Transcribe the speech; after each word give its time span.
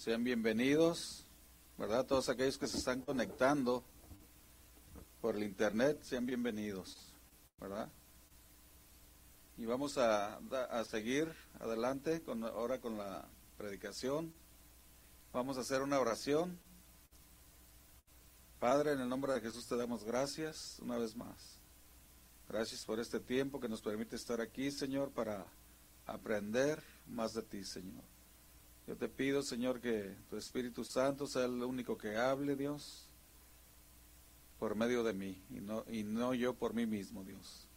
Sean 0.00 0.24
bienvenidos, 0.24 1.26
¿verdad? 1.76 2.06
Todos 2.06 2.30
aquellos 2.30 2.56
que 2.56 2.66
se 2.66 2.78
están 2.78 3.02
conectando 3.02 3.84
por 5.20 5.36
el 5.36 5.42
internet, 5.42 6.00
sean 6.00 6.24
bienvenidos, 6.24 7.12
¿verdad? 7.60 7.86
Y 9.58 9.66
vamos 9.66 9.98
a, 9.98 10.38
a 10.38 10.84
seguir 10.86 11.30
adelante 11.58 12.22
con, 12.22 12.42
ahora 12.44 12.80
con 12.80 12.96
la 12.96 13.28
predicación. 13.58 14.32
Vamos 15.34 15.58
a 15.58 15.60
hacer 15.60 15.82
una 15.82 16.00
oración. 16.00 16.58
Padre, 18.58 18.92
en 18.92 19.02
el 19.02 19.08
nombre 19.10 19.34
de 19.34 19.42
Jesús 19.42 19.66
te 19.66 19.76
damos 19.76 20.02
gracias 20.02 20.78
una 20.80 20.96
vez 20.96 21.14
más. 21.14 21.58
Gracias 22.48 22.86
por 22.86 23.00
este 23.00 23.20
tiempo 23.20 23.60
que 23.60 23.68
nos 23.68 23.82
permite 23.82 24.16
estar 24.16 24.40
aquí, 24.40 24.70
Señor, 24.70 25.10
para 25.10 25.44
aprender 26.06 26.82
más 27.06 27.34
de 27.34 27.42
ti, 27.42 27.64
Señor. 27.64 28.09
Yo 28.90 28.96
te 28.96 29.08
pido, 29.08 29.40
Señor, 29.44 29.80
que 29.80 30.16
tu 30.28 30.36
Espíritu 30.36 30.82
Santo 30.82 31.28
sea 31.28 31.44
el 31.44 31.62
único 31.62 31.96
que 31.96 32.16
hable, 32.16 32.56
Dios, 32.56 33.06
por 34.58 34.74
medio 34.74 35.04
de 35.04 35.12
mí 35.12 35.40
y 35.48 35.60
no, 35.60 35.84
y 35.88 36.02
no 36.02 36.34
yo 36.34 36.54
por 36.54 36.74
mí 36.74 36.86
mismo, 36.86 37.22
Dios. 37.22 37.68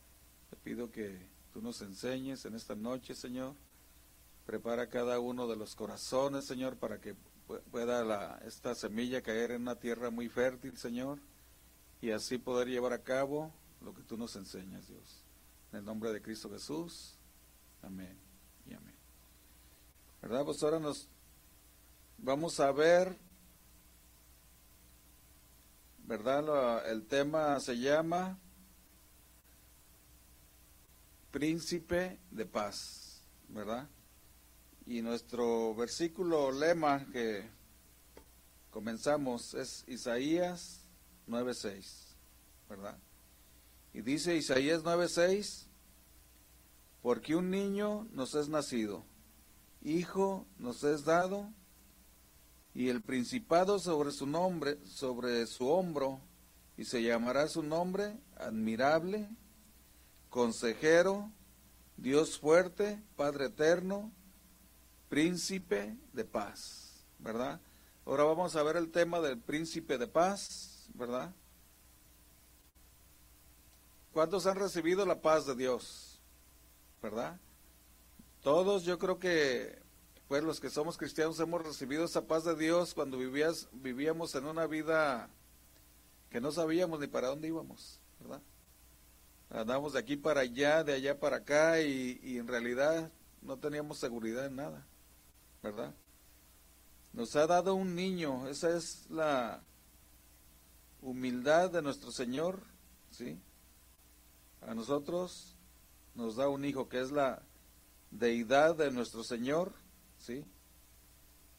Te 0.50 0.56
pido 0.56 0.90
que 0.92 1.16
tú 1.54 1.62
nos 1.62 1.84
enseñes 1.84 2.46
en 2.46 2.56
esta 2.56 2.74
noche, 2.74 3.14
Señor. 3.14 3.54
Prepara 4.48 4.90
cada 4.90 5.20
uno 5.20 5.48
de 5.48 5.56
los 5.56 5.76
corazones, 5.76 6.46
Señor, 6.46 6.78
para 6.78 7.00
que 7.00 7.14
pueda 7.70 8.04
la, 8.04 8.42
esta 8.48 8.74
semilla 8.74 9.22
caer 9.22 9.52
en 9.52 9.62
una 9.62 9.76
tierra 9.76 10.10
muy 10.10 10.30
fértil, 10.30 10.76
Señor, 10.78 11.20
y 12.02 12.10
así 12.10 12.40
poder 12.40 12.70
llevar 12.70 12.94
a 12.94 13.04
cabo 13.04 13.54
lo 13.82 13.94
que 13.94 14.02
tú 14.02 14.18
nos 14.18 14.36
enseñas, 14.36 14.88
Dios. 14.88 15.22
En 15.74 15.78
el 15.78 15.86
nombre 15.86 16.12
de 16.12 16.24
Cristo 16.24 16.50
Jesús. 16.50 17.14
Amén. 17.84 18.33
¿Verdad? 20.24 20.46
Pues 20.46 20.64
ahora 20.64 20.80
nos 20.80 21.10
vamos 22.18 22.58
a 22.62 22.72
ver, 22.72 23.18
¿verdad? 26.06 26.90
El 26.90 27.06
tema 27.08 27.60
se 27.60 27.78
llama 27.78 28.40
Príncipe 31.30 32.22
de 32.32 32.46
Paz, 32.46 33.22
¿verdad? 33.50 33.90
Y 34.86 35.02
nuestro 35.02 35.76
versículo 35.76 36.54
lema 36.54 37.06
que 37.12 37.46
comenzamos 38.72 39.54
es 39.54 39.84
Isaías 39.90 40.88
9:6, 41.28 42.16
¿verdad? 42.70 42.98
Y 43.94 44.00
dice 44.00 44.38
Isaías 44.38 44.84
9:6, 44.84 45.68
porque 47.02 47.36
un 47.36 47.50
niño 47.50 48.08
nos 48.14 48.36
es 48.36 48.48
nacido, 48.48 49.04
hijo 49.84 50.46
nos 50.58 50.84
es 50.84 51.06
dado, 51.06 51.52
y 52.74 52.90
el 52.90 53.02
principado 53.02 53.78
sobre 53.80 54.12
su 54.12 54.26
nombre, 54.26 54.78
sobre 54.86 55.46
su 55.46 55.68
hombro, 55.68 56.20
y 56.76 56.86
se 56.86 57.04
llamará 57.04 57.48
su 57.48 57.62
nombre 57.62 58.18
admirable, 58.38 59.30
consejero, 60.30 61.32
Dios 61.98 62.40
fuerte, 62.40 63.02
Padre 63.16 63.46
eterno, 63.46 64.12
príncipe 65.10 65.96
de 66.14 66.26
paz, 66.26 67.06
¿verdad? 67.20 67.62
Ahora 68.06 68.24
vamos 68.24 68.56
a 68.56 68.64
ver 68.64 68.78
el 68.78 68.92
tema 68.92 69.22
del 69.22 69.38
príncipe 69.38 69.98
de 69.98 70.08
paz, 70.08 70.90
¿verdad? 70.96 71.34
¿Cuántos 74.12 74.46
han 74.48 74.56
recibido 74.56 75.06
la 75.06 75.22
paz 75.22 75.46
de 75.46 75.56
Dios? 75.56 76.20
¿Verdad? 77.02 77.40
Todos 78.44 78.84
yo 78.84 79.00
creo 79.00 79.20
que 79.20 79.82
pues 80.28 80.44
los 80.44 80.60
que 80.60 80.70
somos 80.70 80.98
cristianos 80.98 81.40
hemos 81.40 81.64
recibido 81.64 82.04
esa 82.04 82.28
paz 82.28 82.44
de 82.44 82.56
Dios 82.56 82.94
cuando 82.94 83.18
vivíamos 83.18 84.36
en 84.36 84.46
una 84.46 84.68
vida 84.68 85.30
que 86.30 86.42
no 86.42 86.52
sabíamos 86.52 87.00
ni 87.00 87.08
para 87.08 87.30
dónde 87.30 87.48
íbamos, 87.48 88.02
¿verdad? 88.20 88.42
Andábamos 89.50 89.94
de 89.94 90.00
aquí 90.00 90.18
para 90.18 90.42
allá, 90.42 90.84
de 90.84 90.94
allá 90.94 91.20
para 91.20 91.38
acá 91.38 91.80
y, 91.82 92.20
y 92.22 92.38
en 92.38 92.48
realidad 92.48 93.10
no 93.42 93.58
teníamos 93.58 94.00
seguridad 94.00 94.46
en 94.48 94.58
nada, 94.58 94.86
¿verdad? 95.62 95.94
Nos 97.14 97.36
ha 97.38 97.48
dado 97.48 97.76
un 97.76 97.96
niño, 97.96 98.48
esa 98.50 98.76
es 98.76 99.10
la 99.10 99.64
humildad 101.02 101.72
de 101.72 101.82
nuestro 101.82 102.12
Señor, 102.12 102.60
¿sí? 103.12 103.40
A 104.62 104.74
nosotros 104.74 105.56
nos 106.14 106.36
da 106.36 106.50
un 106.50 106.66
hijo 106.66 106.90
que 106.90 107.00
es 107.00 107.12
la 107.12 107.42
deidad 108.18 108.76
de 108.76 108.92
nuestro 108.92 109.24
Señor, 109.24 109.74
¿sí? 110.20 110.46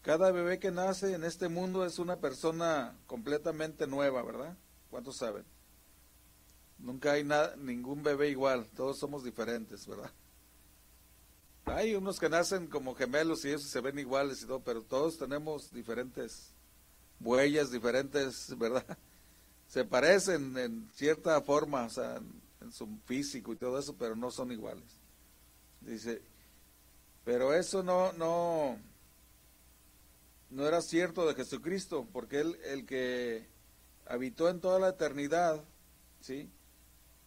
Cada 0.03 0.31
bebé 0.33 0.59
que 0.59 0.71
nace 0.71 1.15
en 1.15 1.25
este 1.25 1.49
mundo 1.49 1.85
es 1.85 1.99
una 1.99 2.17
persona 2.17 2.97
completamente 3.07 3.87
nueva, 3.87 4.23
¿verdad? 4.23 4.57
¿Cuántos 4.91 5.17
saben? 5.17 5.45
Nunca 6.79 7.13
hay 7.13 7.25
nada, 7.25 7.57
ningún 7.57 8.03
bebé 8.03 8.29
igual, 8.29 8.69
todos 8.77 8.99
somos 8.99 9.25
diferentes, 9.25 9.87
¿verdad? 9.87 10.11
Hay 11.67 11.95
unos 11.95 12.21
que 12.21 12.29
nacen 12.29 12.67
como 12.67 12.95
gemelos 12.95 13.45
y 13.45 13.51
eso 13.51 13.67
se 13.67 13.81
ven 13.81 13.99
iguales 13.99 14.43
y 14.43 14.47
todo, 14.47 14.61
pero 14.61 14.83
todos 14.83 15.17
tenemos 15.17 15.73
diferentes 15.73 16.53
huellas, 17.21 17.71
diferentes, 17.71 18.57
¿verdad? 18.59 18.85
Se 19.69 19.85
parecen 19.85 20.57
en 20.59 20.91
cierta 20.95 21.41
forma, 21.41 21.87
o 21.87 21.91
sea, 21.91 22.21
en 22.61 22.71
su 22.71 22.87
físico 23.07 23.55
y 23.55 23.57
todo 23.57 23.79
eso, 23.79 23.97
pero 23.97 24.15
no 24.15 24.31
son 24.31 24.53
iguales. 24.53 24.85
Dice, 25.81 26.23
pero 27.25 27.55
eso 27.55 27.83
no, 27.83 28.13
no, 28.13 28.79
no 30.51 30.67
era 30.67 30.81
cierto 30.83 31.27
de 31.27 31.35
Jesucristo, 31.35 32.07
porque 32.13 32.41
él, 32.41 32.59
el 32.65 32.87
que 32.87 33.47
habitó 34.07 34.49
en 34.49 34.61
toda 34.61 34.79
la 34.79 34.91
eternidad, 34.91 35.63
¿sí? 36.21 36.51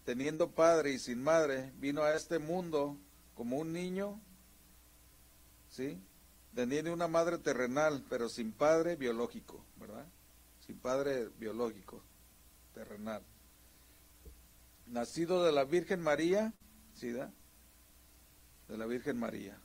teniendo 0.06 0.52
padre 0.52 0.92
y 0.92 1.00
sin 1.00 1.22
madre, 1.22 1.72
vino 1.78 2.04
a 2.04 2.16
este 2.16 2.40
mundo 2.40 2.98
como 3.36 3.58
un 3.58 3.74
niño, 3.74 4.22
¿sí? 5.70 6.00
teniendo 6.56 6.94
una 6.94 7.08
madre 7.08 7.38
terrenal, 7.38 8.04
pero 8.10 8.30
sin 8.30 8.52
padre 8.52 8.96
biológico, 8.96 9.64
¿verdad? 9.80 10.06
Sin 10.66 10.78
padre 10.78 11.30
biológico, 11.38 12.02
terrenal 12.74 13.22
nacido 14.88 15.44
de 15.44 15.52
la 15.52 15.64
Virgen 15.64 16.02
María, 16.02 16.54
¿sí 16.94 17.12
da? 17.12 17.32
De 18.68 18.78
la 18.78 18.86
Virgen 18.86 19.18
María. 19.18 19.58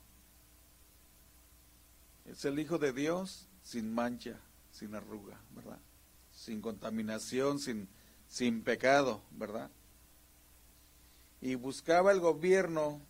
Es 2.27 2.44
el 2.44 2.59
Hijo 2.59 2.78
de 2.78 2.93
Dios 2.93 3.49
sin 3.62 3.93
mancha, 3.93 4.38
sin 4.71 4.94
arruga, 4.94 5.41
¿verdad? 5.55 5.78
Sin 6.33 6.60
contaminación, 6.60 7.59
sin, 7.59 7.88
sin 8.28 8.62
pecado, 8.62 9.22
¿verdad? 9.33 9.71
Y 11.41 11.56
buscaba 11.56 12.12
el 12.12 12.21
gobierno, 12.21 13.00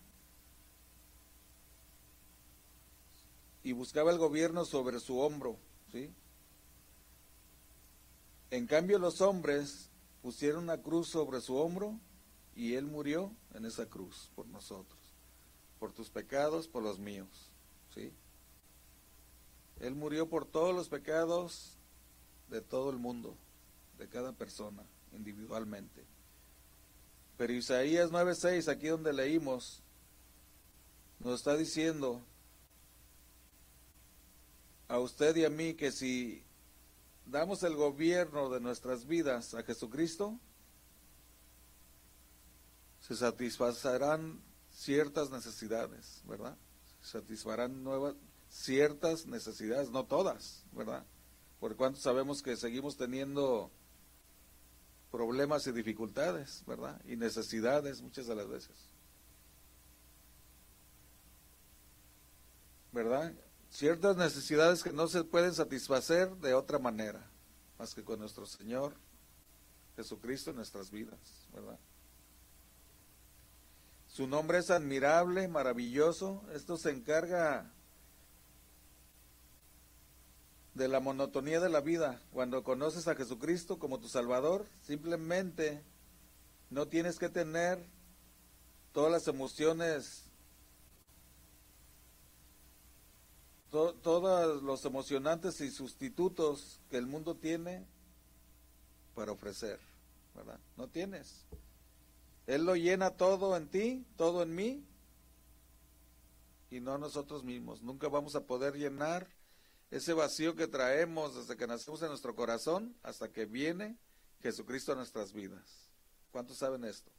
y 3.62 3.73
buscaba 3.73 4.11
el 4.11 4.19
gobierno 4.19 4.65
sobre 4.65 4.99
su 4.99 5.19
hombro, 5.19 5.56
¿sí? 5.93 6.11
En 8.50 8.67
cambio 8.67 8.99
los 8.99 9.21
hombres 9.21 9.89
pusieron 10.21 10.65
una 10.65 10.79
cruz 10.79 11.09
sobre 11.09 11.41
su 11.41 11.56
hombro 11.56 11.99
y 12.55 12.75
él 12.75 12.87
murió 12.87 13.33
en 13.55 13.65
esa 13.65 13.87
cruz 13.87 14.31
por 14.34 14.47
nosotros, 14.47 15.00
por 15.79 15.93
tus 15.93 16.11
pecados, 16.11 16.69
por 16.69 16.83
los 16.83 16.99
míos, 16.99 17.50
¿sí? 17.94 18.12
Él 19.82 19.97
murió 19.97 20.28
por 20.28 20.47
todos 20.47 20.75
los 20.75 20.88
pecados 20.88 21.76
de 22.48 22.60
todo 22.60 22.88
el 22.91 22.98
mundo, 22.98 23.37
de 23.98 24.09
cada 24.09 24.32
persona, 24.32 24.84
individualmente. 25.12 26.06
Pero 27.37 27.53
Isaías 27.53 28.12
9:6, 28.12 28.69
aquí 28.69 28.87
donde 28.87 29.12
leímos, 29.12 29.82
nos 31.19 31.41
está 31.41 31.56
diciendo 31.56 32.22
a 34.87 35.00
usted 35.00 35.34
y 35.37 35.44
a 35.44 35.50
mí 35.50 35.75
que 35.75 35.90
si 35.90 36.44
damos 37.26 37.64
el 37.64 37.75
gobierno 37.75 38.50
de 38.50 38.61
nuestras 38.61 39.06
vidas 39.06 39.52
a 39.55 39.64
Jesucristo, 39.64 40.38
se 43.00 43.17
satisfacerán 43.17 44.40
ciertas 44.70 45.31
necesidades, 45.31 46.23
¿verdad? 46.25 46.56
Se 47.02 47.19
satisfarán 47.19 47.82
nuevas, 47.82 48.14
ciertas 48.52 49.26
necesidades, 49.26 49.90
no 49.90 50.04
todas, 50.04 50.64
¿verdad? 50.72 51.04
Por 51.58 51.75
cuanto 51.76 51.99
sabemos 51.99 52.43
que 52.43 52.56
seguimos 52.56 52.96
teniendo 52.96 53.70
problemas 55.10 55.66
y 55.66 55.72
dificultades, 55.72 56.62
¿verdad? 56.66 57.00
Y 57.06 57.16
necesidades 57.16 58.02
muchas 58.02 58.26
de 58.26 58.34
las 58.34 58.49
veces. 58.49 58.76
¿Verdad? 62.93 63.32
ciertas 63.72 64.19
necesidades 64.19 64.82
que 64.82 64.93
no 64.93 65.08
se 65.08 65.25
pueden 65.25 65.54
satisfacer 65.54 66.37
de 66.37 66.52
otra 66.52 66.78
manera, 66.78 67.26
más 67.78 67.94
que 67.94 68.04
con 68.04 68.20
nuestro 68.20 68.44
Señor 68.44 68.94
Jesucristo 69.96 70.50
en 70.50 70.56
nuestras 70.56 70.90
vidas, 70.90 71.49
¿verdad? 71.54 71.78
Su 74.08 74.26
nombre 74.26 74.58
es 74.58 74.70
admirable, 74.70 75.49
maravilloso. 75.49 76.44
Esto 76.52 76.76
se 76.76 76.90
encarga 76.90 77.72
de 80.75 80.89
la 80.89 81.01
monotonía 81.01 81.61
de 81.61 81.69
la 81.69 81.81
vida. 81.81 82.21
Cuando 82.33 82.63
conoces 82.63 83.09
a 83.09 83.15
Jesucristo 83.15 83.79
como 83.79 83.99
tu 83.99 84.09
Salvador, 84.09 84.67
simplemente 84.83 85.83
no 86.71 86.89
tienes 86.89 87.19
que 87.19 87.29
tener 87.29 87.85
todas 88.93 89.13
las 89.13 89.29
emociones, 89.29 90.25
todos 93.71 94.63
los 94.63 94.85
emocionantes 94.85 95.61
y 95.61 95.71
sustitutos 95.71 96.81
que 96.91 96.99
el 96.99 97.07
mundo 97.07 97.35
tiene 97.37 97.87
para 99.15 99.33
ofrecer, 99.33 99.79
¿verdad? 100.35 100.59
No 100.77 100.89
tienes. 100.89 101.45
Él 102.47 102.65
lo 102.65 102.77
llena 102.77 103.11
todo 103.11 103.57
en 103.57 103.69
ti, 103.69 104.05
todo 104.17 104.43
en 104.43 104.55
mí, 104.55 104.85
y 106.71 106.81
no 106.81 106.97
nosotros 106.99 107.45
mismos. 107.45 107.83
Nunca 107.83 108.09
vamos 108.09 108.35
a 108.35 108.45
poder 108.45 108.75
llenar 108.77 109.27
ese 109.93 110.15
vacío 110.15 110.56
que 110.56 110.67
traemos 110.67 111.35
desde 111.35 111.55
que 111.55 111.67
nacemos 111.67 112.00
en 112.00 112.09
nuestro 112.09 112.35
corazón 112.35 112.97
hasta 113.03 113.31
que 113.31 113.44
viene 113.44 113.99
Jesucristo 114.41 114.93
a 114.93 114.94
nuestras 114.97 115.35
vidas. 115.35 115.91
¿Cuántos 116.31 116.56
saben 116.56 116.85
esto? 116.85 117.12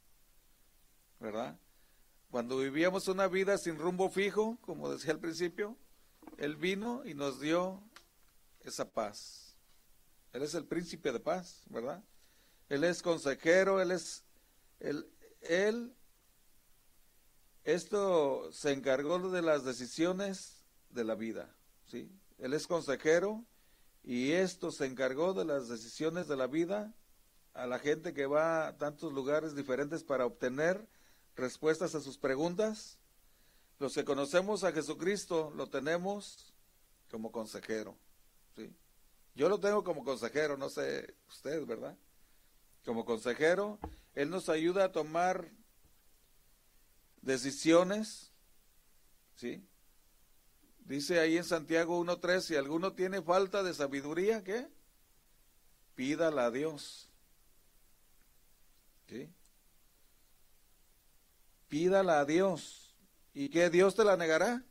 ¿Verdad? 1.20 1.56
Cuando 2.32 2.58
vivíamos 2.58 3.06
una 3.06 3.28
vida 3.28 3.58
sin 3.58 3.78
rumbo 3.78 4.10
fijo, 4.10 4.58
como 4.60 4.90
decía 4.90 5.12
al 5.12 5.20
principio, 5.20 5.76
Él 6.36 6.56
vino 6.56 7.06
y 7.06 7.14
nos 7.14 7.38
dio 7.38 7.80
esa 8.64 8.90
paz. 8.90 9.54
Él 10.32 10.42
es 10.42 10.54
el 10.54 10.64
príncipe 10.64 11.12
de 11.12 11.20
paz, 11.20 11.62
¿verdad? 11.70 12.02
Él 12.68 12.82
es 12.82 13.02
consejero, 13.02 13.80
Él 13.80 13.92
es, 13.92 14.24
Él, 14.80 15.08
él 15.42 15.94
esto 17.62 18.50
se 18.50 18.72
encargó 18.72 19.30
de 19.30 19.42
las 19.42 19.64
decisiones 19.64 20.64
de 20.90 21.04
la 21.04 21.14
vida, 21.14 21.54
¿sí? 21.86 22.10
Él 22.38 22.54
es 22.54 22.66
consejero 22.66 23.44
y 24.02 24.32
esto 24.32 24.70
se 24.70 24.86
encargó 24.86 25.32
de 25.34 25.44
las 25.44 25.68
decisiones 25.68 26.28
de 26.28 26.36
la 26.36 26.46
vida 26.46 26.94
a 27.54 27.66
la 27.66 27.78
gente 27.78 28.12
que 28.12 28.26
va 28.26 28.66
a 28.66 28.76
tantos 28.76 29.12
lugares 29.12 29.54
diferentes 29.54 30.02
para 30.02 30.26
obtener 30.26 30.86
respuestas 31.36 31.94
a 31.94 32.00
sus 32.00 32.18
preguntas. 32.18 32.98
Los 33.78 33.94
que 33.94 34.04
conocemos 34.04 34.64
a 34.64 34.72
Jesucristo 34.72 35.52
lo 35.54 35.68
tenemos 35.68 36.52
como 37.10 37.30
consejero. 37.30 37.96
¿sí? 38.56 38.74
Yo 39.34 39.48
lo 39.48 39.58
tengo 39.58 39.84
como 39.84 40.04
consejero, 40.04 40.56
no 40.56 40.68
sé 40.68 41.14
usted, 41.28 41.64
¿verdad? 41.64 41.96
Como 42.84 43.04
consejero, 43.04 43.78
Él 44.14 44.30
nos 44.30 44.48
ayuda 44.48 44.84
a 44.84 44.92
tomar 44.92 45.50
decisiones, 47.22 48.32
¿sí? 49.36 49.66
Dice 50.84 51.18
ahí 51.18 51.38
en 51.38 51.44
Santiago 51.44 51.98
1.3, 51.98 52.40
si 52.40 52.56
alguno 52.56 52.92
tiene 52.92 53.22
falta 53.22 53.62
de 53.62 53.72
sabiduría, 53.72 54.44
¿qué? 54.44 54.68
Pídala 55.94 56.46
a 56.46 56.50
Dios. 56.50 57.10
¿Sí? 59.08 59.32
Pídala 61.68 62.20
a 62.20 62.24
Dios. 62.26 62.94
¿Y 63.32 63.48
qué 63.48 63.70
Dios 63.70 63.94
te 63.94 64.04
la 64.04 64.16
negará? 64.16 64.62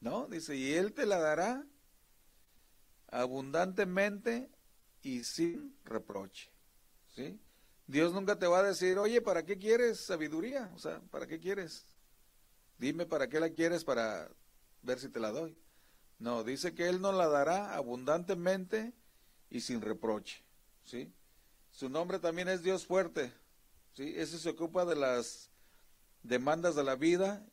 No, 0.00 0.26
dice, 0.26 0.56
y 0.56 0.72
Él 0.72 0.92
te 0.92 1.06
la 1.06 1.18
dará 1.18 1.64
abundantemente 3.08 4.50
y 5.02 5.22
sin 5.22 5.78
reproche. 5.84 6.50
¿Sí? 7.14 7.40
Dios 7.86 8.12
nunca 8.12 8.38
te 8.38 8.46
va 8.48 8.58
a 8.60 8.62
decir, 8.64 8.98
oye, 8.98 9.20
¿para 9.20 9.44
qué 9.44 9.56
quieres 9.56 10.00
sabiduría? 10.00 10.72
O 10.74 10.78
sea, 10.78 11.00
¿para 11.10 11.28
qué 11.28 11.38
quieres? 11.38 11.86
Dime 12.78 13.06
para 13.06 13.28
qué 13.28 13.38
la 13.38 13.50
quieres 13.50 13.84
para 13.84 14.28
ver 14.82 14.98
si 14.98 15.08
te 15.08 15.20
la 15.20 15.30
doy. 15.30 15.56
No, 16.18 16.44
dice 16.44 16.74
que 16.74 16.88
Él 16.88 17.00
nos 17.00 17.14
la 17.14 17.28
dará 17.28 17.74
abundantemente 17.74 18.92
y 19.50 19.60
sin 19.60 19.80
reproche. 19.80 20.42
¿Sí? 20.84 21.12
Su 21.70 21.88
nombre 21.88 22.18
también 22.18 22.48
es 22.48 22.62
Dios 22.62 22.86
fuerte. 22.86 23.32
¿Sí? 23.94 24.14
Ese 24.16 24.38
se 24.38 24.50
ocupa 24.50 24.84
de 24.84 24.96
las 24.96 25.50
demandas 26.22 26.74
de 26.74 26.84
la 26.84 26.96
vida 26.96 27.44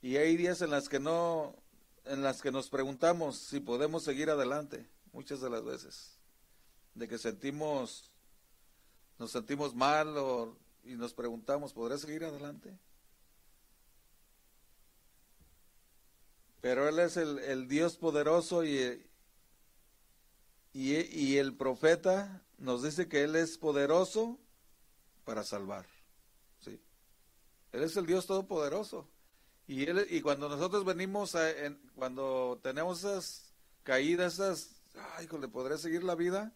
y 0.00 0.16
hay 0.16 0.36
días 0.36 0.62
en 0.62 0.70
las 0.70 0.88
que 0.88 1.00
no 1.00 1.56
en 2.04 2.22
las 2.22 2.42
que 2.42 2.50
nos 2.50 2.68
preguntamos 2.68 3.38
si 3.38 3.60
podemos 3.60 4.02
seguir 4.02 4.28
adelante, 4.28 4.88
muchas 5.12 5.40
de 5.40 5.48
las 5.48 5.64
veces, 5.64 6.18
de 6.94 7.06
que 7.06 7.16
sentimos 7.16 8.12
nos 9.18 9.30
sentimos 9.30 9.74
mal 9.74 10.16
o, 10.16 10.56
y 10.82 10.94
nos 10.94 11.14
preguntamos, 11.14 11.72
¿podré 11.72 11.96
seguir 11.98 12.24
adelante? 12.24 12.76
Pero 16.62 16.88
Él 16.88 17.00
es 17.00 17.16
el, 17.16 17.66
Dios 17.66 17.96
poderoso 17.96 18.64
y, 18.64 19.04
y, 20.72 21.36
el 21.36 21.56
profeta 21.56 22.40
nos 22.56 22.84
dice 22.84 23.08
que 23.08 23.24
Él 23.24 23.34
es 23.34 23.58
poderoso 23.58 24.38
para 25.24 25.42
salvar. 25.42 25.86
¿sí? 26.60 26.80
Él 27.72 27.82
es 27.82 27.96
el 27.96 28.06
Dios 28.06 28.28
todopoderoso. 28.28 29.08
Y, 29.66 29.88
él, 29.88 30.06
y 30.08 30.20
cuando 30.20 30.48
nosotros 30.48 30.84
venimos, 30.84 31.34
a, 31.34 31.50
cuando 31.96 32.60
tenemos 32.62 33.00
esas 33.00 33.52
caídas, 33.82 34.34
esas, 34.34 34.82
ay, 35.16 35.28
le 35.40 35.48
podré 35.48 35.78
seguir 35.78 36.04
la 36.04 36.14
vida, 36.14 36.54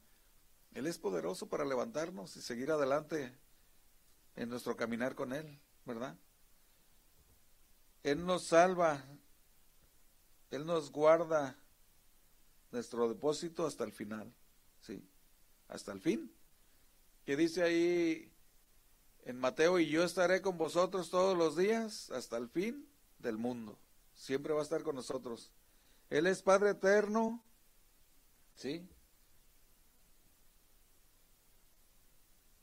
Él 0.74 0.86
es 0.86 0.98
poderoso 0.98 1.48
para 1.48 1.64
levantarnos 1.64 2.36
y 2.36 2.42
seguir 2.42 2.70
adelante 2.70 3.36
en 4.36 4.50
nuestro 4.50 4.76
caminar 4.76 5.16
con 5.16 5.32
Él, 5.32 5.60
¿verdad? 5.84 6.16
Él 8.04 8.24
nos 8.24 8.44
salva, 8.44 9.04
él 10.50 10.66
nos 10.66 10.90
guarda 10.90 11.58
nuestro 12.70 13.08
depósito 13.08 13.66
hasta 13.66 13.84
el 13.84 13.92
final, 13.92 14.32
¿sí? 14.80 15.08
Hasta 15.68 15.92
el 15.92 16.00
fin. 16.00 16.32
Que 17.24 17.36
dice 17.36 17.62
ahí 17.62 18.32
en 19.24 19.38
Mateo, 19.38 19.80
y 19.80 19.88
yo 19.88 20.04
estaré 20.04 20.40
con 20.40 20.56
vosotros 20.56 21.10
todos 21.10 21.36
los 21.36 21.56
días 21.56 22.10
hasta 22.10 22.36
el 22.36 22.48
fin 22.48 22.88
del 23.18 23.36
mundo. 23.36 23.78
Siempre 24.14 24.52
va 24.52 24.60
a 24.60 24.62
estar 24.62 24.82
con 24.82 24.94
nosotros. 24.94 25.50
Él 26.10 26.26
es 26.26 26.42
Padre 26.42 26.70
eterno, 26.70 27.44
¿sí? 28.54 28.88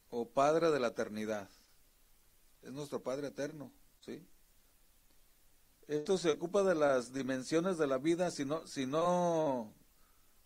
O 0.10 0.30
Padre 0.30 0.72
de 0.72 0.80
la 0.80 0.88
eternidad. 0.88 1.50
Es 2.62 2.72
nuestro 2.72 3.04
Padre 3.04 3.28
eterno, 3.28 3.74
¿sí? 4.00 4.26
Esto 5.88 6.18
se 6.18 6.32
ocupa 6.32 6.64
de 6.64 6.76
las 6.76 7.14
dimensiones 7.14 7.78
de 7.78 7.88
la 7.88 7.98
vida. 7.98 8.32
Si 8.32 8.46
no, 8.46 8.66
si 8.66 8.86
no 8.86 9.74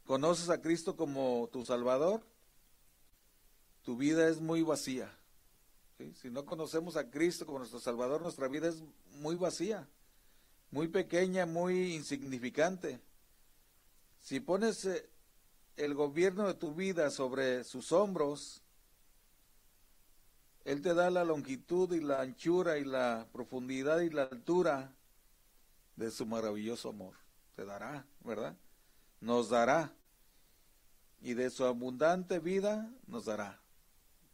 conoces 0.05 0.49
a 0.49 0.61
Cristo 0.61 0.95
como 0.95 1.47
tu 1.51 1.63
Salvador, 1.63 2.23
tu 3.83 3.97
vida 3.97 4.27
es 4.27 4.41
muy 4.41 4.63
vacía. 4.63 5.15
Si 6.15 6.29
no 6.29 6.45
conocemos 6.45 6.95
a 6.97 7.09
Cristo 7.09 7.45
como 7.45 7.59
nuestro 7.59 7.79
Salvador, 7.79 8.21
nuestra 8.21 8.47
vida 8.47 8.67
es 8.67 8.83
muy 9.13 9.35
vacía, 9.35 9.87
muy 10.71 10.87
pequeña, 10.87 11.45
muy 11.45 11.95
insignificante. 11.95 12.99
Si 14.19 14.39
pones 14.39 14.85
eh, 14.85 15.09
el 15.75 15.93
gobierno 15.93 16.47
de 16.47 16.53
tu 16.55 16.73
vida 16.73 17.09
sobre 17.09 17.63
sus 17.63 17.91
hombros, 17.91 18.61
Él 20.65 20.81
te 20.81 20.93
da 20.93 21.09
la 21.09 21.23
longitud 21.23 21.93
y 21.93 22.01
la 22.01 22.21
anchura 22.21 22.77
y 22.77 22.85
la 22.85 23.27
profundidad 23.31 24.01
y 24.01 24.09
la 24.09 24.23
altura 24.23 24.96
de 25.97 26.11
su 26.11 26.25
maravilloso 26.25 26.89
amor. 26.89 27.15
Te 27.55 27.65
dará, 27.65 28.05
¿verdad? 28.21 28.55
Nos 29.19 29.49
dará. 29.49 29.93
Y 31.19 31.33
de 31.33 31.49
su 31.49 31.65
abundante 31.65 32.39
vida 32.39 32.89
nos 33.07 33.25
dará 33.25 33.59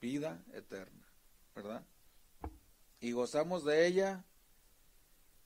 vida 0.02 0.44
eterna, 0.54 1.08
¿verdad? 1.56 1.86
Y 3.00 3.14
gozamos 3.14 3.64
de 3.64 3.88
ella 3.88 4.26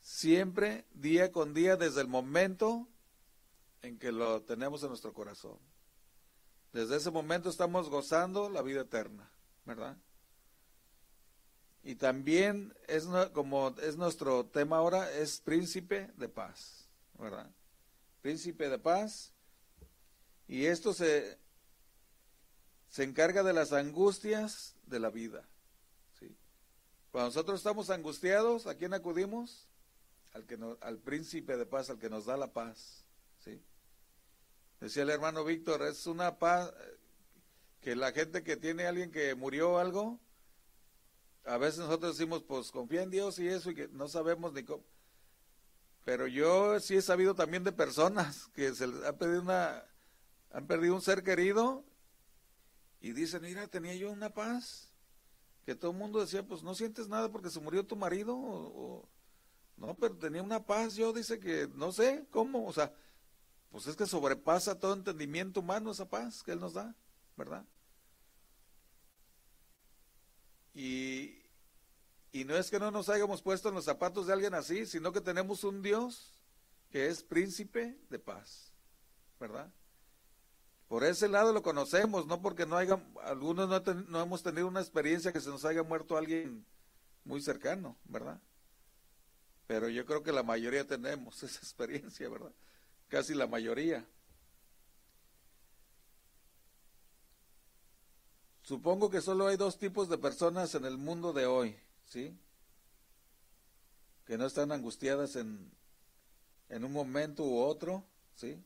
siempre, 0.02 0.86
día 0.94 1.32
con 1.32 1.54
día, 1.54 1.76
desde 1.76 2.02
el 2.02 2.08
momento 2.08 2.88
en 3.84 4.00
que 4.00 4.12
lo 4.12 4.42
tenemos 4.42 4.82
en 4.82 4.90
nuestro 4.90 5.14
corazón. 5.14 5.60
Desde 6.74 6.98
ese 6.98 7.12
momento 7.12 7.50
estamos 7.50 7.90
gozando 7.90 8.50
la 8.50 8.64
vida 8.64 8.82
eterna, 8.82 9.30
¿verdad? 9.64 9.96
Y 11.88 11.96
también 11.96 12.75
es 12.89 13.08
como 13.32 13.74
es 13.82 13.96
nuestro 13.96 14.46
tema 14.46 14.75
ahora, 14.75 15.10
es 15.10 15.39
príncipe 15.39 16.12
de 16.17 16.27
paz, 16.27 16.89
¿verdad? 17.17 17.50
Príncipe 18.22 18.67
de 18.67 18.77
paz. 18.77 19.32
Y 20.50 20.65
esto 20.65 20.94
se, 20.94 21.39
se 22.89 23.03
encarga 23.03 23.41
de 23.41 23.53
las 23.53 23.72
angustias 23.72 24.75
de 24.86 25.00
la 25.00 25.10
vida. 25.10 25.48
¿sí? 26.20 26.36
Cuando 27.10 27.29
nosotros 27.29 27.62
estamos 27.62 27.89
angustiados, 27.89 28.67
¿a 28.67 28.75
quién 28.75 28.94
acudimos? 28.94 29.70
Al, 30.34 30.46
que 30.46 30.60
al 30.82 30.98
príncipe 30.98 31.56
de 31.56 31.65
paz, 31.65 31.89
al 31.89 32.00
que 32.00 32.10
nos 32.10 32.25
da 32.25 32.36
la 32.36 32.51
paz. 32.51 33.06
¿sí? 33.46 33.63
Decía 34.82 35.03
el 35.03 35.10
hermano 35.10 35.46
Víctor, 35.46 35.84
es 35.84 36.06
una 36.06 36.38
paz 36.38 36.70
que 37.79 37.96
la 37.96 38.12
gente 38.12 38.44
que 38.44 38.58
tiene 38.58 38.88
alguien 38.88 39.10
que 39.10 39.36
murió 39.36 39.79
algo, 39.79 40.20
a 41.48 41.58
veces 41.58 41.80
nosotros 41.80 42.18
decimos, 42.18 42.44
pues 42.44 42.72
confía 42.72 43.04
en 43.04 43.10
Dios 43.10 43.39
y 43.39 43.48
eso, 43.48 43.72
y 43.72 43.75
que 43.75 43.88
no 43.89 44.08
sabemos 44.08 44.54
ni 44.54 44.63
cómo. 44.63 44.84
Pero 46.04 46.27
yo 46.27 46.80
sí 46.80 46.96
he 46.96 47.01
sabido 47.01 47.36
también 47.36 47.63
de 47.63 47.72
personas 47.72 48.48
que 48.54 48.74
se 48.74 48.88
les 48.88 49.04
ha 49.04 49.18
pedido 49.18 49.42
una 49.42 49.84
han 50.51 50.68
perdido 50.68 50.96
un 50.96 51.01
ser 51.01 51.24
querido 51.24 51.84
y 53.00 53.12
dicen, 53.12 53.42
mira, 53.42 53.68
tenía 53.68 53.96
yo 53.96 54.12
una 54.12 54.34
paz, 54.34 54.94
que 55.66 55.75
todo 55.75 55.92
el 55.92 55.98
mundo 55.98 56.20
decía, 56.20 56.48
pues 56.48 56.63
no 56.63 56.74
sientes 56.74 57.08
nada 57.08 57.32
porque 57.32 57.50
se 57.50 57.60
murió 57.60 57.86
tu 57.86 57.96
marido, 57.96 58.36
o, 58.36 59.10
no, 59.75 59.96
pero 59.96 60.18
tenía 60.18 60.42
una 60.42 60.66
paz, 60.66 60.96
yo 60.96 61.13
dice 61.13 61.39
que 61.39 61.70
no 61.75 61.92
sé 61.92 62.25
cómo, 62.32 62.66
o 62.66 62.74
sea, 62.74 62.94
pues 63.70 63.86
es 63.88 63.96
que 63.96 64.06
sobrepasa 64.06 64.80
todo 64.80 64.94
entendimiento 64.94 65.60
humano 65.60 65.92
esa 65.92 66.10
paz 66.10 66.42
que 66.42 66.54
Él 66.54 66.60
nos 66.60 66.74
da, 66.74 66.96
¿verdad? 67.36 67.66
Y, 70.77 71.41
y 72.31 72.43
no 72.46 72.55
es 72.55 72.69
que 72.69 72.77
no 72.77 72.91
nos 72.91 73.10
hayamos 73.10 73.41
puesto 73.41 73.69
en 73.69 73.74
los 73.74 73.86
zapatos 73.86 74.27
de 74.27 74.34
alguien 74.34 74.53
así, 74.53 74.86
sino 74.86 75.12
que 75.12 75.22
tenemos 75.22 75.63
un 75.63 75.81
Dios 75.81 76.31
que 76.91 77.07
es 77.07 77.24
príncipe 77.24 77.98
de 78.12 78.19
paz, 78.19 78.72
¿verdad? 79.39 79.74
Por 80.88 81.03
ese 81.03 81.29
lado 81.29 81.51
lo 81.51 81.63
conocemos, 81.63 82.27
no 82.27 82.43
porque 82.43 82.67
no 82.67 82.77
haya, 82.77 83.03
algunos 83.24 83.67
no, 83.67 83.93
no 84.07 84.22
hemos 84.22 84.43
tenido 84.43 84.67
una 84.67 84.79
experiencia 84.81 85.34
que 85.34 85.41
se 85.41 85.50
nos 85.50 85.65
haya 85.65 85.81
muerto 85.81 86.15
alguien 86.15 86.63
muy 87.25 87.41
cercano, 87.41 87.98
¿verdad? 88.05 88.39
Pero 89.65 89.89
yo 89.89 90.05
creo 90.05 90.22
que 90.22 90.31
la 90.31 90.43
mayoría 90.43 90.86
tenemos 90.86 91.41
esa 91.41 91.57
experiencia, 91.57 92.29
¿verdad? 92.29 92.53
Casi 93.07 93.34
la 93.34 93.48
mayoría. 93.48 94.05
Supongo 98.68 99.10
que 99.10 99.22
solo 99.22 99.48
hay 99.48 99.56
dos 99.56 99.80
tipos 99.80 100.10
de 100.10 100.18
personas 100.18 100.76
en 100.76 100.84
el 100.84 100.98
mundo 100.98 101.32
de 101.32 101.46
hoy, 101.46 101.80
¿sí? 102.04 102.38
Que 104.26 104.38
no 104.38 104.46
están 104.46 104.74
angustiadas 104.74 105.38
en, 105.38 105.72
en 106.68 106.84
un 106.84 106.92
momento 106.92 107.46
u 107.46 107.60
otro, 107.60 108.04
¿sí? 108.36 108.62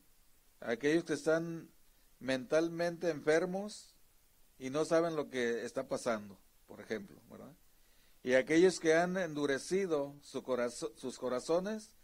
Aquellos 0.58 1.04
que 1.04 1.12
están 1.12 1.70
mentalmente 2.18 3.10
enfermos 3.10 3.94
y 4.58 4.70
no 4.70 4.84
saben 4.84 5.14
lo 5.14 5.30
que 5.30 5.64
está 5.64 5.86
pasando, 5.86 6.36
por 6.66 6.80
ejemplo, 6.80 7.20
¿verdad? 7.30 7.54
Y 8.24 8.34
aquellos 8.34 8.80
que 8.80 8.96
han 8.96 9.16
endurecido 9.16 10.16
su 10.20 10.42
sus 10.96 11.16
corazones 11.16 11.94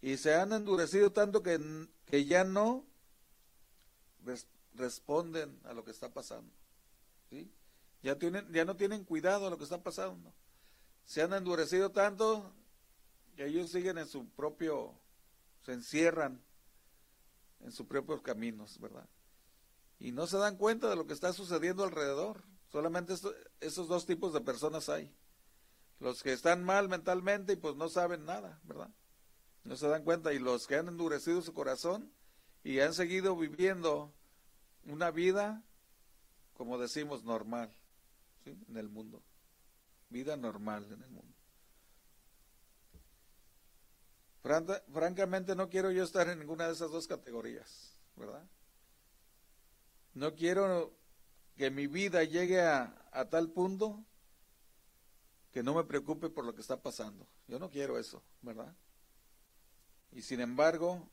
y 0.00 0.16
se 0.16 0.36
han 0.36 0.54
endurecido 0.54 1.12
tanto 1.12 1.42
que, 1.42 1.60
que 2.06 2.24
ya 2.24 2.44
no 2.44 2.86
responden 4.72 5.60
a 5.64 5.74
lo 5.74 5.84
que 5.84 5.90
está 5.90 6.08
pasando. 6.14 6.61
Ya, 8.02 8.18
tienen, 8.18 8.52
ya 8.52 8.64
no 8.64 8.76
tienen 8.76 9.04
cuidado 9.04 9.46
a 9.46 9.50
lo 9.50 9.58
que 9.58 9.64
está 9.64 9.82
pasando. 9.82 10.34
Se 11.04 11.22
han 11.22 11.32
endurecido 11.32 11.90
tanto 11.90 12.52
que 13.36 13.46
ellos 13.46 13.70
siguen 13.70 13.98
en 13.98 14.06
su 14.06 14.28
propio, 14.30 14.94
se 15.60 15.72
encierran 15.72 16.42
en 17.60 17.72
sus 17.72 17.86
propios 17.86 18.22
caminos, 18.22 18.78
¿verdad? 18.80 19.08
Y 19.98 20.12
no 20.12 20.26
se 20.26 20.36
dan 20.36 20.56
cuenta 20.56 20.90
de 20.90 20.96
lo 20.96 21.06
que 21.06 21.14
está 21.14 21.32
sucediendo 21.32 21.84
alrededor. 21.84 22.42
Solamente 22.70 23.14
esos 23.60 23.88
dos 23.88 24.06
tipos 24.06 24.32
de 24.32 24.40
personas 24.40 24.88
hay. 24.88 25.14
Los 26.00 26.22
que 26.22 26.32
están 26.32 26.64
mal 26.64 26.88
mentalmente 26.88 27.52
y 27.52 27.56
pues 27.56 27.76
no 27.76 27.88
saben 27.88 28.24
nada, 28.24 28.60
¿verdad? 28.64 28.90
No 29.62 29.76
se 29.76 29.86
dan 29.86 30.02
cuenta. 30.02 30.32
Y 30.32 30.40
los 30.40 30.66
que 30.66 30.76
han 30.76 30.88
endurecido 30.88 31.40
su 31.42 31.52
corazón 31.52 32.12
y 32.64 32.80
han 32.80 32.94
seguido 32.94 33.36
viviendo 33.36 34.12
una 34.84 35.12
vida 35.12 35.62
como 36.54 36.78
decimos, 36.78 37.24
normal 37.24 37.74
¿sí? 38.44 38.56
en 38.68 38.76
el 38.76 38.88
mundo. 38.88 39.22
Vida 40.10 40.36
normal 40.36 40.84
en 40.92 41.02
el 41.02 41.10
mundo. 41.10 41.34
francamente 44.92 45.54
no 45.54 45.68
quiero 45.68 45.92
yo 45.92 46.02
estar 46.02 46.28
en 46.28 46.40
ninguna 46.40 46.66
de 46.66 46.72
esas 46.72 46.90
dos 46.90 47.06
categorías, 47.06 47.96
¿verdad? 48.16 48.44
No 50.14 50.34
quiero 50.34 50.92
que 51.56 51.70
mi 51.70 51.86
vida 51.86 52.24
llegue 52.24 52.60
a, 52.60 53.08
a 53.12 53.28
tal 53.28 53.50
punto 53.50 54.04
que 55.52 55.62
no 55.62 55.74
me 55.74 55.84
preocupe 55.84 56.28
por 56.28 56.44
lo 56.44 56.54
que 56.54 56.60
está 56.60 56.82
pasando. 56.82 57.26
Yo 57.46 57.58
no 57.58 57.70
quiero 57.70 57.98
eso, 57.98 58.22
¿verdad? 58.40 58.74
Y 60.10 60.22
sin 60.22 60.40
embargo, 60.40 61.08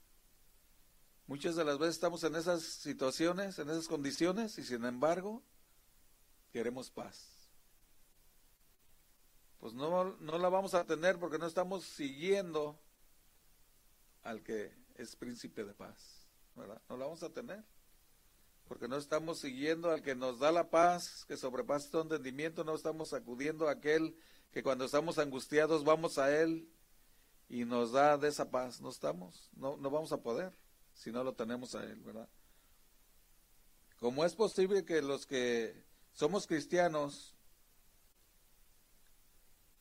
Muchas 1.29 1.55
de 1.55 1.63
las 1.63 1.77
veces 1.77 1.93
estamos 1.93 2.23
en 2.23 2.35
esas 2.35 2.63
situaciones, 2.63 3.59
en 3.59 3.69
esas 3.69 3.87
condiciones, 3.87 4.57
y 4.57 4.63
sin 4.63 4.83
embargo, 4.83 5.43
queremos 6.51 6.89
paz. 6.89 7.51
Pues 9.59 9.75
no, 9.75 10.15
no 10.15 10.37
la 10.39 10.49
vamos 10.49 10.73
a 10.73 10.85
tener 10.85 11.19
porque 11.19 11.37
no 11.37 11.45
estamos 11.45 11.85
siguiendo 11.85 12.79
al 14.23 14.41
que 14.41 14.75
es 14.95 15.15
príncipe 15.15 15.63
de 15.63 15.75
paz, 15.75 16.27
¿verdad? 16.55 16.81
No 16.89 16.97
la 16.97 17.05
vamos 17.05 17.21
a 17.21 17.29
tener. 17.29 17.63
Porque 18.67 18.87
no 18.87 18.97
estamos 18.97 19.37
siguiendo 19.37 19.91
al 19.91 20.01
que 20.01 20.15
nos 20.15 20.39
da 20.39 20.51
la 20.51 20.71
paz, 20.71 21.25
que 21.25 21.37
sobrepasa 21.37 21.91
todo 21.91 22.01
entendimiento, 22.01 22.63
no 22.63 22.73
estamos 22.73 23.13
acudiendo 23.13 23.67
a 23.67 23.73
aquel 23.73 24.17
que 24.51 24.63
cuando 24.63 24.85
estamos 24.85 25.19
angustiados 25.19 25.83
vamos 25.83 26.17
a 26.17 26.35
él 26.35 26.73
y 27.49 27.65
nos 27.65 27.91
da 27.91 28.17
de 28.17 28.29
esa 28.29 28.49
paz. 28.49 28.81
No 28.81 28.89
estamos, 28.89 29.51
no, 29.53 29.77
no 29.77 29.91
vamos 29.91 30.11
a 30.11 30.23
poder 30.23 30.51
si 30.99 31.11
no 31.11 31.23
lo 31.23 31.33
tenemos 31.33 31.75
a 31.75 31.83
Él, 31.85 32.01
¿verdad? 32.01 32.27
¿Cómo 33.99 34.25
es 34.25 34.35
posible 34.35 34.83
que 34.83 35.01
los 35.01 35.25
que 35.25 35.73
somos 36.11 36.45
cristianos, 36.45 37.35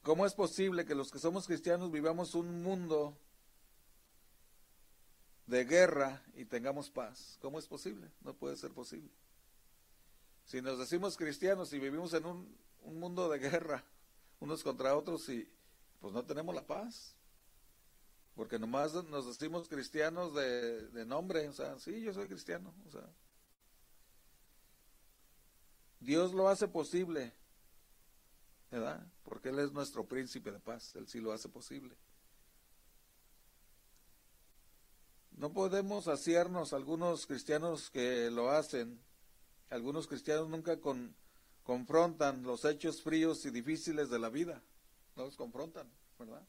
cómo 0.03 0.27
es 0.27 0.35
posible 0.35 0.85
que 0.85 0.95
los 0.95 1.11
que 1.11 1.19
somos 1.19 1.47
cristianos 1.47 1.91
vivamos 1.91 2.37
un 2.37 2.63
mundo 2.63 3.19
de 5.47 5.65
guerra 5.65 6.23
y 6.37 6.45
tengamos 6.45 6.89
paz? 6.89 7.37
¿Cómo 7.41 7.59
es 7.59 7.67
posible? 7.67 8.13
No 8.21 8.35
puede 8.35 8.57
ser 8.57 8.71
posible. 8.73 9.11
Si 10.45 10.63
nos 10.63 10.79
decimos 10.79 11.17
cristianos 11.17 11.73
y 11.73 11.81
vivimos 11.81 12.15
en 12.15 12.27
un, 12.27 12.57
un 12.83 13.01
mundo 13.01 13.29
de 13.29 13.41
guerra, 13.41 13.85
unos 14.39 14.63
contra 14.63 14.97
otros, 14.97 15.29
y 15.31 15.51
pues 15.99 16.15
no 16.15 16.25
tenemos 16.25 16.55
la 16.55 16.65
paz. 16.65 17.18
Porque 18.39 18.57
nomás 18.57 18.95
nos 19.07 19.27
decimos 19.27 19.69
cristianos 19.69 20.33
de, 20.33 21.05
nombre, 21.05 21.49
o 21.49 21.53
sea, 21.53 21.77
sí, 21.81 22.01
yo 22.03 22.15
soy 22.15 22.29
cristiano, 22.29 22.73
o 22.87 22.91
sea. 22.93 23.03
Dios 25.99 26.33
lo 26.33 26.49
hace 26.49 26.69
posible, 26.69 27.33
¿verdad? 28.71 29.05
Porque 29.25 29.49
Él 29.49 29.59
es 29.59 29.73
nuestro 29.73 30.07
príncipe 30.07 30.53
de 30.53 30.61
paz, 30.61 30.95
Él 30.95 31.09
sí 31.09 31.19
lo 31.19 31.33
hace 31.33 31.49
posible. 31.49 31.97
No 35.33 35.53
podemos 35.53 36.07
hacernos 36.07 36.73
algunos 36.73 37.27
cristianos 37.27 37.91
que 37.91 38.31
lo 38.31 38.51
hacen, 38.51 39.01
algunos 39.69 40.07
cristianos 40.07 40.49
nunca 40.49 40.79
con, 40.79 41.17
confrontan 41.65 42.45
los 42.45 42.65
hechos 42.65 43.03
fríos 43.03 43.45
y 43.47 43.51
difíciles 43.51 44.11
de 44.11 44.21
la 44.21 44.29
vida, 44.29 44.63
no 45.17 45.25
los 45.25 45.35
confrontan, 45.35 45.91
¿verdad? 46.21 46.47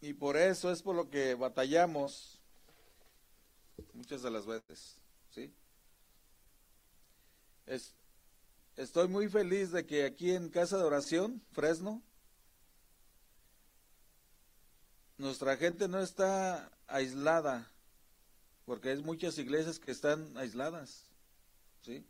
Y 0.00 0.14
por 0.14 0.36
eso 0.36 0.72
es 0.72 0.82
por 0.82 0.96
lo 0.96 1.10
que 1.10 1.34
batallamos 1.34 2.40
muchas 3.92 4.22
de 4.22 4.30
las 4.30 4.46
veces, 4.46 4.96
¿sí? 5.30 5.52
Es, 7.66 7.94
estoy 8.76 9.08
muy 9.08 9.28
feliz 9.28 9.70
de 9.72 9.84
que 9.84 10.04
aquí 10.04 10.32
en 10.32 10.48
Casa 10.48 10.78
de 10.78 10.84
Oración, 10.84 11.42
Fresno, 11.52 12.02
nuestra 15.18 15.56
gente 15.58 15.86
no 15.86 16.00
está 16.00 16.72
aislada, 16.86 17.70
porque 18.64 18.90
hay 18.90 19.02
muchas 19.02 19.36
iglesias 19.36 19.78
que 19.78 19.90
están 19.90 20.36
aisladas, 20.38 21.04
¿sí? 21.82 22.06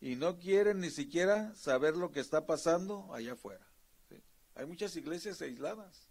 Y 0.00 0.16
no 0.16 0.38
quieren 0.38 0.80
ni 0.80 0.90
siquiera 0.90 1.54
saber 1.54 1.96
lo 1.96 2.10
que 2.10 2.20
está 2.20 2.44
pasando 2.46 3.12
allá 3.14 3.32
afuera. 3.32 3.66
Hay 4.54 4.66
muchas 4.66 4.96
iglesias 4.96 5.40
aisladas. 5.40 6.08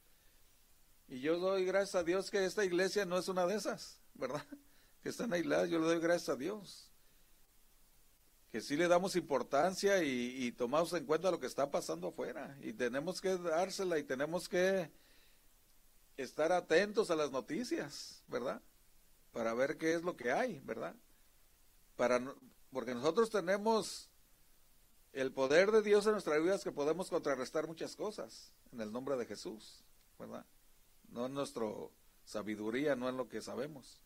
Y 1.08 1.22
yo 1.22 1.40
doy 1.40 1.66
gracias 1.66 1.96
a 1.96 2.04
Dios 2.04 2.30
que 2.30 2.44
esta 2.44 2.66
iglesia 2.66 3.06
no 3.06 3.18
es 3.18 3.28
una 3.30 3.46
de 3.46 3.56
esas, 3.56 4.00
¿verdad? 4.14 4.44
Que 5.04 5.10
están 5.10 5.32
aisladas, 5.32 5.70
yo 5.70 5.80
le 5.80 5.86
doy 5.86 6.00
gracias 6.00 6.28
a 6.30 6.36
Dios. 6.36 6.92
Que 8.52 8.60
sí 8.60 8.76
le 8.76 8.88
damos 8.88 9.16
importancia 9.16 10.04
y, 10.04 10.52
tomamos 10.54 10.92
en 10.94 11.06
cuenta 11.06 11.32
lo 11.32 11.40
que 11.40 11.46
está 11.46 11.70
pasando 11.70 12.10
afuera. 12.10 12.58
Y 12.62 12.74
tenemos 12.74 13.22
que 13.22 13.38
dársela 13.38 14.00
y 14.00 14.04
tenemos 14.04 14.50
que 14.50 14.92
estar 16.18 16.52
atentos 16.52 17.10
a 17.10 17.16
las 17.16 17.32
noticias, 17.32 18.24
¿verdad? 18.28 18.62
Para 19.32 19.54
ver 19.54 19.78
qué 19.78 19.94
es 19.94 20.02
lo 20.02 20.18
que 20.18 20.32
hay, 20.32 20.60
¿verdad? 20.62 20.96
Para, 21.96 22.20
porque 22.72 22.96
nosotros 22.96 23.30
tenemos 23.30 24.10
el 25.14 25.32
poder 25.32 25.72
de 25.72 25.84
Dios 25.84 26.06
en 26.08 26.14
nuestras 26.14 26.42
vidas 26.42 26.64
que 26.64 26.72
podemos 26.72 27.10
contrarrestar 27.10 27.68
muchas 27.68 27.96
cosas 27.96 28.52
en 28.74 28.82
el 28.82 28.92
nombre 28.92 29.16
de 29.16 29.26
Jesús, 29.26 29.86
¿verdad? 30.18 30.46
No 31.08 31.26
en 31.26 31.34
nuestra 31.34 31.66
sabiduría, 32.26 32.96
no 32.96 33.10
en 33.10 33.18
lo 33.18 33.30
que 33.30 33.42
sabemos. 33.42 34.02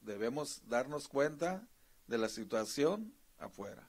Debemos 0.00 0.62
darnos 0.68 1.08
cuenta 1.08 1.66
de 2.06 2.18
la 2.18 2.28
situación 2.28 3.12
afuera. 3.38 3.88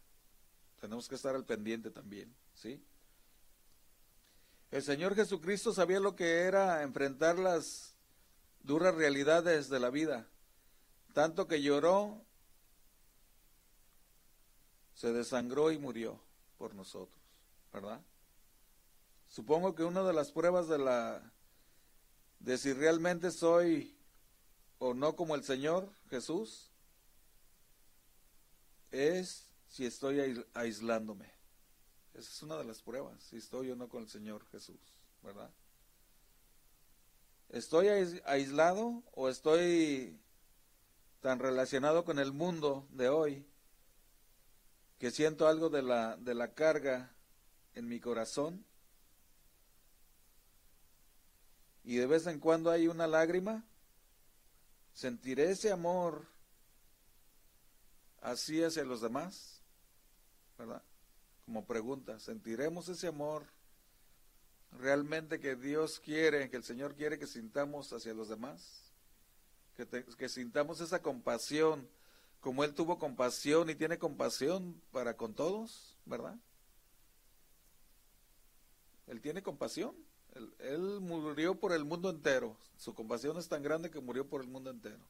Tenemos 0.81 1.07
que 1.07 1.15
estar 1.15 1.35
al 1.35 1.45
pendiente 1.45 1.91
también, 1.91 2.35
¿sí? 2.53 2.83
El 4.71 4.83
Señor 4.83 5.15
Jesucristo 5.15 5.73
sabía 5.73 5.99
lo 5.99 6.15
que 6.15 6.41
era 6.41 6.83
enfrentar 6.83 7.37
las 7.39 7.95
duras 8.63 8.93
realidades 8.95 9.69
de 9.69 9.79
la 9.79 9.89
vida. 9.89 10.27
tanto 11.13 11.47
que 11.47 11.63
lloró, 11.63 12.21
se 14.93 15.11
desangró 15.13 15.71
y 15.71 15.79
murió 15.79 16.19
por 16.59 16.75
nosotros, 16.75 17.19
¿verdad? 17.73 17.99
Supongo 19.27 19.73
que 19.73 19.83
una 19.83 20.03
de 20.03 20.13
las 20.13 20.31
pruebas 20.31 20.67
de 20.67 20.77
la 20.77 21.33
de 22.47 22.57
si 22.57 22.71
realmente 22.71 23.29
soy 23.29 23.93
o 24.79 24.93
no 24.93 25.17
como 25.17 25.35
el 25.35 25.43
Señor 25.43 25.91
Jesús 26.09 26.71
es 28.89 29.49
si 29.67 29.85
estoy 29.85 30.45
aislándome. 30.53 31.29
Esa 32.13 32.31
es 32.31 32.41
una 32.43 32.55
de 32.55 32.63
las 32.63 32.81
pruebas, 32.81 33.21
si 33.21 33.35
estoy 33.35 33.69
o 33.71 33.75
no 33.75 33.89
con 33.89 34.03
el 34.03 34.09
Señor 34.09 34.45
Jesús, 34.49 34.79
¿verdad? 35.23 35.51
¿Estoy 37.49 37.89
aislado 38.23 39.03
o 39.11 39.27
estoy 39.27 40.17
tan 41.19 41.39
relacionado 41.39 42.05
con 42.05 42.17
el 42.17 42.31
mundo 42.31 42.87
de 42.91 43.09
hoy 43.09 43.45
que 44.99 45.11
siento 45.11 45.49
algo 45.49 45.69
de 45.69 45.81
la, 45.81 46.15
de 46.15 46.33
la 46.33 46.53
carga 46.53 47.13
en 47.73 47.89
mi 47.89 47.99
corazón? 47.99 48.65
Y 51.87 51.95
de 51.95 52.05
vez 52.05 52.27
en 52.27 52.41
cuando 52.41 52.69
hay 52.69 52.89
una 52.89 53.07
lágrima, 53.07 53.63
sentiré 54.91 55.51
ese 55.51 55.71
amor 55.71 56.27
así 58.21 58.61
hacia 58.61 58.83
los 58.83 58.99
demás, 58.99 59.61
¿verdad? 60.57 60.83
Como 61.45 61.65
pregunta, 61.65 62.19
¿sentiremos 62.19 62.89
ese 62.89 63.07
amor 63.07 63.45
realmente 64.73 65.39
que 65.39 65.55
Dios 65.55 66.01
quiere, 66.01 66.49
que 66.49 66.57
el 66.57 66.65
Señor 66.65 66.93
quiere 66.93 67.17
que 67.17 67.25
sintamos 67.25 67.93
hacia 67.93 68.13
los 68.13 68.27
demás? 68.27 68.91
Que, 69.77 69.87
que 69.87 70.27
sintamos 70.27 70.81
esa 70.81 71.01
compasión, 71.01 71.87
como 72.41 72.65
Él 72.65 72.73
tuvo 72.73 72.99
compasión 72.99 73.69
y 73.69 73.75
tiene 73.75 73.97
compasión 73.97 74.81
para 74.91 75.15
con 75.15 75.35
todos, 75.35 75.97
¿verdad? 76.03 76.35
Él 79.07 79.21
tiene 79.21 79.41
compasión. 79.41 79.95
Él, 80.59 80.99
murió 81.01 81.55
por 81.55 81.73
el 81.73 81.85
mundo 81.85 82.09
entero. 82.09 82.55
Su 82.77 82.93
compasión 82.93 83.37
es 83.37 83.47
tan 83.47 83.63
grande 83.63 83.89
que 83.89 83.99
murió 83.99 84.27
por 84.27 84.41
el 84.41 84.47
mundo 84.47 84.69
entero. 84.69 85.03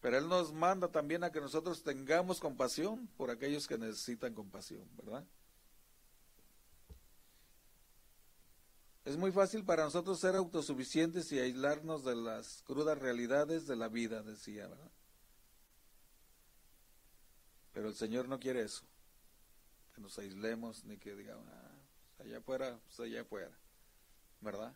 Pero 0.00 0.18
Él 0.18 0.28
nos 0.28 0.52
manda 0.52 0.88
también 0.88 1.24
a 1.24 1.32
que 1.32 1.40
nosotros 1.40 1.82
tengamos 1.82 2.40
compasión 2.40 3.08
por 3.16 3.30
aquellos 3.30 3.66
que 3.66 3.78
necesitan 3.78 4.34
compasión, 4.34 4.88
¿verdad? 4.96 5.24
Es 9.04 9.16
muy 9.16 9.30
fácil 9.30 9.64
para 9.64 9.84
nosotros 9.84 10.18
ser 10.18 10.34
autosuficientes 10.34 11.30
y 11.30 11.38
aislarnos 11.38 12.04
de 12.04 12.16
las 12.16 12.62
crudas 12.62 12.98
realidades 12.98 13.66
de 13.68 13.76
la 13.76 13.88
vida, 13.88 14.22
decía, 14.22 14.66
¿verdad? 14.66 14.90
Pero 17.72 17.88
el 17.88 17.94
Señor 17.94 18.26
no 18.26 18.40
quiere 18.40 18.62
eso, 18.62 18.82
que 19.94 20.00
nos 20.00 20.18
aislemos 20.18 20.84
ni 20.84 20.96
que 20.96 21.14
digamos, 21.14 21.46
ah, 21.46 21.70
pues 22.16 22.28
allá 22.28 22.38
afuera, 22.38 22.80
pues 22.84 23.00
allá 23.00 23.20
afuera, 23.20 23.56
¿verdad? 24.40 24.74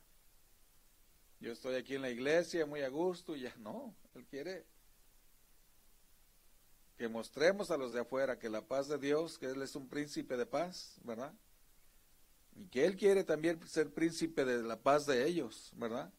Yo 1.41 1.53
estoy 1.53 1.77
aquí 1.77 1.95
en 1.95 2.03
la 2.03 2.11
iglesia 2.11 2.67
muy 2.67 2.83
a 2.83 2.89
gusto 2.89 3.35
y 3.35 3.43
ya 3.43 3.55
no, 3.57 3.95
Él 4.15 4.27
quiere 4.27 4.67
que 7.01 7.09
mostremos 7.09 7.71
a 7.71 7.79
los 7.79 7.95
de 7.95 8.01
afuera 8.01 8.39
que 8.39 8.51
la 8.51 8.61
paz 8.61 8.87
de 8.87 8.99
Dios, 8.99 9.39
que 9.39 9.47
Él 9.47 9.63
es 9.63 9.75
un 9.75 9.89
príncipe 9.89 10.37
de 10.37 10.45
paz, 10.45 10.97
¿verdad? 11.03 11.33
Y 12.55 12.67
que 12.67 12.85
Él 12.85 12.95
quiere 12.95 13.25
también 13.25 13.67
ser 13.67 13.91
príncipe 13.91 14.45
de 14.45 14.63
la 14.63 14.77
paz 14.77 15.07
de 15.07 15.27
ellos, 15.27 15.71
¿verdad? 15.77 16.13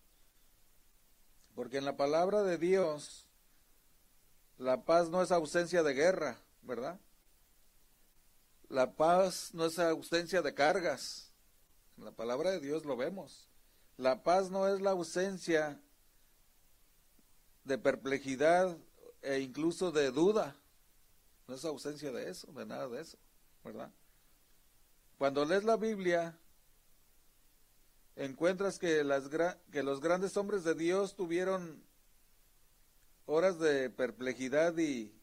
Porque 1.54 1.78
en 1.78 1.86
la 1.86 1.98
palabra 1.98 2.42
de 2.42 2.58
Dios, 2.58 3.28
la 4.58 4.84
paz 4.84 5.10
no 5.10 5.22
es 5.22 5.32
ausencia 5.32 5.84
de 5.84 5.94
guerra, 5.94 6.40
¿verdad? 6.64 7.00
La 8.70 8.96
paz 8.96 9.54
no 9.54 9.66
es 9.66 9.78
ausencia 9.78 10.42
de 10.42 10.54
cargas. 10.56 11.31
En 11.98 12.06
la 12.06 12.12
palabra 12.12 12.52
de 12.52 12.60
Dios 12.60 12.86
lo 12.86 12.96
vemos. 12.98 13.48
La 13.98 14.24
paz 14.24 14.50
no 14.50 14.68
es 14.68 14.82
la 14.82 14.92
ausencia 14.92 15.80
de 17.64 17.78
perplejidad 17.78 18.78
e 19.22 19.40
incluso 19.40 19.92
de 19.92 20.12
duda. 20.12 20.56
No 21.48 21.56
es 21.56 21.66
ausencia 21.66 22.12
de 22.12 22.30
eso, 22.30 22.52
de 22.54 22.66
nada 22.66 22.88
de 22.88 23.02
eso, 23.02 23.18
¿verdad? 23.64 23.92
Cuando 25.18 25.46
lees 25.46 25.64
la 25.64 25.78
Biblia, 25.78 26.38
encuentras 28.16 28.80
que, 28.80 29.04
las, 29.04 29.30
que 29.72 29.84
los 29.84 30.02
grandes 30.02 30.36
hombres 30.38 30.64
de 30.64 30.76
Dios 30.76 31.16
tuvieron 31.16 31.84
horas 33.26 33.60
de 33.60 33.90
perplejidad 33.90 34.78
y, 34.78 35.14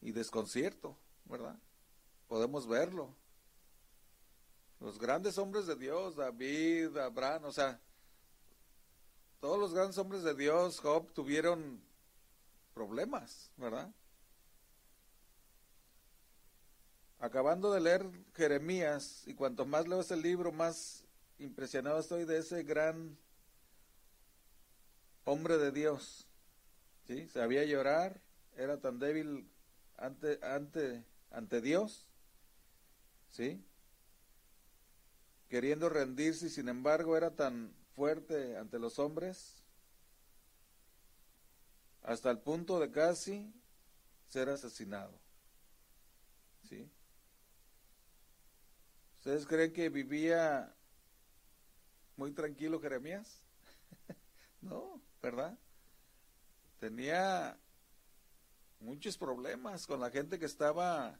y 0.00 0.12
desconcierto, 0.12 0.96
¿verdad? 1.24 1.58
Podemos 2.28 2.66
verlo. 2.68 3.14
Los 4.80 4.98
grandes 4.98 5.36
hombres 5.36 5.66
de 5.66 5.76
Dios, 5.76 6.16
David, 6.16 6.96
Abraham, 6.96 7.44
o 7.44 7.52
sea, 7.52 7.78
todos 9.40 9.58
los 9.58 9.74
grandes 9.74 9.98
hombres 9.98 10.22
de 10.22 10.34
Dios, 10.34 10.80
Job, 10.80 11.12
tuvieron 11.12 11.82
problemas, 12.74 13.50
¿verdad? 13.56 13.92
Acabando 17.18 17.70
de 17.72 17.80
leer 17.80 18.10
Jeremías, 18.34 19.22
y 19.26 19.34
cuanto 19.34 19.66
más 19.66 19.86
leo 19.86 20.00
ese 20.00 20.16
libro, 20.16 20.50
más 20.50 21.04
impresionado 21.38 21.98
estoy 22.00 22.24
de 22.24 22.38
ese 22.38 22.62
gran 22.62 23.18
hombre 25.24 25.58
de 25.58 25.72
Dios. 25.72 26.26
¿Sí? 27.06 27.28
Sabía 27.28 27.64
llorar, 27.64 28.20
era 28.56 28.78
tan 28.80 28.98
débil 28.98 29.50
ante, 29.98 30.38
ante, 30.42 31.04
ante 31.30 31.60
Dios, 31.60 32.06
¿sí? 33.30 33.62
Queriendo 35.50 35.88
rendirse 35.88 36.46
y 36.46 36.50
sin 36.50 36.68
embargo 36.68 37.16
era 37.16 37.34
tan 37.34 37.74
fuerte 37.96 38.56
ante 38.56 38.78
los 38.78 39.00
hombres, 39.00 39.64
hasta 42.02 42.30
el 42.30 42.38
punto 42.38 42.78
de 42.78 42.92
casi 42.92 43.52
ser 44.28 44.48
asesinado, 44.48 45.20
¿sí? 46.68 46.88
¿Ustedes 49.16 49.44
creen 49.44 49.72
que 49.72 49.88
vivía 49.88 50.72
muy 52.16 52.30
tranquilo 52.30 52.80
Jeremías? 52.80 53.42
no, 54.60 55.02
¿verdad? 55.20 55.58
Tenía 56.78 57.58
muchos 58.78 59.18
problemas 59.18 59.88
con 59.88 59.98
la 59.98 60.10
gente 60.10 60.38
que 60.38 60.46
estaba 60.46 61.18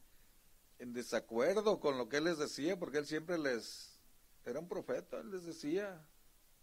en 0.78 0.92
desacuerdo 0.92 1.80
con 1.80 1.98
lo 1.98 2.08
que 2.08 2.18
él 2.18 2.24
les 2.24 2.38
decía, 2.38 2.78
porque 2.78 2.98
él 2.98 3.06
siempre 3.06 3.36
les 3.36 3.89
era 4.44 4.60
un 4.60 4.68
profeta, 4.68 5.20
él 5.20 5.30
les 5.30 5.44
decía 5.44 6.06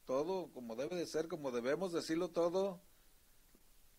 todo 0.06 0.52
como 0.54 0.76
debe 0.76 0.96
de 0.96 1.06
ser, 1.06 1.28
como 1.28 1.52
debemos 1.52 1.92
decirlo 1.92 2.30
todo, 2.30 2.82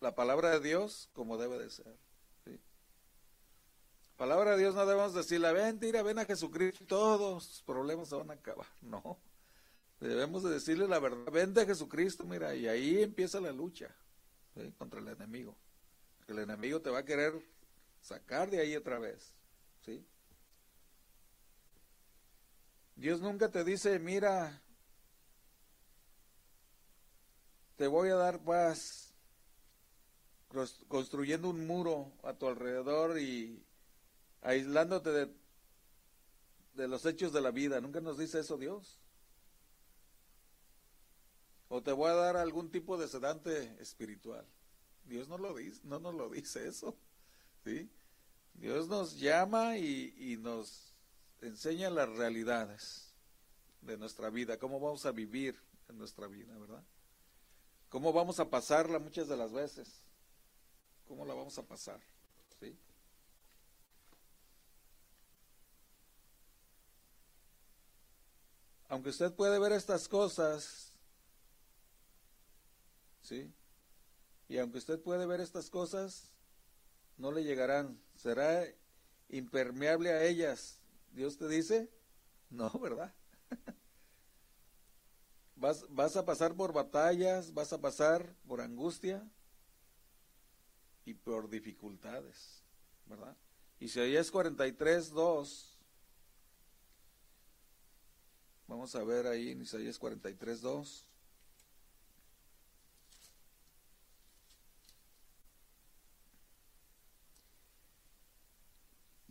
la 0.01 0.15
palabra 0.15 0.49
de 0.51 0.59
Dios 0.59 1.09
como 1.13 1.37
debe 1.37 1.59
de 1.59 1.69
ser. 1.69 1.97
Palabra 4.17 4.51
de 4.51 4.57
Dios 4.57 4.75
no 4.75 4.85
debemos 4.85 5.13
decirle, 5.13 5.53
ven, 5.53 5.79
tira, 5.79 6.03
ven 6.03 6.19
a 6.19 6.25
Jesucristo, 6.25 6.83
todos 6.85 7.45
sus 7.45 7.61
problemas 7.61 8.09
se 8.09 8.15
van 8.15 8.31
a 8.31 8.33
acabar. 8.33 8.67
No. 8.81 9.17
Debemos 10.01 10.43
de 10.43 10.49
decirle 10.49 10.87
la 10.87 10.99
verdad, 10.99 11.31
ven 11.31 11.57
a 11.57 11.65
Jesucristo, 11.65 12.25
mira, 12.25 12.55
y 12.55 12.67
ahí 12.67 13.01
empieza 13.01 13.39
la 13.39 13.51
lucha 13.51 13.93
contra 14.77 14.99
el 14.99 15.07
enemigo. 15.09 15.55
El 16.27 16.39
enemigo 16.39 16.81
te 16.81 16.89
va 16.89 16.99
a 16.99 17.05
querer 17.05 17.33
sacar 18.01 18.49
de 18.49 18.59
ahí 18.59 18.75
otra 18.75 18.99
vez. 18.99 19.33
¿sí? 19.85 20.05
Dios 22.99 23.21
nunca 23.21 23.49
te 23.49 23.63
dice, 23.63 23.97
mira, 23.97 24.61
te 27.77 27.87
voy 27.87 28.09
a 28.09 28.15
dar 28.15 28.43
paz 28.43 29.13
construyendo 30.89 31.49
un 31.49 31.65
muro 31.65 32.11
a 32.23 32.33
tu 32.33 32.47
alrededor 32.47 33.17
y 33.17 33.63
aislándote 34.41 35.31
de, 36.73 36.87
los 36.89 37.05
hechos 37.05 37.31
de 37.31 37.39
la 37.39 37.51
vida. 37.51 37.79
Nunca 37.79 38.01
nos 38.01 38.17
dice 38.17 38.41
eso 38.41 38.57
Dios. 38.57 38.99
O 41.69 41.81
te 41.81 41.93
voy 41.93 42.09
a 42.09 42.15
dar 42.15 42.35
algún 42.35 42.69
tipo 42.69 42.97
de 42.97 43.07
sedante 43.07 43.77
espiritual. 43.81 44.45
Dios 45.05 45.29
no 45.29 45.37
lo 45.37 45.55
dice, 45.55 45.79
no 45.85 45.99
nos 45.99 46.15
lo 46.15 46.29
dice 46.29 46.67
eso. 46.67 46.97
¿sí? 47.63 47.89
Dios 48.55 48.89
nos 48.89 49.17
llama 49.17 49.77
y 49.77 50.37
nos 50.41 50.88
enseña 51.41 51.89
las 51.89 52.09
realidades 52.09 53.13
de 53.81 53.97
nuestra 53.97 54.29
vida, 54.29 54.57
cómo 54.57 54.79
vamos 54.79 55.05
a 55.05 55.11
vivir 55.11 55.59
en 55.87 55.97
nuestra 55.97 56.27
vida, 56.27 56.57
¿verdad? 56.57 56.83
Cómo 57.89 58.13
vamos 58.13 58.39
a 58.39 58.49
pasarla 58.49 58.99
muchas 58.99 59.27
de 59.27 59.37
las 59.37 59.51
veces. 59.51 60.03
¿Cómo 61.07 61.25
la 61.25 61.33
vamos 61.33 61.57
a 61.57 61.63
pasar? 61.63 61.99
¿Sí? 62.59 62.77
aunque 68.89 69.09
usted 69.09 69.31
puede 69.33 69.59
ver 69.59 69.71
estas 69.71 70.07
cosas, 70.07 70.91
¿sí? 73.21 73.53
Y 74.47 74.57
aunque 74.57 74.79
usted 74.79 74.99
puede 74.99 75.27
ver 75.27 75.41
estas 75.41 75.69
cosas, 75.69 76.31
no 77.17 77.31
le 77.31 77.43
llegarán. 77.43 78.01
Será 78.15 78.65
impermeable 79.29 80.09
a 80.09 80.23
ellas. 80.23 80.78
Dios 81.11 81.37
te 81.37 81.47
dice, 81.47 81.89
no, 82.49 82.69
¿verdad? 82.79 83.13
vas, 85.55 85.85
vas 85.89 86.15
a 86.15 86.25
pasar 86.25 86.55
por 86.55 86.73
batallas, 86.73 87.53
vas 87.53 87.73
a 87.73 87.81
pasar 87.81 88.35
por 88.47 88.61
angustia 88.61 89.29
y 91.05 91.13
por 91.13 91.49
dificultades, 91.49 92.63
¿verdad? 93.05 93.35
Isaías 93.79 94.29
43, 94.29 95.11
2. 95.11 95.79
Vamos 98.67 98.93
a 98.95 99.03
ver 99.03 99.25
ahí 99.25 99.51
en 99.51 99.61
Isaías 99.61 99.97
43, 99.97 100.61
2. 100.61 101.08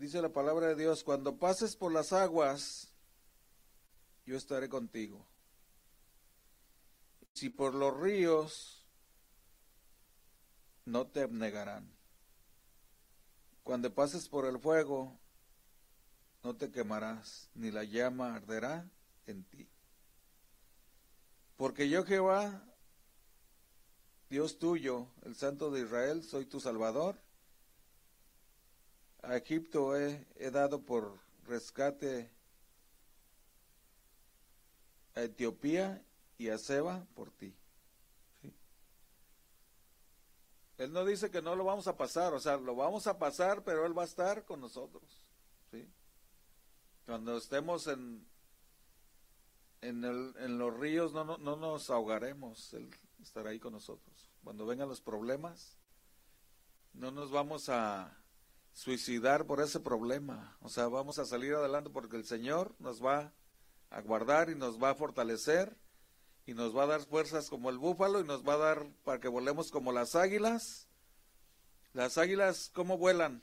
Dice 0.08 0.22
la 0.22 0.32
palabra 0.32 0.68
de 0.68 0.74
Dios, 0.74 1.04
cuando 1.04 1.36
pases 1.36 1.76
por 1.76 1.92
las 1.92 2.14
aguas, 2.14 2.88
yo 4.24 4.38
estaré 4.38 4.66
contigo. 4.66 5.22
Si 7.34 7.50
por 7.50 7.74
los 7.74 7.94
ríos, 7.94 8.86
no 10.86 11.08
te 11.08 11.20
abnegarán. 11.20 11.94
Cuando 13.62 13.94
pases 13.94 14.30
por 14.30 14.46
el 14.46 14.58
fuego, 14.58 15.14
no 16.42 16.56
te 16.56 16.70
quemarás, 16.70 17.50
ni 17.52 17.70
la 17.70 17.84
llama 17.84 18.34
arderá 18.34 18.88
en 19.26 19.44
ti. 19.44 19.68
Porque 21.58 21.90
yo 21.90 22.02
Jehová, 22.06 22.64
Dios 24.30 24.58
tuyo, 24.58 25.08
el 25.26 25.36
Santo 25.36 25.70
de 25.70 25.82
Israel, 25.82 26.22
soy 26.22 26.46
tu 26.46 26.60
Salvador. 26.60 27.27
A 29.28 29.36
Egipto 29.36 29.94
he, 29.94 30.50
dado 30.50 30.80
por 30.80 31.20
rescate 31.46 32.30
a 35.14 35.20
Etiopía 35.20 36.02
y 36.38 36.48
a 36.48 36.56
Seba 36.56 37.06
por 37.14 37.30
ti. 37.32 37.54
Él 40.78 40.94
no 40.94 41.04
dice 41.04 41.30
que 41.30 41.42
no 41.42 41.56
lo 41.56 41.64
vamos 41.64 41.88
a 41.88 41.96
pasar, 41.98 42.32
o 42.32 42.40
sea, 42.40 42.56
lo 42.56 42.74
vamos 42.74 43.06
a 43.06 43.18
pasar, 43.18 43.62
pero 43.64 43.84
Él 43.84 43.96
va 43.96 44.02
a 44.02 44.06
estar 44.06 44.46
con 44.46 44.62
nosotros. 44.62 45.04
¿sí? 45.70 45.86
Cuando 47.04 47.36
estemos 47.36 47.86
en, 47.86 48.26
en 49.82 50.58
los 50.58 50.74
ríos 50.74 51.12
no, 51.12 51.24
no, 51.24 51.36
no, 51.36 51.56
nos 51.56 51.90
ahogaremos, 51.90 52.72
Él 52.72 52.88
estará 53.20 53.50
ahí 53.50 53.58
con 53.58 53.74
nosotros. 53.74 54.30
Cuando 54.42 54.64
vengan 54.64 54.88
los 54.88 55.02
problemas, 55.02 55.76
no 56.94 57.10
nos 57.10 57.30
vamos 57.30 57.68
a 57.68 58.17
suicidar 58.78 59.44
por 59.44 59.60
ese 59.60 59.80
problema, 59.80 60.56
o 60.60 60.68
sea, 60.68 60.86
vamos 60.86 61.18
a 61.18 61.24
salir 61.24 61.52
adelante 61.52 61.90
porque 61.90 62.16
el 62.16 62.24
Señor 62.24 62.76
nos 62.78 63.04
va 63.04 63.32
a 63.90 64.00
guardar 64.02 64.50
y 64.50 64.54
nos 64.54 64.80
va 64.80 64.90
a 64.90 64.94
fortalecer 64.94 65.76
y 66.46 66.54
nos 66.54 66.76
va 66.76 66.84
a 66.84 66.86
dar 66.86 67.00
fuerzas 67.00 67.50
como 67.50 67.70
el 67.70 67.78
búfalo 67.78 68.20
y 68.20 68.24
nos 68.24 68.46
va 68.46 68.54
a 68.54 68.58
dar 68.58 68.86
para 69.02 69.18
que 69.18 69.26
volemos 69.26 69.72
como 69.72 69.90
las 69.90 70.14
águilas. 70.14 70.86
Las 71.92 72.18
águilas, 72.18 72.70
¿cómo 72.72 72.98
vuelan? 72.98 73.42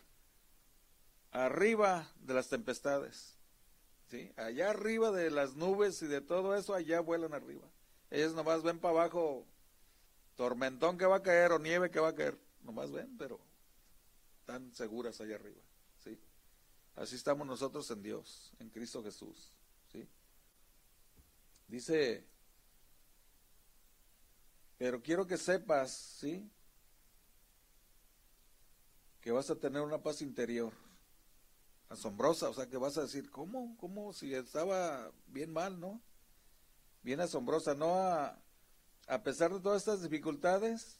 Arriba 1.32 2.10
de 2.21 2.34
las 2.34 2.48
tempestades. 2.48 3.38
¿Sí? 4.10 4.32
Allá 4.38 4.69
arriba 4.69 5.12
de 5.12 5.32
las 5.32 5.56
nubes 5.56 6.02
y 6.02 6.08
de 6.08 6.21
todo 6.21 6.56
eso, 6.56 6.74
allá 6.74 7.02
vuelan 7.02 7.34
arriba. 7.34 7.67
Ellas 8.10 8.32
nomás 8.32 8.63
ven 8.63 8.80
para 8.80 8.93
abajo 8.93 9.45
tormentón 10.38 10.98
que 10.98 11.06
va 11.06 11.17
a 11.17 11.24
caer 11.24 11.52
o 11.52 11.60
nieve 11.60 11.91
que 11.91 12.00
va 12.00 12.10
a 12.10 12.15
caer. 12.15 12.38
Nomás 12.63 12.93
ven, 12.93 13.17
pero 13.17 13.41
están 14.45 14.71
seguras 14.75 15.19
allá 15.21 15.36
arriba. 15.36 15.62
¿Sí? 16.03 16.19
Así 16.95 17.15
estamos 17.15 17.47
nosotros 17.47 17.89
en 17.89 18.03
Dios, 18.03 18.53
en 18.60 18.69
Cristo 18.69 19.03
Jesús. 19.03 19.51
¿Sí? 19.91 20.08
Dice 21.67 22.27
pero 24.77 25.01
quiero 25.01 25.25
que 25.25 25.38
sepas, 25.38 25.91
¿sí? 25.91 26.51
Que 29.21 29.31
vas 29.31 29.49
a 29.49 29.55
tener 29.55 29.81
una 29.81 30.03
paz 30.03 30.21
interior 30.21 30.73
asombrosa, 31.89 32.49
o 32.49 32.53
sea, 32.53 32.67
que 32.67 32.77
vas 32.77 32.97
a 32.97 33.03
decir, 33.03 33.31
¿cómo? 33.31 33.75
¿Cómo? 33.77 34.12
Si 34.12 34.34
estaba 34.34 35.12
bien 35.27 35.53
mal, 35.53 35.79
¿no? 35.79 36.01
Bien 37.01 37.21
asombrosa, 37.21 37.73
¿no? 37.73 37.95
A, 37.95 38.39
a 39.08 39.23
pesar 39.23 39.53
de 39.53 39.62
todas 39.62 39.81
estas 39.81 40.03
dificultades, 40.03 40.99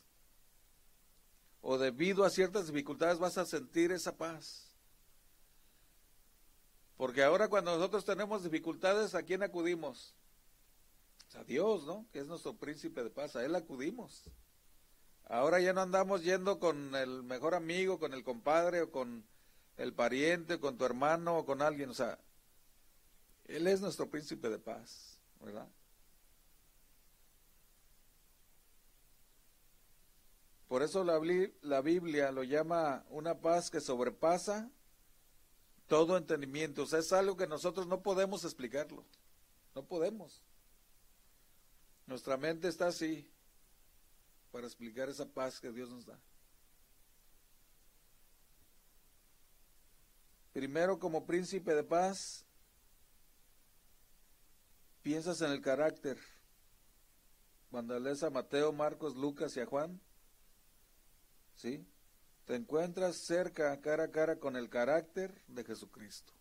o 1.68 1.80
debido 1.80 2.24
a 2.24 2.30
ciertas 2.30 2.68
dificultades, 2.68 3.18
vas 3.18 3.40
a 3.40 3.46
sentir 3.46 3.92
esa 3.92 4.16
paz. 4.16 4.72
Porque 6.96 7.24
ahora 7.24 7.48
cuando 7.48 7.76
nosotros 7.76 8.06
tenemos 8.06 8.44
dificultades, 8.44 9.16
¿a 9.16 9.24
quién 9.24 9.42
acudimos? 9.42 10.16
a 11.34 11.44
Dios, 11.44 11.86
¿no? 11.86 12.06
Que 12.14 12.20
es 12.20 12.28
nuestro 12.28 12.54
príncipe 12.54 13.04
de 13.04 13.10
paz, 13.10 13.36
a 13.36 13.44
Él 13.44 13.56
acudimos. 13.56 14.30
Ahora 15.26 15.60
ya 15.60 15.74
no 15.74 15.82
andamos 15.82 16.24
yendo 16.24 16.60
con 16.60 16.94
el 16.94 17.24
mejor 17.24 17.56
amigo, 17.56 18.00
con 18.00 18.14
el 18.14 18.24
compadre 18.24 18.84
o 18.84 18.92
con 18.92 19.26
el 19.78 19.92
pariente, 19.92 20.60
con 20.60 20.78
tu 20.78 20.86
hermano 20.86 21.40
o 21.40 21.46
con 21.46 21.64
alguien, 21.64 21.90
o 21.90 21.96
sea, 21.96 22.20
Él 23.46 23.66
es 23.66 23.82
nuestro 23.82 24.08
príncipe 24.08 24.50
de 24.50 24.60
paz, 24.60 25.20
¿verdad? 25.42 25.68
Por 30.76 30.84
eso 30.84 31.06
la, 31.06 31.80
Biblia 31.80 32.34
lo 32.34 32.44
llama 32.44 33.06
una 33.10 33.40
paz 33.40 33.72
que 33.72 33.80
sobrepasa 33.80 34.70
todo 35.88 36.18
entendimiento, 36.18 36.84
o 36.84 36.86
sea, 36.86 37.00
es 37.00 37.14
algo 37.14 37.38
que 37.38 37.48
nosotros 37.48 37.88
no 37.88 38.04
podemos 38.04 38.44
explicarlo, 38.44 39.06
no 39.74 39.86
podemos. 39.86 40.44
Nuestra 42.08 42.36
mente 42.36 42.68
está 42.68 42.88
así 42.88 43.26
para 44.52 44.68
explicar 44.68 45.08
esa 45.08 45.26
paz 45.26 45.62
que 45.62 45.72
Dios 45.72 45.90
nos 45.90 46.06
da. 46.08 46.20
Primero, 50.52 51.00
como 51.00 51.26
príncipe 51.26 51.74
de 51.74 51.86
paz, 51.86 52.46
piensas 55.04 55.40
en 55.40 55.52
el 55.52 55.62
carácter. 55.62 56.20
Cuando 57.72 57.98
lees 57.98 58.24
a 58.24 58.30
Mateo, 58.30 58.74
Marcos, 58.74 59.16
Lucas 59.16 59.56
y 59.56 59.62
a 59.62 59.66
Juan, 59.66 60.02
¿sí? 61.56 61.86
Te 62.46 62.56
encuentras 62.56 63.18
cerca, 63.18 63.80
cara 63.82 64.04
a 64.04 64.12
cara, 64.12 64.40
con 64.40 64.56
el 64.56 64.70
carácter 64.70 65.42
de 65.48 65.64
Jesucristo. 65.64 66.32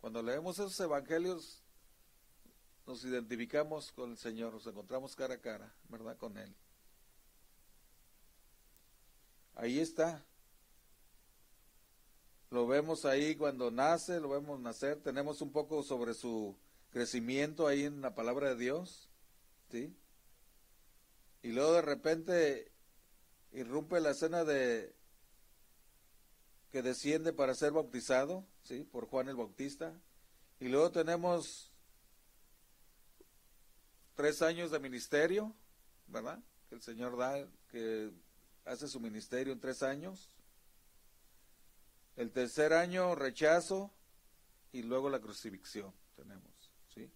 Cuando 0.00 0.22
leemos 0.22 0.58
esos 0.58 0.78
evangelios, 0.80 1.62
nos 2.86 3.04
identificamos 3.04 3.90
con 3.92 4.10
el 4.10 4.18
Señor, 4.18 4.52
nos 4.52 4.66
encontramos 4.66 5.16
cara 5.16 5.34
a 5.34 5.40
cara, 5.40 5.74
¿verdad? 5.88 6.16
Con 6.18 6.36
Él. 6.36 6.54
Ahí 9.54 9.78
está. 9.78 10.22
Lo 12.50 12.66
vemos 12.66 13.04
ahí 13.04 13.34
cuando 13.34 13.70
nace, 13.70 14.20
lo 14.20 14.28
vemos 14.28 14.60
nacer, 14.60 15.00
tenemos 15.00 15.40
un 15.40 15.50
poco 15.50 15.82
sobre 15.82 16.12
su 16.14 16.54
crecimiento 16.90 17.66
ahí 17.66 17.84
en 17.84 18.00
la 18.00 18.14
palabra 18.14 18.50
de 18.50 18.56
Dios, 18.56 19.08
¿sí? 19.70 19.96
Y 21.42 21.48
luego 21.52 21.72
de 21.72 21.82
repente 21.82 22.73
irrumpe 23.54 24.00
la 24.00 24.10
escena 24.10 24.44
de 24.44 24.94
que 26.70 26.82
desciende 26.82 27.32
para 27.32 27.54
ser 27.54 27.72
bautizado, 27.72 28.44
¿sí? 28.64 28.84
Por 28.84 29.06
Juan 29.06 29.28
el 29.28 29.36
Bautista. 29.36 29.94
Y 30.58 30.68
luego 30.68 30.90
tenemos 30.90 31.72
tres 34.16 34.42
años 34.42 34.70
de 34.70 34.80
ministerio, 34.80 35.54
¿verdad? 36.08 36.42
Que 36.68 36.74
el 36.74 36.82
Señor 36.82 37.16
da, 37.16 37.46
que 37.70 38.10
hace 38.64 38.88
su 38.88 38.98
ministerio 38.98 39.52
en 39.52 39.60
tres 39.60 39.82
años. 39.82 40.30
El 42.16 42.32
tercer 42.32 42.72
año, 42.72 43.14
rechazo 43.14 43.92
y 44.72 44.82
luego 44.82 45.10
la 45.10 45.20
crucifixión 45.20 45.92
tenemos, 46.16 46.52
¿sí? 46.92 47.08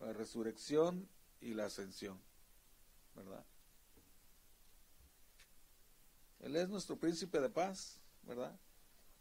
La 0.00 0.12
resurrección 0.12 1.08
y 1.40 1.54
la 1.54 1.66
ascensión, 1.66 2.20
¿verdad? 3.14 3.44
Él 6.40 6.56
es 6.56 6.68
nuestro 6.68 6.96
príncipe 6.96 7.40
de 7.40 7.48
paz, 7.48 7.98
¿verdad? 8.22 8.58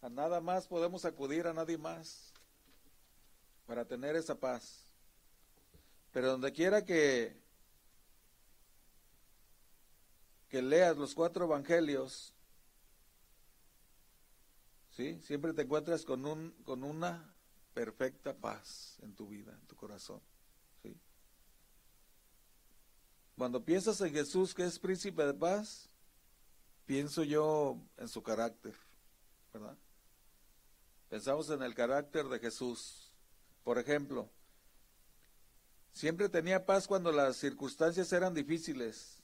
A 0.02 0.10
nada 0.10 0.42
más 0.42 0.68
podemos 0.68 1.06
acudir, 1.06 1.46
a 1.46 1.54
nadie 1.54 1.78
más 1.78 2.34
para 3.72 3.86
tener 3.86 4.16
esa 4.16 4.36
paz. 4.36 4.84
Pero 6.12 6.32
donde 6.32 6.52
quiera 6.52 6.84
que, 6.84 7.40
que 10.50 10.62
leas 10.62 10.98
los 10.98 11.16
cuatro 11.16 11.46
evangelios, 11.46 12.34
¿sí? 14.90 15.22
siempre 15.22 15.54
te 15.54 15.62
encuentras 15.62 16.04
con, 16.04 16.26
un, 16.26 16.52
con 16.66 16.84
una 16.84 17.34
perfecta 17.74 18.36
paz 18.36 18.98
en 19.04 19.16
tu 19.16 19.28
vida, 19.28 19.54
en 19.54 19.68
tu 19.68 19.76
corazón. 19.78 20.22
¿sí? 20.84 21.00
Cuando 23.38 23.64
piensas 23.64 24.00
en 24.02 24.12
Jesús 24.14 24.54
que 24.54 24.64
es 24.64 24.80
príncipe 24.80 25.26
de 25.26 25.34
paz, 25.34 25.90
pienso 26.86 27.24
yo 27.24 27.78
en 27.98 28.08
su 28.08 28.22
carácter, 28.22 28.76
¿verdad? 29.54 29.78
Pensamos 31.10 31.50
en 31.50 31.62
el 31.62 31.76
carácter 31.76 32.28
de 32.30 32.40
Jesús. 32.40 33.12
Por 33.64 33.78
ejemplo, 33.78 34.30
siempre 35.92 36.30
tenía 36.30 36.66
paz 36.66 36.88
cuando 36.88 37.12
las 37.12 37.38
circunstancias 37.38 38.12
eran 38.14 38.34
difíciles, 38.34 39.22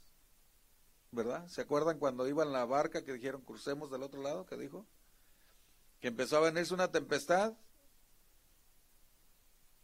¿verdad? 1.12 1.48
¿Se 1.48 1.62
acuerdan 1.62 1.98
cuando 1.98 2.28
iba 2.28 2.44
en 2.44 2.52
la 2.52 2.66
barca 2.66 3.04
que 3.04 3.14
dijeron 3.14 3.42
crucemos 3.42 3.90
del 3.90 4.04
otro 4.04 4.22
lado? 4.22 4.46
que 4.46 4.58
dijo? 4.58 4.86
Que 6.00 6.10
empezó 6.10 6.38
a 6.38 6.42
venirse 6.42 6.74
una 6.74 6.92
tempestad. 6.92 7.54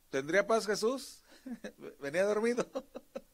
¿Tendría 0.10 0.46
paz 0.46 0.68
Jesús? 0.68 1.24
Venía 2.00 2.26
dormido. 2.26 2.70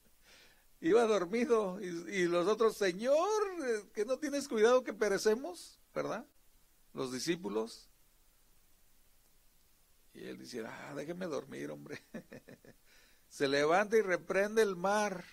Iba 0.82 1.04
dormido. 1.04 1.80
Y, 1.82 2.26
los 2.26 2.48
otros, 2.48 2.78
Señor, 2.78 3.18
eh, 3.66 3.90
que 3.94 4.06
no 4.06 4.18
tienes 4.18 4.48
cuidado 4.48 4.84
que 4.84 4.94
perecemos, 4.94 5.80
¿verdad? 5.94 6.26
Los 6.94 7.12
discípulos. 7.12 7.90
Y 10.14 10.26
él 10.26 10.38
dice, 10.38 10.66
ah, 10.66 10.94
déjeme 10.96 11.26
dormir, 11.26 11.70
hombre. 11.72 12.02
se 13.30 13.48
levanta 13.48 13.98
y 13.98 14.02
reprende 14.02 14.62
el 14.62 14.76
mar. 14.76 15.24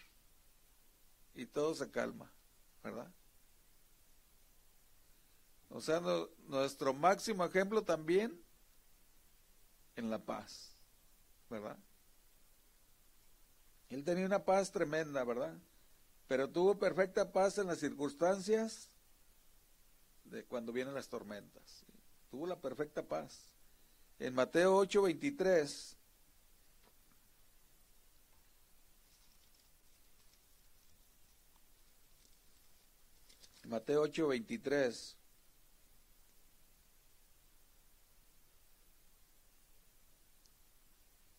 Y 1.35 1.46
todo 1.46 1.74
se 1.74 1.90
calma, 1.90 2.32
¿verdad? 2.82 3.12
O 5.68 5.80
sea, 5.80 6.00
nuestro 6.48 6.94
máximo 6.94 7.44
ejemplo 7.44 7.82
también 7.82 8.40
en 9.96 10.11
la 10.11 10.24
paz, 10.24 10.74
¿verdad? 11.50 11.76
Él 13.90 14.05
tenía 14.05 14.27
una 14.27 14.44
paz 14.44 14.72
tremenda, 14.72 15.22
¿verdad? 15.25 15.55
Pero 16.29 16.49
tuvo 16.49 16.79
perfecta 16.79 17.33
paz 17.33 17.59
en 17.59 17.68
las 17.68 17.79
circunstancias 17.79 18.90
de 20.25 20.44
cuando 20.44 20.72
vienen 20.72 20.94
las 20.94 21.09
tormentas. 21.09 21.85
Tuvo 22.31 22.46
la 22.46 22.61
perfecta 22.61 23.03
paz. 23.03 23.49
En 24.18 24.35
Mateo 24.35 24.77
8, 24.77 25.03
23. 25.03 25.96
Mateo 33.64 34.03
8, 34.03 34.29
23. 34.29 35.16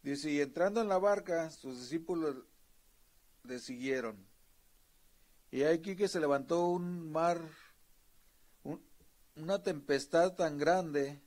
Dice, 0.08 0.32
y 0.32 0.40
entrando 0.40 0.80
en 0.80 0.88
la 0.88 1.00
barca, 1.00 1.50
sus 1.50 1.82
discípulos 1.82 2.38
le 3.44 3.60
siguieron. 3.60 4.26
Y 5.52 5.64
aquí 5.64 5.98
que 5.98 6.08
se 6.08 6.22
levantó 6.22 6.66
un 6.68 7.12
mar, 7.12 7.42
una 9.36 9.62
tempestad 9.62 10.34
tan 10.34 10.58
grande 10.58 11.22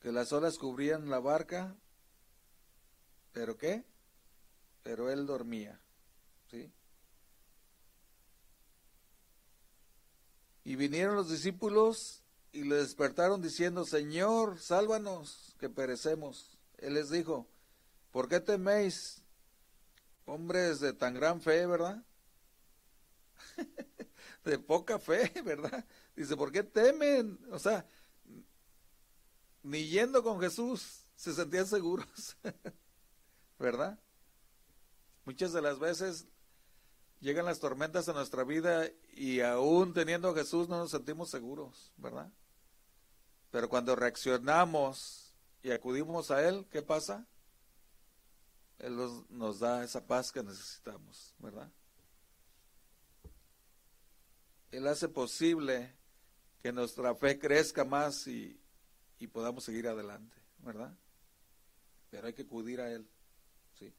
que 0.00 0.10
las 0.10 0.32
olas 0.32 0.58
cubrían 0.58 1.08
la 1.08 1.20
barca, 1.20 1.76
pero 3.32 3.56
¿qué? 3.56 3.84
Pero 4.82 5.12
él 5.12 5.26
dormía, 5.26 5.80
¿sí? 6.50 6.72
Y 10.64 10.74
vinieron 10.74 11.14
los 11.14 11.30
discípulos 11.30 12.21
y 12.52 12.64
le 12.64 12.76
despertaron 12.76 13.40
diciendo, 13.40 13.84
Señor, 13.86 14.58
sálvanos, 14.58 15.56
que 15.58 15.70
perecemos. 15.70 16.58
Él 16.78 16.94
les 16.94 17.08
dijo, 17.08 17.48
¿por 18.10 18.28
qué 18.28 18.40
teméis, 18.40 19.22
hombres 20.26 20.80
de 20.80 20.92
tan 20.92 21.14
gran 21.14 21.40
fe, 21.40 21.66
verdad? 21.66 22.04
de 24.44 24.58
poca 24.58 24.98
fe, 24.98 25.32
¿verdad? 25.44 25.84
Dice, 26.14 26.36
¿por 26.36 26.52
qué 26.52 26.62
temen? 26.62 27.38
O 27.50 27.58
sea, 27.58 27.86
ni 29.62 29.88
yendo 29.88 30.22
con 30.22 30.38
Jesús 30.40 31.06
se 31.16 31.32
sentían 31.32 31.66
seguros, 31.66 32.36
¿verdad? 33.58 33.98
Muchas 35.24 35.52
de 35.52 35.62
las 35.62 35.78
veces 35.78 36.26
llegan 37.20 37.46
las 37.46 37.60
tormentas 37.60 38.08
a 38.08 38.12
nuestra 38.12 38.44
vida 38.44 38.90
y 39.14 39.40
aún 39.40 39.94
teniendo 39.94 40.28
a 40.30 40.34
Jesús 40.34 40.68
no 40.68 40.76
nos 40.78 40.90
sentimos 40.90 41.30
seguros, 41.30 41.92
¿verdad? 41.96 42.30
Pero 43.52 43.68
cuando 43.68 43.94
reaccionamos 43.94 45.30
y 45.62 45.70
acudimos 45.70 46.30
a 46.30 46.48
Él, 46.48 46.66
¿qué 46.70 46.80
pasa? 46.80 47.26
Él 48.78 48.96
nos, 49.28 49.60
da 49.60 49.84
esa 49.84 50.04
paz 50.04 50.32
que 50.32 50.42
necesitamos, 50.42 51.34
¿verdad? 51.38 51.70
Él 54.70 54.88
hace 54.88 55.06
posible 55.06 55.94
que 56.62 56.72
nuestra 56.72 57.14
fe 57.14 57.38
crezca 57.38 57.84
más 57.84 58.26
y, 58.26 58.58
y 59.18 59.26
podamos 59.26 59.64
seguir 59.64 59.86
adelante, 59.86 60.34
¿verdad? 60.58 60.96
Pero 62.10 62.28
hay 62.28 62.32
que 62.32 62.42
acudir 62.42 62.80
a 62.80 62.90
Él, 62.90 63.06
¿sí? 63.78 63.92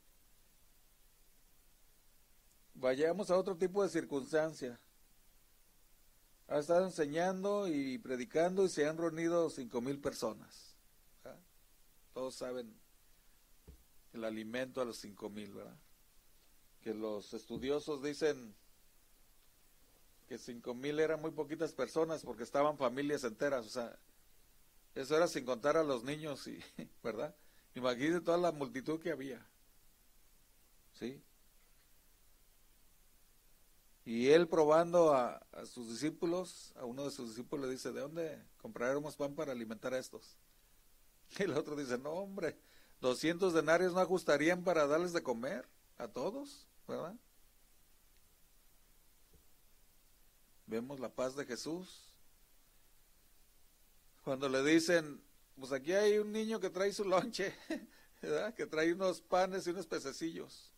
Vayamos 2.74 3.30
a 3.30 3.38
otro 3.38 3.56
tipo 3.56 3.84
de 3.84 3.90
circunstancia 3.90 4.80
ha 6.48 6.60
estado 6.60 6.86
enseñando 6.86 7.68
y 7.68 7.98
predicando 7.98 8.66
y 8.66 8.70
se 8.70 8.88
han 8.88 8.98
reunido 8.98 9.50
cinco 9.50 9.82
mil 9.82 10.00
personas. 10.00 10.76
Todos 12.14 12.36
saben 12.36 12.80
el 14.14 14.24
alimento 14.24 14.82
a 14.82 14.86
los 14.86 14.98
cinco 14.98 15.30
mil, 15.30 15.52
¿verdad? 15.52 15.78
Que 16.82 16.94
los 16.94 17.34
estudiosos 17.34 18.04
dicen 18.04 18.56
que 20.28 20.38
cinco 20.38 20.74
mil 20.76 21.00
eran 21.00 21.22
muy 21.22 21.32
poquitas 21.32 21.74
personas 21.74 22.24
porque 22.24 22.44
estaban 22.44 22.78
familias 22.78 23.24
enteras, 23.24 23.66
o 23.66 23.70
sea, 23.70 23.98
eso 24.94 25.18
era 25.18 25.28
sin 25.28 25.46
contar 25.46 25.76
a 25.76 25.84
los 25.84 26.04
niños, 26.04 26.48
y, 26.48 26.60
¿verdad? 27.04 27.36
Imagínense 27.74 28.22
toda 28.22 28.38
la 28.38 28.52
multitud 28.52 29.00
que 29.00 29.12
había, 29.12 29.44
¿sí? 30.94 31.24
Y 34.06 34.30
él 34.30 34.48
probando 34.48 35.14
a, 35.14 35.42
sus 35.66 35.90
discípulos, 35.90 36.74
a 36.76 36.84
uno 36.86 37.06
de 37.06 37.12
sus 37.12 37.30
discípulos 37.30 37.68
le 37.68 37.72
dice, 37.72 37.92
¿de 37.94 38.02
dónde 38.02 38.44
compraremos 38.58 39.16
pan 39.16 39.34
para 39.34 39.52
alimentar 39.54 39.94
a 39.94 40.00
estos? 40.00 40.38
Y 41.40 41.44
el 41.44 41.54
otro 41.54 41.76
dice, 41.76 41.98
no 41.98 42.12
hombre, 42.12 42.58
200 43.02 43.54
denarios 43.54 43.94
no 43.94 44.00
ajustarían 44.02 44.64
para 44.64 44.86
darles 44.86 45.14
de 45.14 45.24
comer 45.24 45.68
a 45.98 46.08
todos, 46.08 46.68
¿verdad? 46.88 47.16
Vemos 50.68 51.00
la 51.00 51.10
paz 51.10 51.36
de 51.36 51.46
Jesús. 51.46 52.10
Cuando 54.24 54.48
le 54.48 54.64
dicen, 54.64 55.22
pues 55.60 55.72
aquí 55.72 55.94
hay 55.94 56.18
un 56.18 56.32
niño 56.32 56.60
que 56.60 56.70
trae 56.70 56.92
su 56.94 57.06
lonche, 57.06 57.56
¿verdad? 58.22 58.54
Que 58.54 58.66
trae 58.66 58.94
unos 58.94 59.22
panes 59.22 59.66
y 59.66 59.72
unos 59.72 59.88
pececillos. 59.88 60.73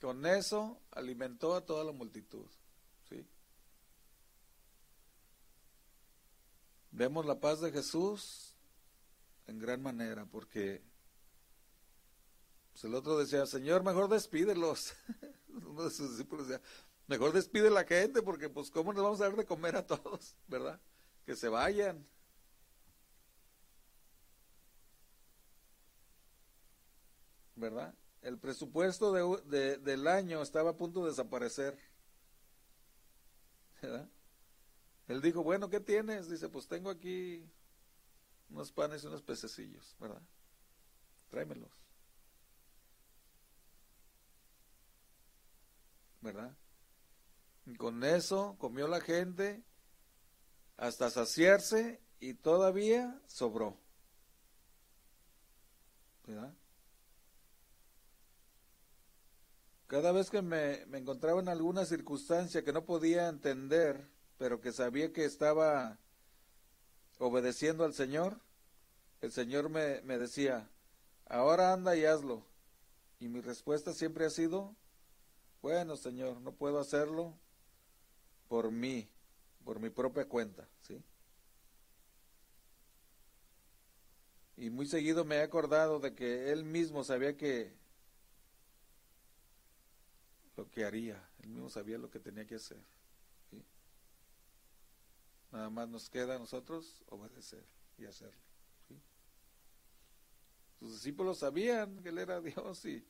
Con 0.00 0.26
eso 0.26 0.80
alimentó 0.90 1.54
a 1.54 1.64
toda 1.64 1.84
la 1.84 1.92
multitud. 1.92 2.46
¿sí? 3.08 3.26
Vemos 6.90 7.24
la 7.24 7.40
paz 7.40 7.60
de 7.60 7.72
Jesús 7.72 8.54
en 9.46 9.58
gran 9.58 9.82
manera, 9.82 10.26
porque 10.26 10.82
pues, 12.72 12.84
el 12.84 12.94
otro 12.94 13.16
decía, 13.16 13.46
Señor, 13.46 13.82
mejor 13.82 14.08
despídelos. 14.08 14.94
Uno 15.48 15.84
de 15.84 15.90
sus 15.90 16.10
discípulos 16.10 16.48
decía, 16.48 16.62
mejor 17.06 17.32
despide 17.32 17.70
la 17.70 17.84
gente, 17.84 18.20
porque 18.22 18.50
pues 18.50 18.70
cómo 18.70 18.92
nos 18.92 19.02
vamos 19.02 19.20
a 19.20 19.24
dar 19.24 19.36
de 19.36 19.46
comer 19.46 19.76
a 19.76 19.86
todos, 19.86 20.36
¿verdad? 20.46 20.78
Que 21.24 21.36
se 21.36 21.48
vayan. 21.48 22.06
¿Verdad? 27.54 27.94
El 28.26 28.38
presupuesto 28.38 29.12
de, 29.12 29.78
del 29.78 30.08
año 30.08 30.42
estaba 30.42 30.70
a 30.70 30.76
punto 30.76 31.04
de 31.04 31.10
desaparecer. 31.10 31.78
Él 35.06 35.20
dijo, 35.22 35.44
bueno, 35.44 35.70
¿qué 35.70 35.78
tienes? 35.78 36.28
Dice, 36.28 36.48
pues 36.48 36.66
tengo 36.66 36.90
aquí 36.90 37.48
unos 38.50 38.72
panes 38.72 39.04
y 39.04 39.06
unos 39.06 39.22
pececillos, 39.22 39.94
¿verdad? 40.00 40.20
Tráemelos. 41.30 41.70
¿Verdad? 46.20 46.56
Y 47.64 47.76
con 47.76 48.02
eso 48.02 48.56
comió 48.58 48.88
la 48.88 49.00
gente 49.00 49.62
hasta 50.76 51.10
saciarse 51.10 52.02
y 52.18 52.34
todavía 52.34 53.22
sobró. 53.28 53.78
¿Verdad? 56.26 56.52
Cada 59.86 60.10
vez 60.10 60.30
que 60.30 60.42
me, 60.42 60.82
encontraba 60.98 61.40
en 61.40 61.48
alguna 61.48 61.84
circunstancia 61.84 62.64
que 62.64 62.72
no 62.72 62.84
podía 62.84 63.28
entender, 63.28 64.08
pero 64.36 64.60
que 64.60 64.72
sabía 64.72 65.12
que 65.12 65.24
estaba 65.24 65.98
obedeciendo 67.18 67.84
al 67.84 67.94
Señor, 67.94 68.40
el 69.20 69.30
Señor 69.30 69.68
me, 69.68 70.02
me 70.02 70.18
decía, 70.18 70.68
ahora 71.26 71.72
anda 71.72 71.96
y 71.96 72.04
hazlo. 72.04 72.44
Y 73.20 73.28
mi 73.28 73.40
respuesta 73.40 73.92
siempre 73.92 74.26
ha 74.26 74.30
sido, 74.30 74.74
bueno, 75.62 75.96
Señor, 75.96 76.40
no 76.40 76.52
puedo 76.52 76.80
hacerlo 76.80 77.34
por 78.48 78.72
mí, 78.72 79.08
por 79.64 79.78
mi 79.78 79.90
propia 79.90 80.28
cuenta, 80.28 80.68
¿sí? 80.82 81.00
Y 84.56 84.70
muy 84.70 84.86
seguido 84.86 85.24
me 85.24 85.36
he 85.36 85.42
acordado 85.42 86.00
de 86.00 86.14
que 86.14 86.50
él 86.50 86.64
mismo 86.64 87.04
sabía 87.04 87.36
que 87.36 87.72
lo 90.56 90.70
que 90.70 90.84
haría, 90.84 91.22
él 91.42 91.50
mismo 91.50 91.68
sabía 91.68 91.98
lo 91.98 92.10
que 92.10 92.18
tenía 92.18 92.46
que 92.46 92.56
hacer. 92.56 92.82
Nada 95.52 95.70
más 95.70 95.88
nos 95.88 96.10
queda 96.10 96.36
a 96.36 96.38
nosotros 96.38 97.04
obedecer 97.08 97.64
y 97.98 98.04
hacerlo. 98.04 98.40
Sus 100.78 100.92
discípulos 100.92 101.38
sabían 101.38 102.02
que 102.02 102.10
él 102.10 102.18
era 102.18 102.40
Dios 102.40 102.84
y 102.84 103.02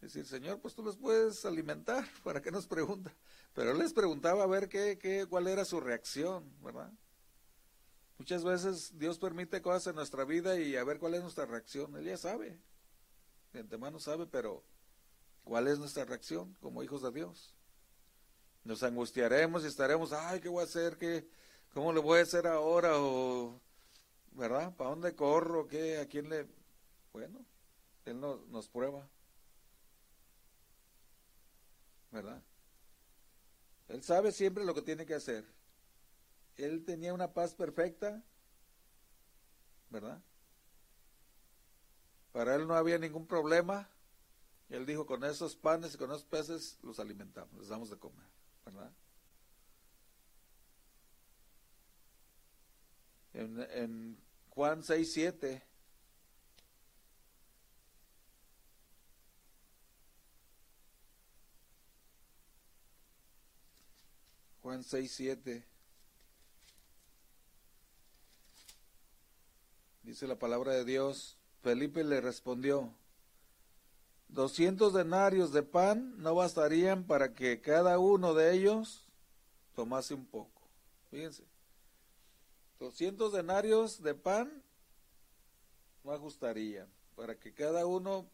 decir, 0.00 0.24
Señor, 0.26 0.60
pues 0.60 0.74
tú 0.74 0.82
los 0.82 0.96
puedes 0.96 1.44
alimentar, 1.44 2.06
¿para 2.24 2.40
qué 2.40 2.50
nos 2.50 2.66
pregunta? 2.66 3.12
Pero 3.54 3.72
él 3.72 3.78
les 3.78 3.92
preguntaba 3.92 4.44
a 4.44 4.46
ver 4.46 4.68
qué, 4.68 4.98
qué, 4.98 5.26
cuál 5.26 5.48
era 5.48 5.64
su 5.64 5.80
reacción, 5.80 6.52
¿verdad? 6.62 6.92
Muchas 8.18 8.44
veces 8.44 8.96
Dios 8.98 9.18
permite 9.18 9.62
cosas 9.62 9.88
en 9.88 9.96
nuestra 9.96 10.24
vida 10.24 10.60
y 10.60 10.76
a 10.76 10.84
ver 10.84 10.98
cuál 10.98 11.14
es 11.14 11.22
nuestra 11.22 11.46
reacción. 11.46 11.96
Él 11.96 12.04
ya 12.04 12.16
sabe, 12.16 12.60
de 13.52 13.60
antemano 13.60 13.98
sabe, 13.98 14.26
pero 14.26 14.62
¿cuál 15.50 15.66
es 15.66 15.80
nuestra 15.80 16.04
reacción 16.04 16.54
como 16.60 16.84
hijos 16.84 17.02
de 17.02 17.10
Dios? 17.10 17.52
Nos 18.62 18.84
angustiaremos 18.84 19.64
y 19.64 19.66
estaremos, 19.66 20.12
ay, 20.12 20.38
¿qué 20.38 20.48
voy 20.48 20.60
a 20.60 20.64
hacer? 20.64 20.96
¿Qué, 20.96 21.28
¿Cómo 21.74 21.92
le 21.92 21.98
voy 21.98 22.20
a 22.20 22.22
hacer 22.22 22.46
ahora? 22.46 22.92
¿Verdad? 24.30 24.72
¿Para 24.76 24.90
dónde 24.90 25.16
corro? 25.16 25.66
¿Qué? 25.66 25.98
¿A 25.98 26.06
quién 26.06 26.28
le...? 26.28 26.46
Bueno, 27.12 27.44
Él 28.04 28.20
nos 28.20 28.68
prueba. 28.68 29.08
¿Verdad? 32.12 32.40
Él 33.88 34.04
sabe 34.04 34.30
siempre 34.30 34.64
lo 34.64 34.72
que 34.72 34.82
tiene 34.82 35.04
que 35.04 35.14
hacer 35.14 35.44
él 36.64 36.84
tenía 36.84 37.14
una 37.14 37.32
paz 37.32 37.54
perfecta, 37.54 38.22
¿verdad? 39.88 40.22
Para 42.32 42.54
él 42.54 42.66
no 42.66 42.74
había 42.74 42.98
ningún 42.98 43.26
problema. 43.26 43.88
Él 44.70 44.86
dijo, 44.86 45.04
con 45.04 45.24
esos 45.24 45.56
panes 45.56 45.94
y 45.94 45.98
con 45.98 46.10
esos 46.10 46.24
peces 46.24 46.78
los 46.82 47.00
alimentamos, 47.00 47.58
les 47.58 47.68
damos 47.68 47.90
de 47.90 47.98
comer, 47.98 48.26
¿verdad? 48.64 48.92
En, 53.34 53.60
en 53.72 54.18
Juan 54.50 54.82
6, 54.82 55.12
7, 55.12 55.62
Juan 64.62 64.84
6, 64.84 65.12
7. 65.12 65.64
Dice 70.04 70.26
la 70.28 70.38
palabra 70.38 70.72
de 70.72 70.84
Dios, 70.84 71.36
Felipe 71.62 72.04
le 72.04 72.20
respondió, 72.20 72.94
doscientos 74.32 74.92
denarios 74.92 75.52
de 75.52 75.62
pan 75.62 76.14
no 76.18 76.34
bastarían 76.34 77.04
para 77.04 77.34
que 77.34 77.60
cada 77.60 77.98
uno 77.98 78.34
de 78.34 78.54
ellos 78.54 79.04
tomase 79.74 80.14
un 80.14 80.26
poco. 80.26 80.62
Fíjense, 81.10 81.44
doscientos 82.78 83.32
denarios 83.32 84.02
de 84.02 84.14
pan 84.14 84.62
no 86.04 86.12
ajustarían 86.12 86.88
para 87.16 87.38
que 87.38 87.52
cada 87.52 87.86
uno 87.86 88.28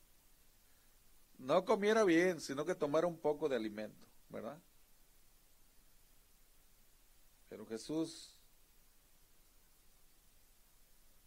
no 1.38 1.64
comiera 1.64 2.04
bien, 2.04 2.40
sino 2.40 2.64
que 2.64 2.74
tomara 2.74 3.06
un 3.06 3.18
poco 3.18 3.48
de 3.48 3.56
alimento, 3.56 4.06
¿verdad? 4.28 4.58
Pero 7.48 7.66
Jesús 7.66 8.36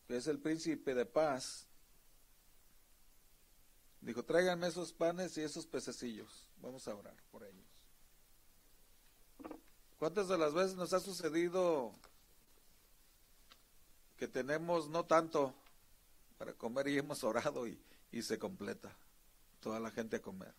que 0.10 0.18
es 0.18 0.26
el 0.26 0.40
príncipe 0.40 0.96
de 0.96 1.06
paz, 1.06 1.69
dijo, 4.02 4.24
tráiganme 4.24 4.68
esos 4.68 4.94
panes 4.94 5.38
y 5.38 5.42
esos 5.42 5.66
pececillos, 5.66 6.48
vamos 6.62 6.88
a 6.88 6.96
orar 6.96 7.16
por 7.32 7.44
ellos. 7.44 7.66
¿Cuántas 9.98 10.30
de 10.30 10.38
las 10.38 10.54
veces 10.54 10.76
nos 10.76 10.94
ha 10.94 11.00
sucedido 11.02 11.94
que 14.18 14.28
tenemos 14.28 14.90
no 14.90 15.06
tanto 15.06 15.54
para 16.38 16.54
comer 16.54 16.88
y 16.88 16.98
hemos 16.98 17.24
orado 17.24 17.68
y, 17.68 17.80
se 18.22 18.40
completa 18.40 18.96
toda 19.60 19.80
la 19.80 19.92
gente 19.92 20.16
a 20.16 20.22
comer? 20.22 20.54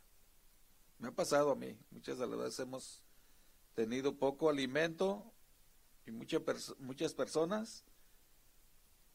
Me 0.98 1.08
ha 1.08 1.12
pasado 1.12 1.52
a 1.52 1.56
mí, 1.56 1.78
muchas 1.90 2.18
de 2.18 2.26
las 2.26 2.38
veces 2.38 2.60
hemos 2.60 3.02
tenido 3.74 4.14
poco 4.18 4.50
alimento 4.50 5.24
y 6.04 6.10
muchas 6.10 7.14
personas 7.14 7.84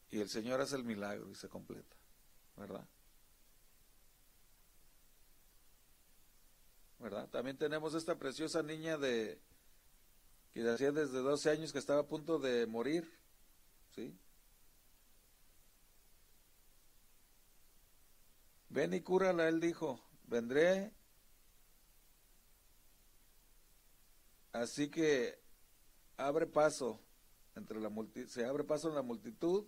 y 0.10 0.20
el 0.20 0.30
Señor 0.30 0.60
hace 0.62 0.76
el 0.76 0.84
milagro 0.84 1.30
y 1.30 1.36
se 1.36 1.50
completa, 1.50 1.96
¿verdad? 2.58 2.88
¿Verdad? 7.00 7.30
También 7.30 7.58
tenemos 7.58 7.94
esta 7.94 8.18
preciosa 8.18 8.64
niña 8.64 8.98
de 8.98 9.40
que 10.54 10.68
hacía 10.70 10.92
desde 10.92 11.20
12 11.20 11.50
años 11.50 11.74
que 11.74 11.80
estaba 11.80 12.02
a 12.02 12.08
punto 12.08 12.40
de 12.40 12.66
morir, 12.66 13.12
¿sí? 13.94 14.18
Ven 18.70 18.94
y 18.94 19.02
cúrala, 19.02 19.48
él 19.48 19.60
dijo, 19.60 20.02
vendré. 20.28 20.94
Así 24.54 24.90
que 24.90 25.38
abre 26.18 26.48
paso 26.48 27.02
entre 27.56 27.80
la 27.80 27.90
multitud, 27.90 28.30
se 28.30 28.46
abre 28.46 28.64
paso 28.64 28.90
en 28.90 28.96
la 28.96 29.02
multitud 29.02 29.66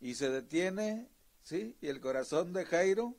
y 0.00 0.14
se 0.14 0.30
detiene, 0.30 1.08
¿sí? 1.42 1.76
Y 1.80 1.88
el 1.88 2.00
corazón 2.00 2.52
de 2.52 2.64
Jairo 2.64 3.16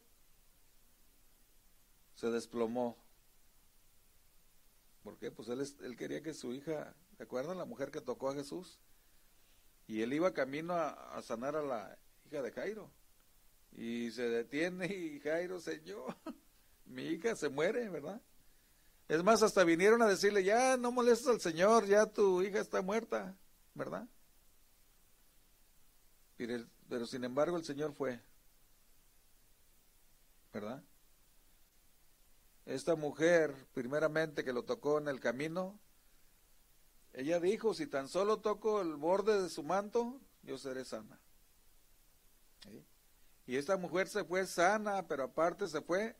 se 2.15 2.29
desplomó. 2.29 2.97
¿Por 5.03 5.17
qué? 5.17 5.31
Pues 5.31 5.49
él, 5.49 5.65
él 5.83 5.97
quería 5.97 6.21
que 6.21 6.33
su 6.33 6.53
hija, 6.53 6.95
¿se 7.17 7.23
acuerdan? 7.23 7.57
La 7.57 7.65
mujer 7.65 7.91
que 7.91 8.01
tocó 8.01 8.29
a 8.29 8.35
Jesús. 8.35 8.79
Y 9.87 10.01
él 10.01 10.13
iba 10.13 10.33
camino 10.33 10.73
a, 10.73 11.17
a 11.17 11.21
sanar 11.21 11.55
a 11.55 11.61
la 11.61 11.97
hija 12.25 12.41
de 12.41 12.51
Jairo. 12.51 12.91
Y 13.71 14.11
se 14.11 14.29
detiene 14.29 14.85
y 14.87 15.19
Jairo, 15.19 15.59
Señor, 15.59 16.15
mi 16.85 17.03
hija 17.03 17.35
se 17.35 17.49
muere, 17.49 17.89
¿verdad? 17.89 18.21
Es 19.07 19.23
más, 19.23 19.43
hasta 19.43 19.63
vinieron 19.63 20.01
a 20.01 20.07
decirle, 20.07 20.43
ya 20.43 20.77
no 20.77 20.91
molestes 20.91 21.27
al 21.27 21.41
Señor, 21.41 21.85
ya 21.85 22.05
tu 22.05 22.41
hija 22.41 22.59
está 22.59 22.81
muerta, 22.81 23.35
¿verdad? 23.73 24.07
Pero 26.89 27.05
sin 27.05 27.23
embargo 27.23 27.57
el 27.57 27.63
Señor 27.63 27.93
fue. 27.93 28.19
¿Verdad? 30.53 30.83
Esta 32.65 32.95
mujer, 32.95 33.67
primeramente 33.73 34.43
que 34.43 34.53
lo 34.53 34.63
tocó 34.63 34.99
en 34.99 35.07
el 35.07 35.19
camino, 35.19 35.79
ella 37.13 37.39
dijo, 37.39 37.73
si 37.73 37.87
tan 37.87 38.07
solo 38.07 38.39
toco 38.39 38.81
el 38.81 38.95
borde 38.95 39.41
de 39.41 39.49
su 39.49 39.63
manto, 39.63 40.21
yo 40.43 40.57
seré 40.57 40.85
sana. 40.85 41.19
Y 43.45 43.57
esta 43.57 43.75
mujer 43.77 44.07
se 44.07 44.23
fue 44.23 44.45
sana, 44.45 45.07
pero 45.07 45.23
aparte 45.23 45.67
se 45.67 45.81
fue 45.81 46.15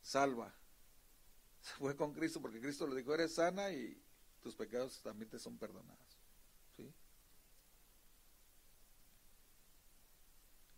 salva. 0.00 0.54
Se 1.60 1.74
fue 1.74 1.94
con 1.94 2.12
Cristo 2.12 2.42
porque 2.42 2.60
Cristo 2.60 2.88
le 2.88 2.96
dijo, 2.96 3.14
eres 3.14 3.36
sana 3.36 3.70
y 3.70 4.02
tus 4.40 4.56
pecados 4.56 5.00
también 5.00 5.30
te 5.30 5.38
son 5.38 5.56
perdonados. 5.58 6.18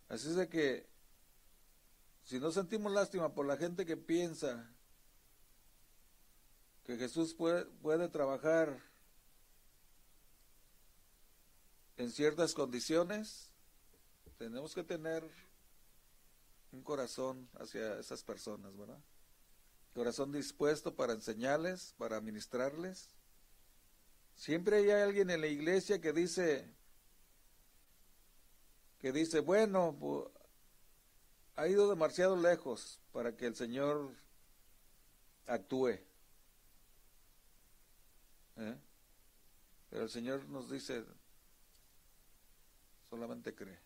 Así 0.09 0.29
es 0.29 0.37
de 0.37 0.49
que 0.49 0.87
si 2.23 2.39
no 2.39 2.53
sentimos 2.53 2.93
lástima 2.93 3.35
por 3.35 3.47
la 3.47 3.57
gente 3.57 3.87
que 3.87 3.97
piensa 3.97 4.74
que 6.85 6.97
Jesús 6.97 7.35
puede, 7.35 7.65
puede 7.65 8.09
trabajar 8.09 8.79
en 11.97 12.11
ciertas 12.11 12.55
condiciones, 12.55 13.51
tenemos 14.39 14.75
que 14.75 14.83
tener 14.83 15.25
un 16.73 16.83
corazón 16.83 17.49
hacia 17.55 17.99
esas 17.99 18.23
personas, 18.23 18.77
¿verdad? 18.77 18.99
Corazón 19.95 20.33
dispuesto 20.33 20.95
para 20.95 21.13
enseñarles, 21.13 21.95
para 21.97 22.21
ministrarles. 22.21 23.09
Siempre 24.35 24.79
hay 24.79 24.91
alguien 24.91 25.31
en 25.31 25.41
la 25.41 25.47
iglesia 25.47 26.01
que 26.01 26.13
dice, 26.13 26.69
que 28.99 29.13
dice, 29.13 29.39
bueno, 29.39 29.97
ha 31.55 31.69
ido 31.69 31.89
demasiado 31.89 32.37
lejos 32.37 33.01
para 33.13 33.37
que 33.37 33.47
el 33.47 33.55
Señor 33.55 34.13
actúe. 35.47 36.01
¿Eh? 38.57 38.77
Pero 39.91 40.03
el 40.05 40.11
Señor 40.11 40.45
nos 40.49 40.71
dice, 40.71 41.05
solamente 43.09 43.55
cree. 43.55 43.79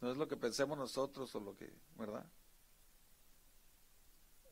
No 0.00 0.12
es 0.12 0.16
lo 0.16 0.28
que 0.28 0.36
pensemos 0.36 0.78
nosotros 0.78 1.34
o 1.34 1.40
lo 1.40 1.56
que, 1.56 1.72
¿verdad? 1.96 2.24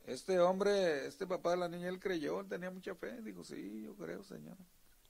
Este 0.05 0.39
hombre, 0.41 1.07
este 1.07 1.27
papá 1.27 1.51
de 1.51 1.57
la 1.57 1.69
niña, 1.69 1.89
él 1.89 2.01
creyó, 2.01 2.41
él 2.41 2.49
tenía 2.49 2.71
mucha 2.71 2.95
fe. 2.95 3.21
Dijo, 3.23 3.45
sí, 3.45 3.83
yo 3.83 3.95
creo, 3.97 4.23
Señor, 4.23 4.57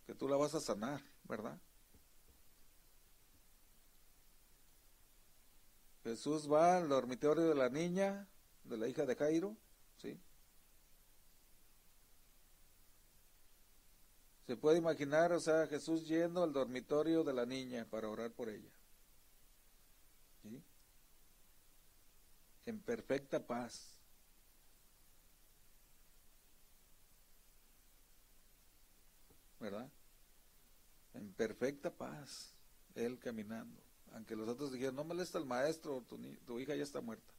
que 0.06 0.14
tú 0.14 0.28
la 0.28 0.36
vas 0.36 0.54
a 0.54 0.60
sanar, 0.60 1.02
¿verdad? 1.24 1.58
Jesús 6.04 6.50
va 6.50 6.76
al 6.76 6.88
dormitorio 6.88 7.48
de 7.48 7.54
la 7.54 7.68
niña, 7.68 8.28
de 8.64 8.76
la 8.76 8.88
hija 8.88 9.04
de 9.04 9.16
Jairo, 9.16 9.56
¿sí? 9.96 10.18
Se 14.46 14.56
puede 14.56 14.78
imaginar, 14.78 15.32
o 15.32 15.40
sea, 15.40 15.66
Jesús 15.66 16.06
yendo 16.06 16.42
al 16.42 16.52
dormitorio 16.52 17.24
de 17.24 17.32
la 17.32 17.44
niña 17.44 17.84
para 17.90 18.08
orar 18.08 18.30
por 18.30 18.48
ella. 18.48 18.70
¿Sí? 20.42 20.62
En 22.66 22.80
perfecta 22.80 23.44
paz. 23.44 23.96
¿verdad? 29.58 29.90
En 31.14 31.32
perfecta 31.32 31.90
paz, 31.90 32.52
él 32.94 33.18
caminando. 33.18 33.82
Aunque 34.12 34.36
los 34.36 34.48
otros 34.48 34.72
dijeron, 34.72 34.94
no 34.94 35.04
molesta 35.04 35.38
al 35.38 35.46
maestro, 35.46 36.02
tu, 36.02 36.18
tu 36.46 36.60
hija 36.60 36.74
ya 36.74 36.84
está 36.84 37.00
muerta. 37.00 37.34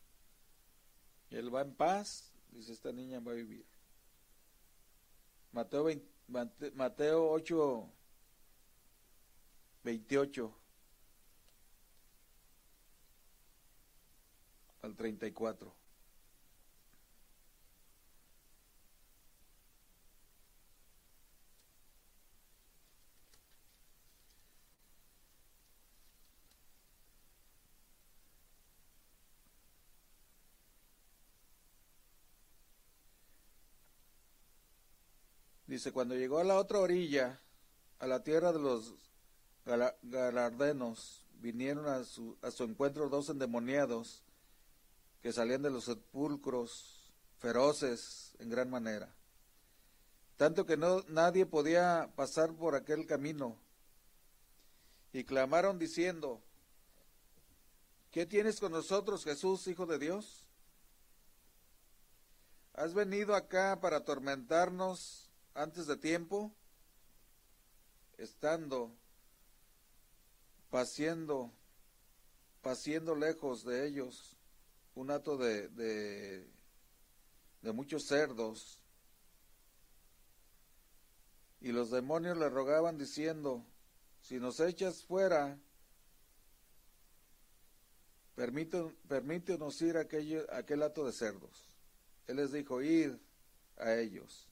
Y 1.29 1.35
él 1.35 1.53
va 1.53 1.61
en 1.61 1.73
paz, 1.73 2.31
dice, 2.51 2.73
esta 2.73 2.91
niña 2.91 3.19
va 3.19 3.31
a 3.31 3.35
vivir. 3.35 3.65
Mateo, 5.51 5.89
Mateo 6.27 7.31
8, 7.33 7.89
28 9.83 10.53
al 14.81 14.95
34. 14.95 15.86
Dice, 35.77 35.91
cuando 35.91 36.15
llegó 36.15 36.39
a 36.39 36.43
la 36.43 36.57
otra 36.57 36.79
orilla, 36.79 37.39
a 37.99 38.07
la 38.07 38.23
tierra 38.23 38.51
de 38.51 38.57
los 38.57 38.95
galardenos, 40.01 41.23
vinieron 41.35 41.87
a 41.87 42.03
su, 42.03 42.35
a 42.41 42.49
su 42.49 42.63
encuentro 42.63 43.09
dos 43.09 43.29
endemoniados 43.29 44.23
que 45.21 45.31
salían 45.31 45.61
de 45.61 45.69
los 45.69 45.83
sepulcros, 45.83 47.13
feroces 47.37 48.35
en 48.39 48.49
gran 48.49 48.71
manera. 48.71 49.13
Tanto 50.35 50.65
que 50.65 50.77
no, 50.77 51.03
nadie 51.09 51.45
podía 51.45 52.09
pasar 52.15 52.53
por 52.53 52.73
aquel 52.73 53.05
camino. 53.05 53.55
Y 55.13 55.25
clamaron 55.25 55.77
diciendo, 55.77 56.41
¿qué 58.09 58.25
tienes 58.25 58.59
con 58.59 58.71
nosotros, 58.71 59.23
Jesús, 59.23 59.67
Hijo 59.67 59.85
de 59.85 59.99
Dios? 59.99 60.47
¿Has 62.73 62.95
venido 62.95 63.35
acá 63.35 63.79
para 63.79 63.97
atormentarnos 63.97 65.26
antes 65.57 65.87
de 65.87 65.97
tiempo, 65.97 66.53
estando 68.19 68.95
paciendo, 70.69 71.51
paciendo 72.61 73.15
lejos 73.15 73.63
de 73.63 73.87
ellos, 73.87 74.37
un 74.93 75.09
hato 75.09 75.35
de, 75.35 75.67
de, 75.69 76.47
muchos 77.73 78.05
cerdos, 78.05 78.79
y 81.59 81.71
los 81.71 81.89
demonios 81.89 82.37
le 82.37 82.49
rogaban 82.49 82.99
diciendo, 82.99 83.65
si 84.21 84.39
nos 84.39 84.59
echas 84.59 85.03
fuera, 85.03 85.57
permítenos 88.35 89.81
ir 89.81 89.97
a 89.97 90.01
aquel, 90.01 90.45
aquel 90.51 90.83
hato 90.83 91.03
de 91.03 91.11
cerdos. 91.11 91.75
Él 92.27 92.37
les 92.37 92.51
dijo, 92.51 92.83
ir 92.83 93.19
a 93.77 93.95
ellos 93.95 94.47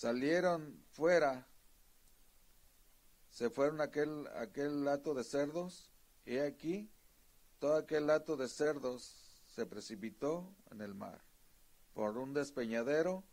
salieron 0.00 0.82
fuera, 0.92 1.46
se 3.28 3.50
fueron 3.50 3.82
aquel, 3.82 4.26
aquel 4.28 4.82
lato 4.82 5.12
de 5.12 5.24
cerdos, 5.24 5.92
y 6.24 6.38
aquí 6.38 6.90
todo 7.58 7.76
aquel 7.76 8.06
lato 8.06 8.38
de 8.38 8.48
cerdos 8.48 9.42
se 9.54 9.66
precipitó 9.66 10.56
en 10.70 10.80
el 10.80 10.94
mar 10.94 11.20
por 11.92 12.16
un 12.16 12.32
despeñadero 12.32 13.24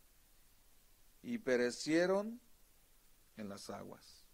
y 1.24 1.38
perecieron 1.38 2.42
en 3.38 3.48
las 3.48 3.70
aguas. 3.70 4.26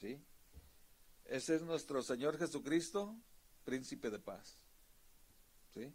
¿Sí? 0.00 0.22
Ese 1.24 1.56
es 1.56 1.62
nuestro 1.62 2.04
Señor 2.04 2.38
Jesucristo, 2.38 3.16
príncipe 3.64 4.10
de 4.10 4.20
paz. 4.20 4.60
¿Sí? 5.74 5.92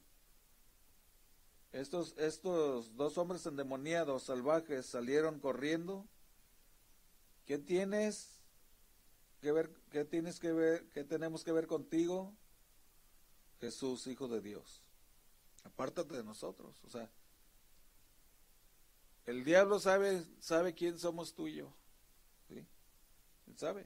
Estos, 1.72 2.18
estos 2.18 2.96
dos 2.96 3.18
hombres 3.18 3.46
endemoniados, 3.46 4.24
salvajes, 4.24 4.86
salieron 4.86 5.40
corriendo. 5.40 6.06
¿Qué 7.46 7.58
tienes 7.58 8.40
que 9.40 9.52
ver, 9.52 9.74
qué 9.90 10.04
tienes 10.04 10.40
que 10.40 10.52
ver, 10.52 10.90
qué 10.90 11.04
tenemos 11.04 11.44
que 11.44 11.52
ver 11.52 11.68
contigo? 11.68 12.34
Jesús, 13.62 14.06
Hijo 14.08 14.28
de 14.28 14.42
Dios. 14.42 14.84
Apártate 15.64 16.18
de 16.18 16.24
nosotros. 16.24 16.82
O 16.84 16.90
sea, 16.90 17.10
el 19.26 19.44
diablo 19.44 19.80
sabe, 19.80 20.26
sabe 20.40 20.74
quién 20.74 21.00
somos 21.00 21.34
tú 21.34 21.48
y 21.48 21.56
yo. 21.56 21.74
¿sí? 22.50 22.66
Él 23.48 23.58
sabe. 23.58 23.86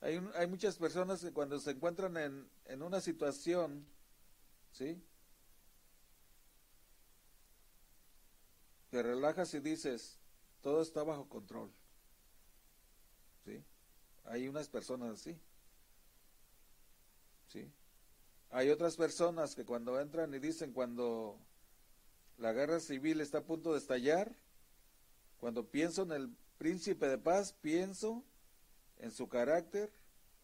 Hay, 0.00 0.20
hay 0.34 0.46
muchas 0.46 0.76
personas 0.76 1.20
que 1.20 1.32
cuando 1.32 1.58
se 1.58 1.72
encuentran 1.72 2.16
en, 2.16 2.48
en 2.66 2.82
una 2.82 3.00
situación 3.00 3.86
¿Sí? 4.74 5.00
Te 8.90 9.02
relajas 9.02 9.54
y 9.54 9.60
dices, 9.60 10.18
todo 10.62 10.82
está 10.82 11.04
bajo 11.04 11.28
control. 11.28 11.72
¿Sí? 13.44 13.64
Hay 14.24 14.48
unas 14.48 14.68
personas 14.68 15.20
así. 15.20 15.38
¿Sí? 17.48 17.72
Hay 18.50 18.70
otras 18.70 18.96
personas 18.96 19.54
que 19.54 19.64
cuando 19.64 20.00
entran 20.00 20.34
y 20.34 20.40
dicen 20.40 20.72
cuando 20.72 21.38
la 22.36 22.52
guerra 22.52 22.80
civil 22.80 23.20
está 23.20 23.38
a 23.38 23.44
punto 23.44 23.72
de 23.72 23.78
estallar, 23.78 24.34
cuando 25.38 25.70
pienso 25.70 26.02
en 26.02 26.12
el 26.12 26.36
príncipe 26.58 27.06
de 27.06 27.18
paz, 27.18 27.52
pienso 27.52 28.24
en 28.98 29.12
su 29.12 29.28
carácter, 29.28 29.92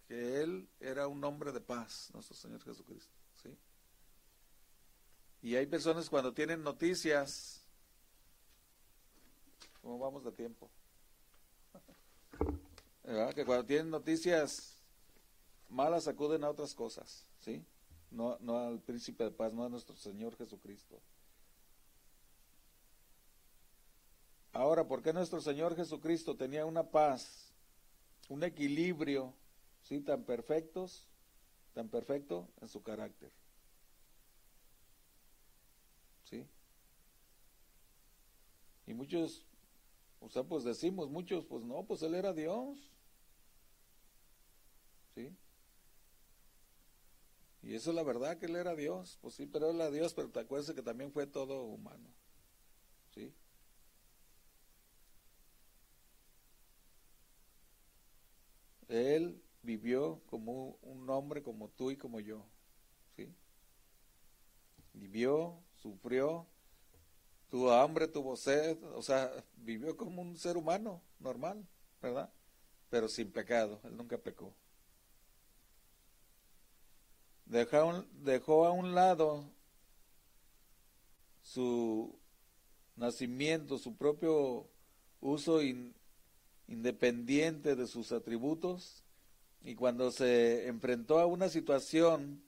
que 0.06 0.40
él 0.40 0.68
era 0.78 1.08
un 1.08 1.24
hombre 1.24 1.50
de 1.50 1.60
paz, 1.60 2.10
nuestro 2.12 2.36
Señor 2.36 2.62
Jesucristo. 2.62 3.19
Y 5.42 5.56
hay 5.56 5.66
personas 5.66 6.10
cuando 6.10 6.34
tienen 6.34 6.62
noticias, 6.62 7.62
¿cómo 9.80 9.98
vamos 9.98 10.24
de 10.24 10.32
tiempo? 10.32 10.70
Que 13.34 13.44
cuando 13.44 13.64
tienen 13.64 13.90
noticias 13.90 14.76
malas 15.68 16.06
acuden 16.06 16.44
a 16.44 16.50
otras 16.50 16.74
cosas, 16.74 17.26
¿sí? 17.40 17.64
No, 18.12 18.36
no 18.40 18.58
al 18.58 18.80
príncipe 18.80 19.24
de 19.24 19.30
paz, 19.32 19.52
no 19.52 19.64
a 19.64 19.68
nuestro 19.68 19.96
Señor 19.96 20.36
Jesucristo. 20.36 21.00
Ahora, 24.52 24.86
¿por 24.86 25.02
qué 25.02 25.12
nuestro 25.12 25.40
Señor 25.40 25.74
Jesucristo 25.74 26.36
tenía 26.36 26.66
una 26.66 26.84
paz, 26.84 27.52
un 28.28 28.44
equilibrio, 28.44 29.34
sí, 29.82 30.00
tan 30.00 30.22
perfectos, 30.22 31.08
tan 31.74 31.88
perfecto 31.88 32.48
en 32.60 32.68
su 32.68 32.80
carácter? 32.82 33.32
¿sí? 36.30 36.46
Y 38.90 38.94
muchos, 38.94 39.46
o 40.18 40.28
sea, 40.28 40.42
pues 40.42 40.64
decimos, 40.64 41.08
muchos, 41.08 41.44
pues 41.44 41.62
no, 41.62 41.84
pues 41.86 42.02
él 42.02 42.12
era 42.16 42.32
Dios, 42.32 42.90
¿sí? 45.14 45.30
Y 47.62 47.74
eso 47.74 47.90
es 47.90 47.96
la 47.96 48.02
verdad 48.02 48.36
que 48.36 48.46
él 48.46 48.56
era 48.56 48.74
Dios, 48.74 49.16
pues 49.20 49.34
sí, 49.34 49.46
pero 49.46 49.70
él 49.70 49.76
era 49.76 49.92
Dios, 49.92 50.12
pero 50.12 50.28
te 50.28 50.40
acuerdas 50.40 50.74
que 50.74 50.82
también 50.82 51.12
fue 51.12 51.28
todo 51.28 51.62
humano, 51.62 52.08
¿sí? 53.14 53.32
Él 58.88 59.42
vivió 59.62 60.20
como 60.26 60.76
un 60.82 61.08
hombre 61.08 61.42
como 61.42 61.68
tú 61.70 61.90
y 61.90 61.96
como 61.96 62.20
yo, 62.20 62.44
¿sí? 63.16 63.34
Vivió 64.92 65.62
sufrió, 65.74 66.46
tuvo 67.50 67.72
hambre, 67.72 68.06
tuvo 68.08 68.36
sed, 68.36 68.78
o 68.94 69.02
sea, 69.02 69.30
vivió 69.56 69.96
como 69.96 70.22
un 70.22 70.36
ser 70.38 70.56
humano 70.56 71.02
normal, 71.18 71.66
¿verdad? 72.00 72.32
Pero 72.88 73.08
sin 73.08 73.30
pecado, 73.30 73.80
él 73.84 73.96
nunca 73.96 74.16
pecó, 74.16 74.54
dejó, 77.44 78.04
dejó 78.22 78.66
a 78.66 78.70
un 78.70 78.94
lado 78.94 79.44
su 81.42 82.18
nacimiento, 82.96 83.78
su 83.78 83.96
propio 83.96 84.68
uso 85.20 85.60
independiente 86.68 87.74
de 87.74 87.86
sus 87.86 88.12
atributos, 88.12 89.02
y 89.62 89.74
cuando 89.74 90.10
se 90.10 90.68
enfrentó 90.68 91.18
a 91.18 91.26
una 91.26 91.48
situación, 91.48 92.42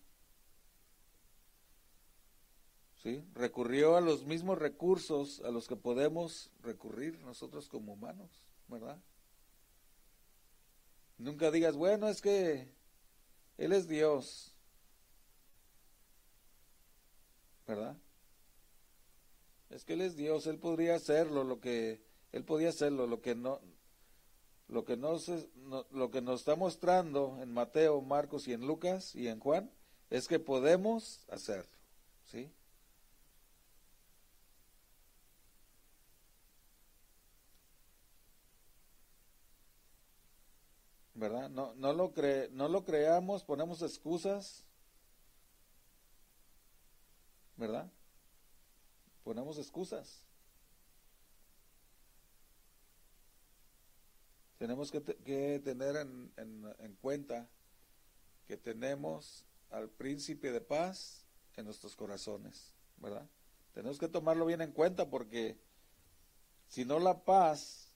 ¿sí? 3.02 3.24
recurrió 3.34 3.96
a 3.96 4.00
los 4.00 4.24
mismos 4.24 4.58
recursos 4.58 5.40
a 5.44 5.50
los 5.50 5.66
que 5.66 5.76
podemos 5.76 6.50
recurrir 6.62 7.18
nosotros 7.20 7.68
como 7.68 7.94
humanos, 7.94 8.30
¿verdad? 8.68 8.98
Nunca 11.18 11.50
digas, 11.50 11.76
bueno, 11.76 12.08
es 12.08 12.20
que 12.20 12.68
Él 13.58 13.72
es 13.72 13.88
Dios, 13.88 14.54
¿verdad? 17.66 17.96
Es 19.70 19.84
que 19.84 19.94
Él 19.94 20.02
es 20.02 20.16
Dios, 20.16 20.46
Él 20.46 20.58
podría 20.58 20.94
hacerlo, 20.94 21.44
lo 21.44 21.60
que 21.60 22.02
Él 22.30 22.44
podía 22.44 22.68
hacerlo, 22.68 23.06
lo 23.06 23.20
que 23.20 23.34
no, 23.34 23.60
lo 24.68 24.84
que, 24.84 24.96
no, 24.96 25.16
lo 25.90 26.10
que 26.10 26.20
nos 26.22 26.40
está 26.40 26.56
mostrando 26.56 27.38
en 27.42 27.52
Mateo, 27.52 28.00
Marcos 28.00 28.48
y 28.48 28.52
en 28.52 28.66
Lucas 28.66 29.14
y 29.14 29.28
en 29.28 29.40
Juan 29.40 29.70
es 30.10 30.28
que 30.28 30.38
podemos 30.38 31.24
hacerlo, 31.28 31.70
¿sí? 32.24 32.52
¿Verdad? 41.22 41.50
No, 41.50 41.72
no, 41.76 41.92
lo 41.92 42.12
cre, 42.12 42.48
no 42.50 42.66
lo 42.66 42.84
creamos, 42.84 43.44
ponemos 43.44 43.80
excusas, 43.80 44.64
¿verdad? 47.56 47.88
Ponemos 49.22 49.56
excusas. 49.56 50.26
tenemos 54.58 54.90
que, 54.90 55.60
tener 55.64 55.96
en, 55.96 56.96
cuenta 57.00 57.48
que 58.48 58.56
tenemos 58.56 59.44
al 59.70 59.88
príncipe 59.90 60.50
de 60.50 60.60
paz 60.60 61.24
en 61.56 61.66
nuestros 61.66 61.94
corazones, 61.94 62.72
¿verdad? 62.96 63.28
Tenemos 63.74 63.98
que 63.98 64.08
tomarlo 64.08 64.44
bien 64.44 64.60
en 64.60 64.72
cuenta 64.72 65.08
porque 65.08 65.56
si 66.66 66.84
no 66.84 66.98
la 66.98 67.24
paz, 67.24 67.91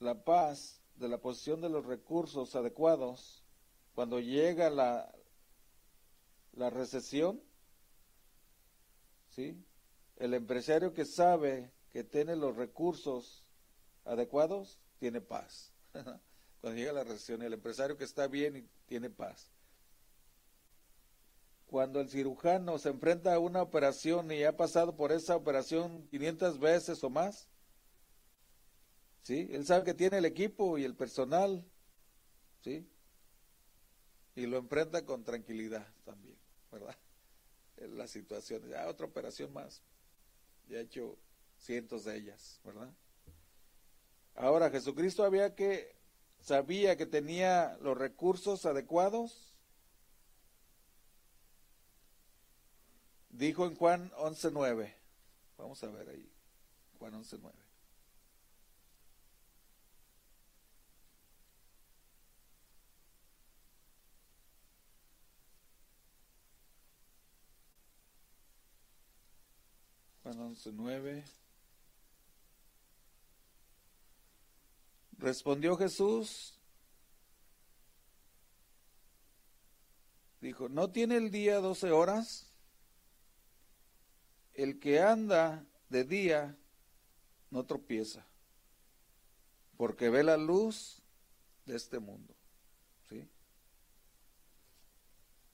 la 0.00 0.24
paz 0.24 0.80
de 0.96 1.08
la 1.08 1.18
posición 1.18 1.60
de 1.60 1.68
los 1.68 1.86
recursos 1.86 2.54
adecuados, 2.54 3.44
cuando 3.94 4.20
llega 4.20 4.70
la, 4.70 5.12
la 6.52 6.70
recesión, 6.70 7.40
¿sí? 9.30 9.64
El 10.16 10.34
empresario 10.34 10.92
que 10.92 11.04
sabe 11.04 11.70
que 11.90 12.04
tiene 12.04 12.36
los 12.36 12.56
recursos 12.56 13.44
adecuados, 14.04 14.78
tiene 14.98 15.20
paz. 15.20 15.72
Cuando 16.60 16.76
llega 16.76 16.92
la 16.92 17.04
recesión, 17.04 17.42
el 17.42 17.52
empresario 17.52 17.96
que 17.96 18.04
está 18.04 18.26
bien 18.26 18.56
y 18.56 18.62
tiene 18.86 19.10
paz. 19.10 19.52
Cuando 21.68 22.00
el 22.00 22.08
cirujano 22.08 22.78
se 22.78 22.88
enfrenta 22.88 23.34
a 23.34 23.38
una 23.38 23.62
operación 23.62 24.32
y 24.32 24.42
ha 24.42 24.56
pasado 24.56 24.96
por 24.96 25.12
esa 25.12 25.36
operación 25.36 26.08
500 26.08 26.58
veces 26.58 27.04
o 27.04 27.10
más, 27.10 27.46
¿sí? 29.22 29.48
Él 29.50 29.66
sabe 29.66 29.84
que 29.84 29.94
tiene 29.94 30.18
el 30.18 30.24
equipo 30.24 30.78
y 30.78 30.84
el 30.84 30.94
personal, 30.94 31.64
¿sí? 32.62 32.88
Y 34.34 34.46
lo 34.46 34.58
enfrenta 34.58 35.04
con 35.04 35.24
tranquilidad 35.24 35.86
también, 36.04 36.38
¿verdad? 36.70 36.96
En 37.76 37.96
la 37.96 38.08
situación, 38.08 38.68
ya 38.68 38.88
otra 38.88 39.06
operación 39.06 39.52
más. 39.52 39.82
Ya 40.68 40.78
ha 40.78 40.80
hecho 40.80 41.16
cientos 41.58 42.04
de 42.04 42.16
ellas, 42.16 42.60
¿verdad? 42.64 42.92
Ahora, 44.34 44.70
Jesucristo 44.70 45.24
había 45.24 45.54
que, 45.54 45.96
sabía 46.40 46.96
que 46.96 47.06
tenía 47.06 47.76
los 47.80 47.96
recursos 47.96 48.66
adecuados. 48.66 49.54
Dijo 53.30 53.66
en 53.66 53.76
Juan 53.76 54.10
11.9, 54.12 54.92
vamos 55.56 55.82
a 55.84 55.88
ver 55.88 56.08
ahí, 56.08 56.32
Juan 56.98 57.14
11.9. 57.14 57.67
Juan 70.28 70.54
11.9. 70.54 71.24
Respondió 75.16 75.74
Jesús, 75.76 76.52
dijo, 80.42 80.68
¿no 80.68 80.90
tiene 80.90 81.16
el 81.16 81.30
día 81.30 81.60
doce 81.60 81.90
horas? 81.92 82.52
El 84.52 84.78
que 84.78 85.00
anda 85.00 85.64
de 85.88 86.04
día 86.04 86.58
no 87.50 87.64
tropieza, 87.64 88.26
porque 89.78 90.10
ve 90.10 90.24
la 90.24 90.36
luz 90.36 91.00
de 91.64 91.74
este 91.74 92.00
mundo. 92.00 92.34
¿sí? 93.08 93.26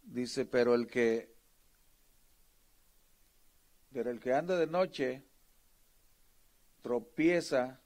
Dice, 0.03 0.45
pero 0.45 0.75
el 0.75 0.89
que, 0.89 1.34
pero 3.95 4.11
el 4.11 4.19
que 4.19 4.35
anda 4.35 4.59
de 4.59 4.67
noche 4.67 5.25
tropieza 6.83 7.81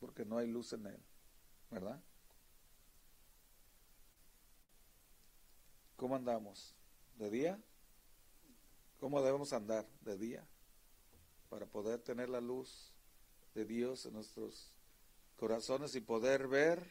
porque 0.00 0.24
no 0.24 0.38
hay 0.38 0.48
luz 0.48 0.72
en 0.72 0.86
él, 0.86 1.00
¿verdad? 1.70 2.02
¿Cómo 5.94 6.16
andamos? 6.16 6.74
¿De 7.16 7.30
día? 7.30 7.62
¿Cómo 8.98 9.22
debemos 9.22 9.52
andar 9.52 9.86
de 10.00 10.18
día? 10.18 10.44
Para 11.48 11.66
poder 11.66 12.00
tener 12.00 12.28
la 12.28 12.40
luz 12.40 12.92
de 13.54 13.64
Dios 13.64 14.04
en 14.04 14.14
nuestros 14.14 14.74
corazones 15.36 15.94
y 15.94 16.00
poder 16.00 16.48
ver 16.48 16.84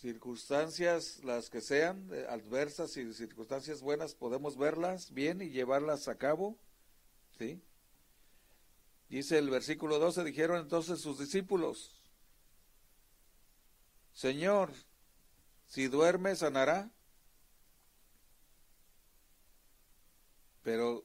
circunstancias, 0.00 1.22
las 1.24 1.50
que 1.50 1.60
sean, 1.60 2.10
adversas 2.28 2.96
y 2.96 3.12
circunstancias 3.12 3.82
buenas, 3.82 4.14
podemos 4.14 4.56
verlas 4.56 5.12
bien 5.12 5.42
y 5.42 5.50
llevarlas 5.50 6.08
a 6.08 6.16
cabo, 6.16 6.58
¿sí? 7.38 7.62
Dice 9.10 9.38
el 9.38 9.50
versículo 9.50 9.98
12, 9.98 10.24
dijeron 10.24 10.58
entonces 10.58 11.00
sus 11.00 11.18
discípulos, 11.18 12.00
Señor, 14.12 14.72
si 15.66 15.88
duerme, 15.88 16.34
sanará. 16.34 16.90
Pero, 20.62 21.04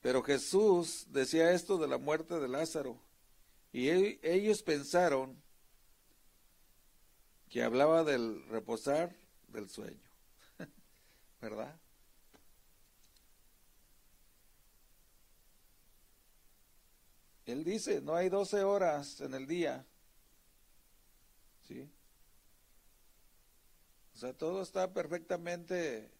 pero 0.00 0.22
Jesús 0.22 1.06
decía 1.10 1.52
esto 1.52 1.78
de 1.78 1.88
la 1.88 1.98
muerte 1.98 2.38
de 2.40 2.48
Lázaro. 2.48 3.00
Y 3.72 3.88
ellos 3.90 4.62
pensaron 4.62 5.42
que 7.52 7.62
hablaba 7.62 8.02
del 8.02 8.48
reposar 8.48 9.14
del 9.48 9.68
sueño. 9.68 10.00
¿Verdad? 11.42 11.78
Él 17.44 17.62
dice, 17.62 18.00
no 18.00 18.14
hay 18.14 18.30
12 18.30 18.64
horas 18.64 19.20
en 19.20 19.34
el 19.34 19.46
día. 19.46 19.84
¿Sí? 21.68 21.86
O 24.14 24.16
sea, 24.16 24.32
todo 24.32 24.62
está 24.62 24.94
perfectamente 24.94 26.10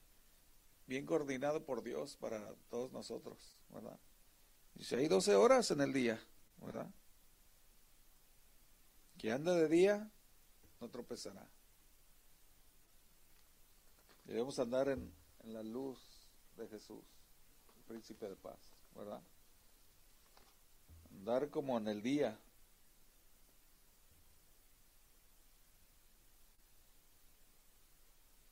bien 0.86 1.06
coordinado 1.06 1.64
por 1.64 1.82
Dios 1.82 2.14
para 2.18 2.54
todos 2.68 2.92
nosotros, 2.92 3.56
¿verdad? 3.70 3.98
Dice, 4.74 4.96
hay 4.96 5.08
12 5.08 5.34
horas 5.34 5.70
en 5.70 5.80
el 5.80 5.94
día, 5.94 6.20
¿verdad? 6.58 6.90
Que 9.16 9.32
anda 9.32 9.54
de 9.54 9.68
día, 9.68 10.12
no 10.82 10.90
tropezará. 10.90 11.46
Debemos 14.24 14.58
andar 14.58 14.88
en, 14.88 15.14
en 15.44 15.54
la 15.54 15.62
luz 15.62 16.00
de 16.56 16.66
Jesús, 16.66 17.04
el 17.76 17.84
príncipe 17.84 18.28
de 18.28 18.34
paz, 18.34 18.58
¿verdad? 18.96 19.22
Dar 21.24 21.50
como 21.50 21.78
en 21.78 21.86
el 21.86 22.02
día. 22.02 22.36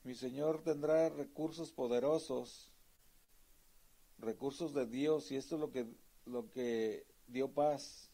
Mi 0.05 0.15
Señor 0.15 0.63
tendrá 0.63 1.09
recursos 1.09 1.73
poderosos, 1.73 2.71
recursos 4.19 4.73
de 4.73 4.87
Dios, 4.87 5.33
y 5.33 5.37
esto 5.37 5.57
es 5.57 5.61
lo 5.61 5.73
que, 5.73 5.93
lo 6.27 6.49
que 6.53 7.07
dio 7.27 7.53
paz. 7.53 8.10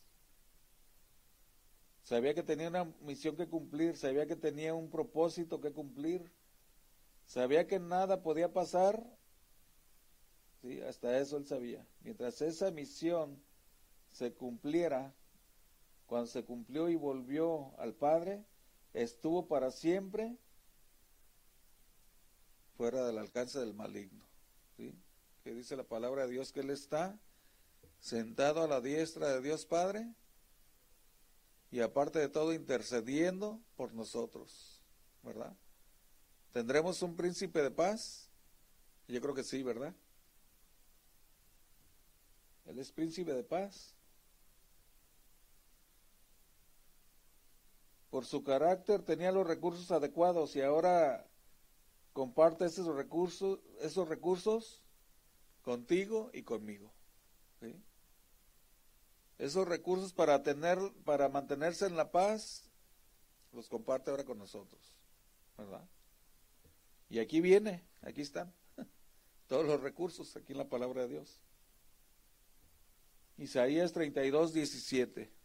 Sabía 2.07 2.35
que 2.35 2.45
tenía 2.45 2.69
una 2.69 2.85
misión 3.01 3.37
que 3.37 3.49
cumplir, 3.49 3.97
sabía 3.97 4.29
que 4.29 4.37
tenía 4.37 4.75
un 4.75 4.89
propósito 4.89 5.61
que 5.61 5.73
cumplir, 5.73 6.31
sabía 7.27 7.67
que 7.67 7.81
nada 7.81 8.23
podía 8.23 8.53
pasar, 8.53 9.05
¿sí? 10.63 10.81
hasta 10.83 11.19
eso 11.19 11.37
él 11.37 11.47
sabía. 11.47 11.85
Mientras 12.03 12.41
esa 12.43 12.71
misión 12.71 13.43
se 14.13 14.33
cumpliera, 14.33 15.17
cuando 16.07 16.29
se 16.29 16.45
cumplió 16.45 16.89
y 16.89 16.95
volvió 16.95 17.77
al 17.81 17.93
Padre, 17.93 18.45
estuvo 18.95 19.49
para 19.49 19.73
siempre 19.73 20.37
fuera 22.77 23.05
del 23.05 23.19
alcance 23.19 23.59
del 23.59 23.75
maligno. 23.75 24.25
¿sí? 24.77 24.95
Que 25.43 25.55
dice 25.55 25.77
la 25.77 25.83
palabra 25.83 26.27
de 26.27 26.35
Dios 26.35 26.53
que 26.53 26.61
Él 26.61 26.71
está 26.71 27.19
sentado 27.99 28.63
a 28.63 28.69
la 28.69 28.81
diestra 28.81 29.29
de 29.31 29.41
Dios 29.41 29.67
Padre 29.67 30.15
y 31.77 31.83
aparte 31.83 32.19
de 32.19 32.31
todo 32.31 32.55
intercediendo 32.55 33.61
por 33.77 33.93
nosotros, 33.93 34.83
¿verdad? 35.23 35.55
¿Tendremos 36.51 37.03
un 37.03 37.15
príncipe 37.15 37.63
de 37.63 37.71
paz? 37.71 38.31
Yo 39.09 39.21
creo 39.21 39.35
que 39.35 39.45
sí, 39.45 39.63
¿verdad? 39.63 39.95
Él 42.65 42.79
es 42.79 42.91
príncipe 42.91 43.35
de 43.35 43.45
paz. 43.45 43.95
Por 48.09 48.25
su 48.25 48.43
carácter 48.43 49.03
tenía 49.03 49.31
los 49.31 49.47
recursos 49.47 49.91
adecuados 49.91 50.57
y 50.57 50.63
ahora 50.63 51.29
comparte 52.15 52.65
esos 52.65 52.87
recursos, 52.97 53.61
esos 53.83 54.09
recursos 54.09 54.83
contigo 55.61 56.31
y 56.33 56.43
conmigo. 56.43 56.91
Esos 59.39 59.69
recursos 59.69 60.13
para 60.13 60.43
tener, 60.43 60.79
para 61.05 61.29
mantenerse 61.29 61.87
en 61.87 61.97
la 61.97 62.11
paz, 62.11 62.71
los 63.53 63.69
comparte 63.69 64.11
ahora 64.11 64.25
con 64.25 64.39
nosotros, 64.39 64.81
¿verdad? 65.59 65.87
Y 67.09 67.19
aquí 67.19 67.41
viene, 67.41 67.85
aquí 68.03 68.23
están 68.23 68.53
todos 69.47 69.67
los 69.67 69.81
recursos 69.81 70.37
aquí 70.37 70.53
en 70.53 70.59
la 70.59 70.69
palabra 70.69 71.03
de 71.03 71.09
Dios. 71.09 71.39
Isaías 73.39 73.93
32, 73.93 74.55
17. 74.55 75.36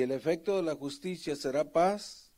Y 0.00 0.02
el 0.02 0.12
efecto 0.12 0.56
de 0.56 0.62
la 0.62 0.74
justicia 0.76 1.36
será 1.36 1.72
paz, 1.72 2.32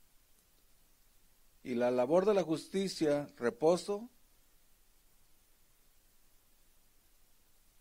y 1.63 1.77
la 1.77 1.93
labor 1.93 2.27
de 2.27 2.35
la 2.35 2.43
justicia 2.43 3.33
reposo, 3.37 4.11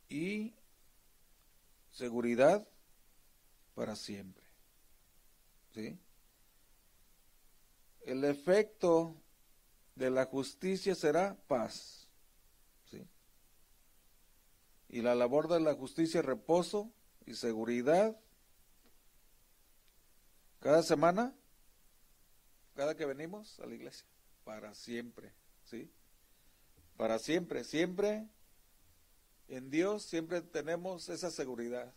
y 0.08 0.54
seguridad 1.90 2.68
para 3.74 3.96
siempre. 3.96 4.46
¿Sí? 5.74 6.00
El 8.02 8.24
efecto 8.24 9.20
de 9.96 10.12
la 10.12 10.26
justicia 10.26 10.94
será 10.94 11.36
paz. 11.48 12.08
¿Sí? 12.92 13.04
Y 14.90 15.02
la 15.02 15.16
labor 15.16 15.48
de 15.48 15.60
la 15.60 15.74
justicia 15.74 16.22
reposo 16.22 16.94
y 17.26 17.34
seguridad 17.34 18.16
cada 20.62 20.82
semana, 20.84 21.36
cada 22.76 22.95
que 22.95 23.05
venimos 23.05 23.59
a 23.59 23.66
la 23.66 23.76
iglesia, 23.76 24.07
para 24.45 24.74
siempre, 24.74 25.34
¿sí? 25.66 25.91
Para 26.95 27.20
siempre, 27.20 27.66
siempre 27.66 28.30
en 29.51 29.70
Dios 29.70 30.03
siempre 30.03 30.41
tenemos 30.41 31.09
esa 31.09 31.30
seguridad, 31.30 31.93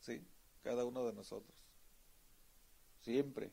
¿sí? 0.00 0.26
Cada 0.62 0.84
uno 0.84 1.06
de 1.06 1.12
nosotros. 1.12 1.56
Siempre. 3.02 3.52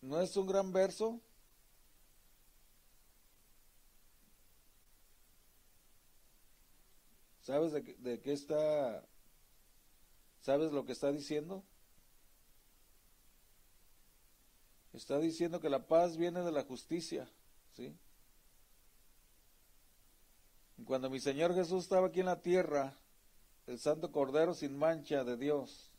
¿No 0.00 0.20
es 0.20 0.36
un 0.36 0.48
gran 0.48 0.72
verso? 0.72 1.20
¿Sabes 7.46 7.72
de, 7.72 8.20
qué 8.22 8.32
está? 8.32 9.06
¿Sabes 10.40 10.72
lo 10.72 10.84
que 10.84 10.90
está 10.90 11.12
diciendo? 11.12 11.62
Está 14.92 15.20
diciendo 15.20 15.60
que 15.60 15.70
la 15.70 15.86
paz 15.86 16.16
viene 16.16 16.40
de 16.42 16.50
la 16.50 16.64
justicia, 16.64 17.30
¿sí? 17.76 17.96
Cuando 20.84 21.08
mi 21.08 21.20
Señor 21.20 21.54
Jesús 21.54 21.84
estaba 21.84 22.08
aquí 22.08 22.18
en 22.18 22.26
la 22.26 22.42
tierra, 22.42 22.98
el 23.68 23.78
Santo 23.78 24.10
Cordero 24.10 24.52
sin 24.52 24.76
mancha 24.76 25.22
de 25.22 25.36
Dios, 25.36 25.94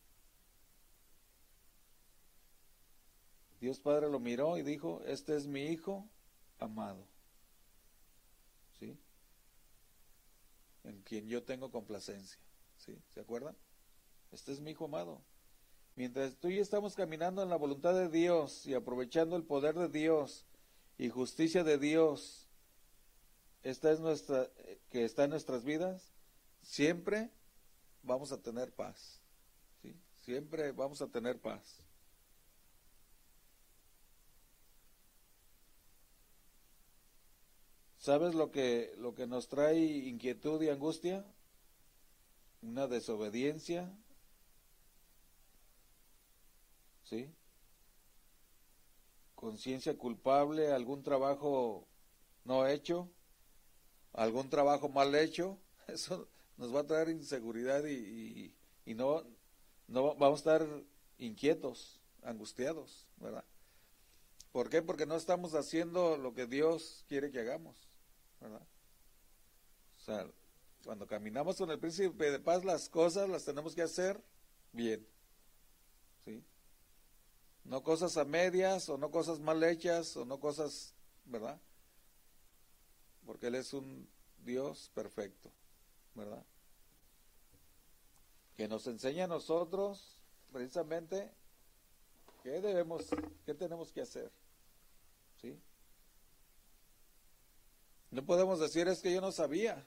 Dios 3.61 3.79
Padre 3.79 4.09
lo 4.09 4.19
miró 4.19 4.57
y 4.57 4.63
dijo, 4.63 5.01
este 5.05 5.37
es 5.37 5.47
mi 5.47 5.67
Hijo 5.67 6.09
amado. 6.59 7.07
¿Sí? 8.77 8.99
En 10.87 11.01
quien 11.01 11.27
yo 11.27 11.43
tengo 11.43 11.71
complacencia. 11.71 12.39
¿Sí? 12.77 12.97
¿Se 13.13 13.19
acuerdan? 13.19 13.55
Este 14.31 14.51
es 14.51 14.59
mi 14.59 14.71
hijo 14.71 14.85
amado. 14.85 15.21
Mientras 15.95 16.35
tú 16.37 16.49
y 16.49 16.59
estamos 16.59 16.95
caminando 16.95 17.41
en 17.41 17.49
la 17.49 17.55
voluntad 17.55 17.93
de 17.93 18.09
Dios 18.09 18.65
y 18.65 18.73
aprovechando 18.73 19.35
el 19.35 19.43
poder 19.43 19.75
de 19.75 19.89
Dios 19.89 20.45
y 20.97 21.09
justicia 21.09 21.63
de 21.63 21.77
Dios, 21.77 22.47
esta 23.63 23.91
es 23.91 23.99
nuestra 23.99 24.49
que 24.89 25.03
está 25.03 25.23
en 25.23 25.31
nuestras 25.31 25.63
vidas, 25.63 26.13
siempre 26.61 27.31
vamos 28.03 28.31
a 28.31 28.41
tener 28.41 28.71
paz. 28.71 29.21
¿sí? 29.81 29.95
Siempre 30.23 30.71
vamos 30.71 31.01
a 31.01 31.07
tener 31.07 31.39
paz. 31.41 31.86
¿Sabes 38.07 38.35
lo 38.35 38.51
que, 38.53 38.93
lo 38.99 39.13
que 39.13 39.27
nos 39.27 39.49
trae 39.49 39.79
inquietud 39.83 40.61
y 40.61 40.69
angustia? 40.69 41.25
Una 42.61 42.87
desobediencia. 42.87 43.93
¿Sí? 47.03 47.29
Conciencia 49.35 49.97
culpable, 49.97 50.71
algún 50.71 51.03
trabajo 51.03 51.85
no 52.45 52.65
hecho, 52.65 53.11
algún 54.13 54.49
trabajo 54.49 54.87
mal 54.87 55.13
hecho. 55.13 55.59
Eso 55.89 56.29
nos 56.55 56.73
va 56.73 56.79
a 56.79 56.87
traer 56.87 57.09
inseguridad 57.09 57.83
y, 57.83 58.55
y, 58.85 58.93
no, 58.93 59.25
no 59.89 60.15
vamos 60.15 60.37
a 60.37 60.53
estar 60.53 60.83
inquietos, 61.17 61.99
angustiados, 62.23 63.05
¿verdad? 63.17 63.43
¿Por 64.53 64.69
qué? 64.69 64.81
Porque 64.81 65.05
no 65.05 65.17
estamos 65.17 65.55
haciendo 65.55 66.15
lo 66.15 66.33
que 66.33 66.47
Dios 66.47 67.03
quiere 67.09 67.31
que 67.31 67.41
hagamos. 67.41 67.87
¿Verdad? 68.39 68.65
O 69.97 69.99
sea, 69.99 70.27
cuando 70.83 71.07
caminamos 71.07 71.57
con 71.57 71.69
el 71.71 71.79
príncipe 71.79 72.31
de 72.31 72.39
paz, 72.39 72.63
las 72.63 72.89
cosas 72.89 73.29
las 73.29 73.43
tenemos 73.43 73.75
que 73.75 73.81
hacer 73.81 74.21
bien. 74.71 75.05
¿Sí? 76.25 76.43
No 77.65 77.83
cosas 77.83 78.15
a 78.17 78.23
medias, 78.23 78.87
o 78.89 78.97
no 78.97 79.11
cosas 79.11 79.39
mal 79.39 79.61
hechas, 79.63 80.15
o 80.15 80.25
no 80.25 80.39
cosas, 80.39 80.93
¿verdad? 81.25 81.59
Porque 83.25 83.47
Él 83.47 83.55
es 83.55 83.73
un 83.73 84.07
Dios 84.45 84.89
perfecto, 84.93 85.51
¿verdad? 86.15 86.45
Que 88.55 88.67
nos 88.67 88.87
enseña 88.87 89.25
a 89.25 89.27
nosotros, 89.27 90.17
precisamente, 90.53 91.29
qué 92.43 92.61
debemos, 92.61 93.07
qué 93.45 93.53
tenemos 93.53 93.91
que 93.91 94.01
hacer. 94.01 94.31
¿Sí? 95.41 95.59
No 98.11 98.25
podemos 98.25 98.59
decir 98.59 98.87
es 98.87 99.01
que 99.01 99.13
yo 99.13 99.21
no 99.21 99.31
sabía, 99.31 99.85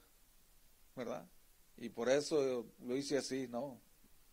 ¿verdad? 0.95 1.27
Y 1.77 1.89
por 1.89 2.09
eso 2.09 2.67
lo 2.81 2.97
hice 2.97 3.17
así, 3.17 3.49
no. 3.49 3.81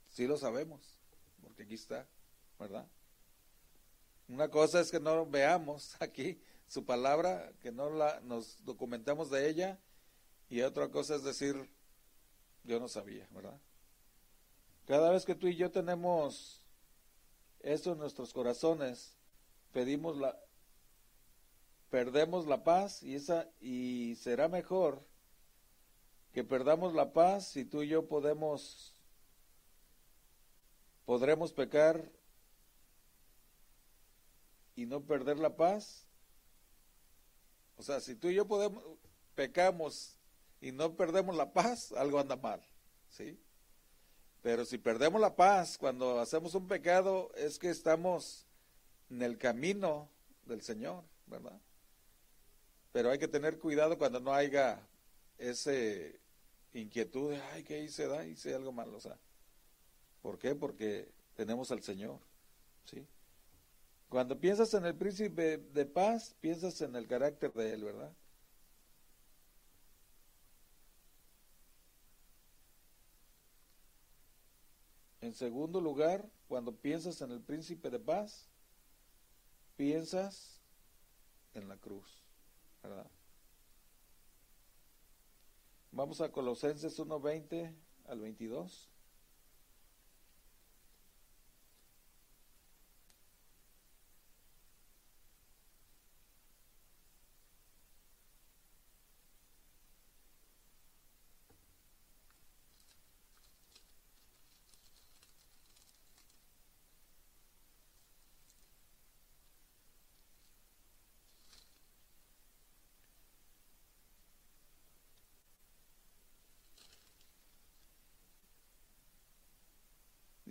Sí 0.10 0.28
lo 0.28 0.38
sabemos, 0.38 0.98
porque 1.42 1.64
aquí 1.64 1.76
está, 1.76 2.08
¿verdad? 2.60 2.88
Una 4.28 4.50
cosa 4.50 4.82
es 4.82 4.92
que 4.92 5.00
no 5.00 5.26
veamos 5.26 5.96
aquí 6.02 6.40
su 6.68 6.86
palabra, 6.86 7.54
que 7.62 7.72
no 7.72 7.90
la 7.90 8.20
nos 8.22 8.64
documentamos 8.66 9.30
de 9.30 9.50
ella, 9.50 9.80
y 10.50 10.62
otra 10.62 10.90
cosa 10.90 11.16
es 11.16 11.24
decir 11.24 11.70
yo 12.64 12.80
no 12.80 12.90
sabía, 12.90 13.28
¿verdad? 13.32 13.60
Cada 14.86 15.12
vez 15.12 15.26
que 15.26 15.36
tú 15.36 15.48
y 15.48 15.56
yo 15.56 15.72
tenemos 15.72 16.62
eso 17.62 17.94
en 17.94 18.00
nuestros 18.00 18.34
corazones, 18.34 19.18
pedimos 19.72 20.18
la 20.18 20.38
perdemos 21.90 22.46
la 22.48 22.64
paz 22.64 23.04
y 23.04 23.16
esa 23.16 23.50
y 23.60 24.16
será 24.16 24.48
mejor 24.48 25.06
que 26.34 26.44
perdamos 26.44 26.94
la 26.94 27.14
paz 27.14 27.48
si 27.48 27.66
tú 27.66 27.84
y 27.84 27.88
yo 27.88 28.08
podemos 28.08 28.94
podremos 31.06 31.54
pecar 31.54 32.12
y 34.76 34.86
no 34.86 35.02
perder 35.02 35.40
la 35.40 35.56
paz. 35.56 36.06
O 37.78 37.82
sea, 37.82 38.00
si 38.00 38.16
tú 38.16 38.28
y 38.28 38.36
yo 38.36 38.48
podemos 38.48 38.84
pecamos 39.34 40.18
y 40.60 40.72
no 40.72 40.96
perdemos 40.96 41.36
la 41.36 41.54
paz, 41.54 41.92
algo 41.94 42.20
anda 42.20 42.36
mal, 42.36 42.62
¿sí? 43.10 43.40
Pero 44.42 44.66
si 44.66 44.78
perdemos 44.78 45.22
la 45.22 45.36
paz 45.36 45.78
cuando 45.78 46.20
hacemos 46.20 46.56
un 46.56 46.68
pecado, 46.68 47.32
es 47.36 47.58
que 47.58 47.70
estamos 47.70 48.46
en 49.10 49.22
el 49.22 49.38
camino 49.38 50.10
del 50.46 50.62
Señor, 50.62 51.04
¿verdad? 51.26 51.60
Pero 52.92 53.12
hay 53.12 53.20
que 53.20 53.28
tener 53.28 53.60
cuidado 53.60 53.98
cuando 53.98 54.20
no 54.20 54.34
haya 54.34 54.80
ese 55.38 56.20
inquietud 56.74 57.32
de, 57.32 57.42
ay, 57.54 57.64
¿qué 57.64 57.84
hice? 57.84 58.08
Da? 58.08 58.26
Hice 58.26 58.54
algo 58.54 58.72
malo, 58.72 59.00
sea. 59.00 59.18
¿Por 60.22 60.38
qué? 60.38 60.56
Porque 60.56 61.12
tenemos 61.36 61.72
al 61.72 61.84
Señor, 61.84 62.20
¿sí? 62.86 63.06
Cuando 64.10 64.40
piensas 64.40 64.74
en 64.74 64.86
el 64.86 64.96
príncipe 64.96 65.58
de 65.58 65.86
paz, 65.86 66.36
piensas 66.40 66.82
en 66.82 66.96
el 66.96 67.08
carácter 67.08 67.54
de 67.54 67.74
él, 67.74 67.84
¿verdad? 67.84 68.14
En 75.22 75.34
segundo 75.34 75.82
lugar, 75.82 76.26
cuando 76.48 76.74
piensas 76.74 77.22
en 77.22 77.32
el 77.32 77.42
príncipe 77.42 77.90
de 77.90 78.00
paz, 78.00 78.48
piensas 79.76 80.62
en 81.54 81.68
la 81.68 81.76
cruz, 81.76 82.27
¿verdad? 82.88 83.12
Vamos 85.92 86.22
a 86.22 86.32
Colosenses 86.32 87.00
1:20 87.00 87.74
al 88.06 88.20
22. 88.20 88.92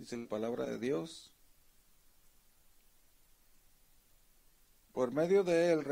Dice 0.07 0.15
la 0.15 0.29
palabra 0.29 0.65
de 0.65 0.79
Dios. 0.79 1.33
Por 4.93 5.11
medio 5.11 5.43
de 5.43 5.73
él, 5.73 5.83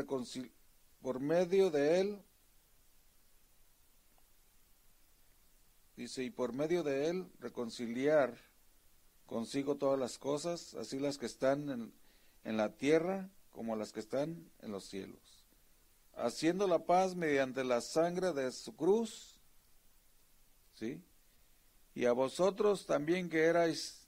por 1.02 1.20
medio 1.20 1.70
de 1.70 2.00
él, 2.00 2.22
dice, 5.98 6.24
y 6.24 6.30
por 6.30 6.54
medio 6.54 6.82
de 6.82 7.08
él 7.08 7.30
reconciliar 7.40 8.34
consigo 9.26 9.76
todas 9.76 9.98
las 9.98 10.16
cosas, 10.16 10.72
así 10.72 10.98
las 10.98 11.18
que 11.18 11.26
están 11.26 11.68
en, 11.68 11.92
en 12.44 12.56
la 12.56 12.74
tierra 12.74 13.28
como 13.52 13.76
las 13.76 13.92
que 13.92 14.00
están 14.00 14.50
en 14.62 14.72
los 14.72 14.84
cielos, 14.84 15.44
haciendo 16.14 16.66
la 16.66 16.86
paz 16.86 17.14
mediante 17.14 17.64
la 17.64 17.82
sangre 17.82 18.32
de 18.32 18.50
su 18.50 18.74
cruz, 18.74 19.38
¿sí? 20.72 21.02
Y 21.94 22.06
a 22.06 22.12
vosotros 22.12 22.86
también 22.86 23.28
que 23.28 23.44
erais 23.44 24.05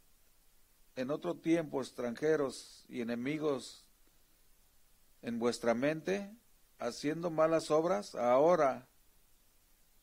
en 0.98 1.12
otro 1.12 1.36
tiempo 1.36 1.80
extranjeros 1.80 2.84
y 2.88 3.02
enemigos 3.02 3.84
en 5.22 5.38
vuestra 5.38 5.72
mente, 5.72 6.28
haciendo 6.80 7.30
malas 7.30 7.70
obras, 7.70 8.16
ahora 8.16 8.88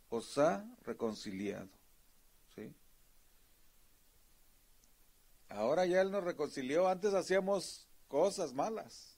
os 0.10 0.38
ha 0.38 0.66
reconciliado. 0.84 1.68
¿Sí? 2.56 2.74
Ahora 5.50 5.86
ya 5.86 6.00
Él 6.00 6.12
nos 6.12 6.24
reconcilió, 6.24 6.88
antes 6.88 7.14
hacíamos 7.14 7.90
cosas 8.08 8.54
malas, 8.54 9.18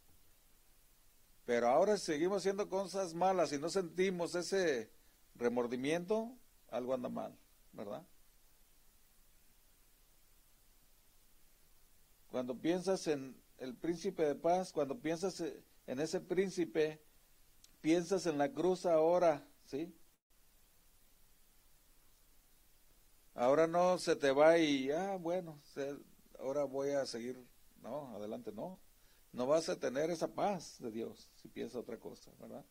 pero 1.45 1.67
ahora 1.67 1.95
seguimos 1.97 2.39
haciendo 2.39 2.67
cosas 2.69 3.13
malas 3.13 3.53
y 3.53 3.59
no 3.59 3.69
sentimos 3.69 4.33
ese 4.33 4.89
remordimiento, 5.35 6.35
algo 6.71 6.95
anda 6.95 7.09
mal, 7.09 7.37
¿verdad? 7.71 8.01
Cuando 12.37 12.53
piensas 12.53 13.07
en 13.07 13.35
el 13.57 13.75
príncipe 13.75 14.23
de 14.23 14.35
paz, 14.35 14.71
cuando 14.71 14.99
piensas 14.99 15.43
en 15.87 15.99
ese 15.99 16.21
príncipe, 16.21 17.01
piensas 17.81 18.27
en 18.27 18.37
la 18.37 18.53
cruz 18.53 18.85
ahora, 18.85 19.43
¿sí? 19.65 19.91
Ahora 23.33 23.65
no 23.65 23.97
se 23.97 24.15
te 24.15 24.31
va 24.31 24.59
y, 24.59 24.91
ah, 24.91 25.17
bueno, 25.19 25.59
ahora 26.37 26.65
voy 26.65 26.91
a 26.91 27.07
seguir, 27.07 27.43
no, 27.81 28.15
adelante, 28.15 28.51
no. 28.51 28.79
No 29.31 29.47
vas 29.47 29.67
a 29.69 29.79
tener 29.79 30.11
esa 30.11 30.27
paz 30.27 30.75
de 30.77 30.91
Dios 30.91 31.31
si 31.41 31.47
piensas 31.47 31.77
otra 31.77 31.97
cosa, 31.97 32.29
¿verdad? 32.39 32.63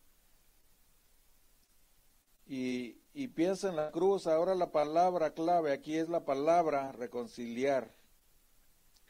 Y, 2.45 3.01
y 3.13 3.27
piensa 3.27 3.67
en 3.67 3.75
la 3.75 3.91
cruz, 3.91 4.27
ahora 4.27 4.55
la 4.55 4.71
palabra 4.71 5.33
clave 5.33 5.73
aquí 5.73 5.97
es 5.97 6.07
la 6.07 6.23
palabra 6.23 6.93
reconciliar 6.93 7.96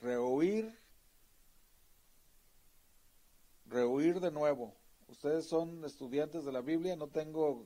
rehuir, 0.02 0.78
rehuir 3.66 4.20
de 4.20 4.32
nuevo. 4.32 4.76
Ustedes 5.08 5.46
son 5.46 5.84
estudiantes 5.86 6.46
de 6.46 6.52
la 6.52 6.62
Biblia, 6.62 6.96
no 6.96 7.08
tengo 7.08 7.66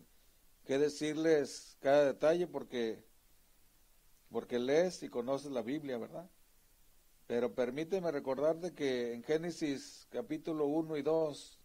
que 0.66 0.78
decirles 0.78 1.78
cada 1.80 2.06
detalle 2.06 2.48
porque 2.48 3.04
porque 4.30 4.60
lees 4.60 5.04
y 5.04 5.10
conoces 5.10 5.52
la 5.52 5.62
Biblia, 5.62 5.98
¿verdad? 5.98 6.30
Pero 7.28 7.54
permíteme 7.54 8.12
recordarte 8.12 8.74
que 8.74 9.14
en 9.14 9.24
Génesis 9.24 10.08
capítulo 10.10 10.66
1 10.68 10.98
y 10.98 11.02
2 11.02 11.60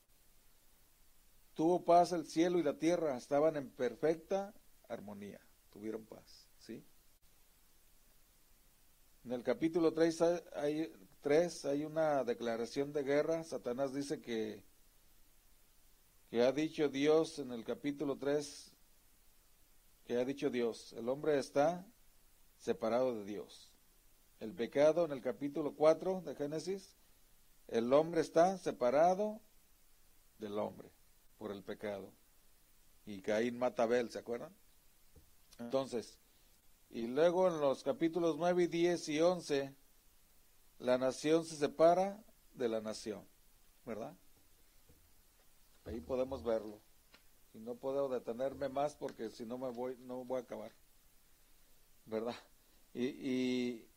tuvo 1.55 1.85
paz 1.85 2.13
el 2.13 2.27
cielo 2.27 2.59
y 2.59 2.63
la 2.63 2.79
tierra, 2.79 3.17
estaban 3.17 3.57
en 3.57 3.71
perfecta 3.71 4.53
armonía, 4.89 5.41
tuvieron 5.71 6.05
paz. 6.05 6.46
En 9.27 9.33
el 9.33 9.43
capítulo 9.43 9.93
3 9.93 10.23
hay, 10.55 10.93
hay 11.65 11.85
una 11.85 12.23
declaración 12.23 12.93
de 12.93 13.03
guerra. 13.03 13.43
Satanás 13.43 13.93
dice 13.93 14.21
que, 14.21 14.63
que 16.31 16.43
ha 16.45 16.53
dicho 16.53 16.89
Dios 16.89 17.41
en 17.41 17.51
el 17.51 17.65
capítulo 17.65 18.19
3, 18.19 18.73
que 20.05 20.17
ha 20.17 20.25
dicho 20.25 20.49
Dios, 20.49 20.93
el 20.93 21.09
hombre 21.09 21.41
está 21.41 21.85
separado 22.57 23.19
de 23.19 23.25
Dios. 23.25 23.73
El 24.39 24.55
pecado 24.55 25.05
en 25.05 25.11
el 25.11 25.23
capítulo 25.23 25.75
4 25.75 26.21
de 26.21 26.37
Génesis, 26.37 26.95
el 27.67 27.93
hombre 27.93 28.21
está 28.21 28.57
separado 28.59 29.41
del 30.39 30.57
hombre 30.57 30.89
por 31.37 31.51
el 31.51 31.65
pecado. 31.65 32.13
Y 33.07 33.23
Caín 33.23 33.59
mata 33.59 33.83
a 33.83 33.87
Abel, 33.87 34.09
¿se 34.09 34.21
acuerdan? 34.21 34.55
Entonces, 35.59 36.17
y 36.91 37.07
luego 37.07 37.49
en 37.49 37.61
los 37.61 37.83
capítulos 37.83 38.37
9 38.39 38.65
y 38.65 38.67
10 38.67 39.09
y 39.09 39.21
11, 39.21 39.75
la 40.79 40.99
nación 40.99 41.45
se 41.45 41.57
separa 41.57 42.23
de 42.55 42.69
la 42.69 42.81
nación, 42.81 43.25
¿verdad? 43.85 44.15
Ahí 45.85 46.01
podemos 46.01 46.43
verlo. 46.43 46.81
Y 47.55 47.59
no 47.59 47.75
puedo 47.75 48.09
detenerme 48.09 48.69
más 48.69 48.95
porque 48.95 49.31
si 49.31 49.47
no 49.47 49.57
me 49.57 49.71
voy, 49.71 49.97
no 50.01 50.25
voy 50.25 50.39
a 50.39 50.43
acabar. 50.43 50.73
¿Verdad? 52.05 52.35
Y, 52.93 53.05
y, 53.05 53.89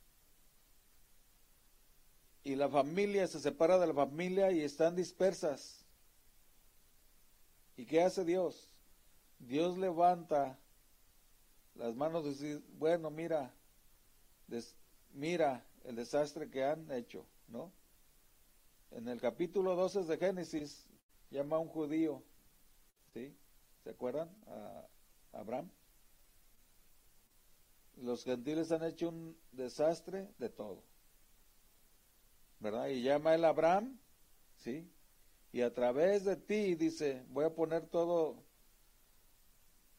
y 2.44 2.56
la 2.56 2.70
familia 2.70 3.28
se 3.28 3.40
separa 3.40 3.78
de 3.78 3.88
la 3.88 3.94
familia 3.94 4.52
y 4.52 4.62
están 4.62 4.96
dispersas. 4.96 5.86
¿Y 7.76 7.86
qué 7.86 8.02
hace 8.02 8.24
Dios? 8.24 8.70
Dios 9.40 9.78
levanta 9.78 10.60
las 11.80 11.96
manos 11.96 12.26
decir, 12.26 12.62
bueno, 12.78 13.10
mira, 13.10 13.54
mira 15.14 15.66
el 15.86 15.96
desastre 15.96 16.50
que 16.50 16.66
han 16.66 16.92
hecho, 16.92 17.26
¿no? 17.48 17.72
En 18.92 19.08
el 19.08 19.22
capítulo 19.22 19.76
12 19.76 20.04
de 20.04 20.18
Génesis 20.18 20.86
llama 21.32 21.56
a 21.56 21.60
un 21.60 21.70
judío, 21.70 22.22
¿sí? 23.14 23.34
¿Se 23.86 23.92
acuerdan? 23.92 24.30
A 24.48 24.88
Abraham. 25.32 25.72
Los 27.96 28.26
gentiles 28.26 28.74
han 28.74 28.84
hecho 28.84 29.08
un 29.08 29.38
desastre 29.54 30.28
de 30.38 30.50
todo. 30.50 30.84
¿Verdad? 32.60 32.88
Y 32.88 33.04
llama 33.04 33.36
el 33.36 33.46
Abraham, 33.46 33.98
¿sí? 34.58 34.92
Y 35.54 35.62
a 35.62 35.74
través 35.74 36.26
de 36.26 36.36
ti, 36.36 36.76
dice, 36.76 37.24
voy 37.30 37.46
a 37.46 37.56
poner 37.56 37.88
todo, 37.88 38.44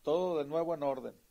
todo 0.03 0.39
de 0.39 0.45
nuevo 0.45 0.74
en 0.74 0.83
orden. 0.83 1.30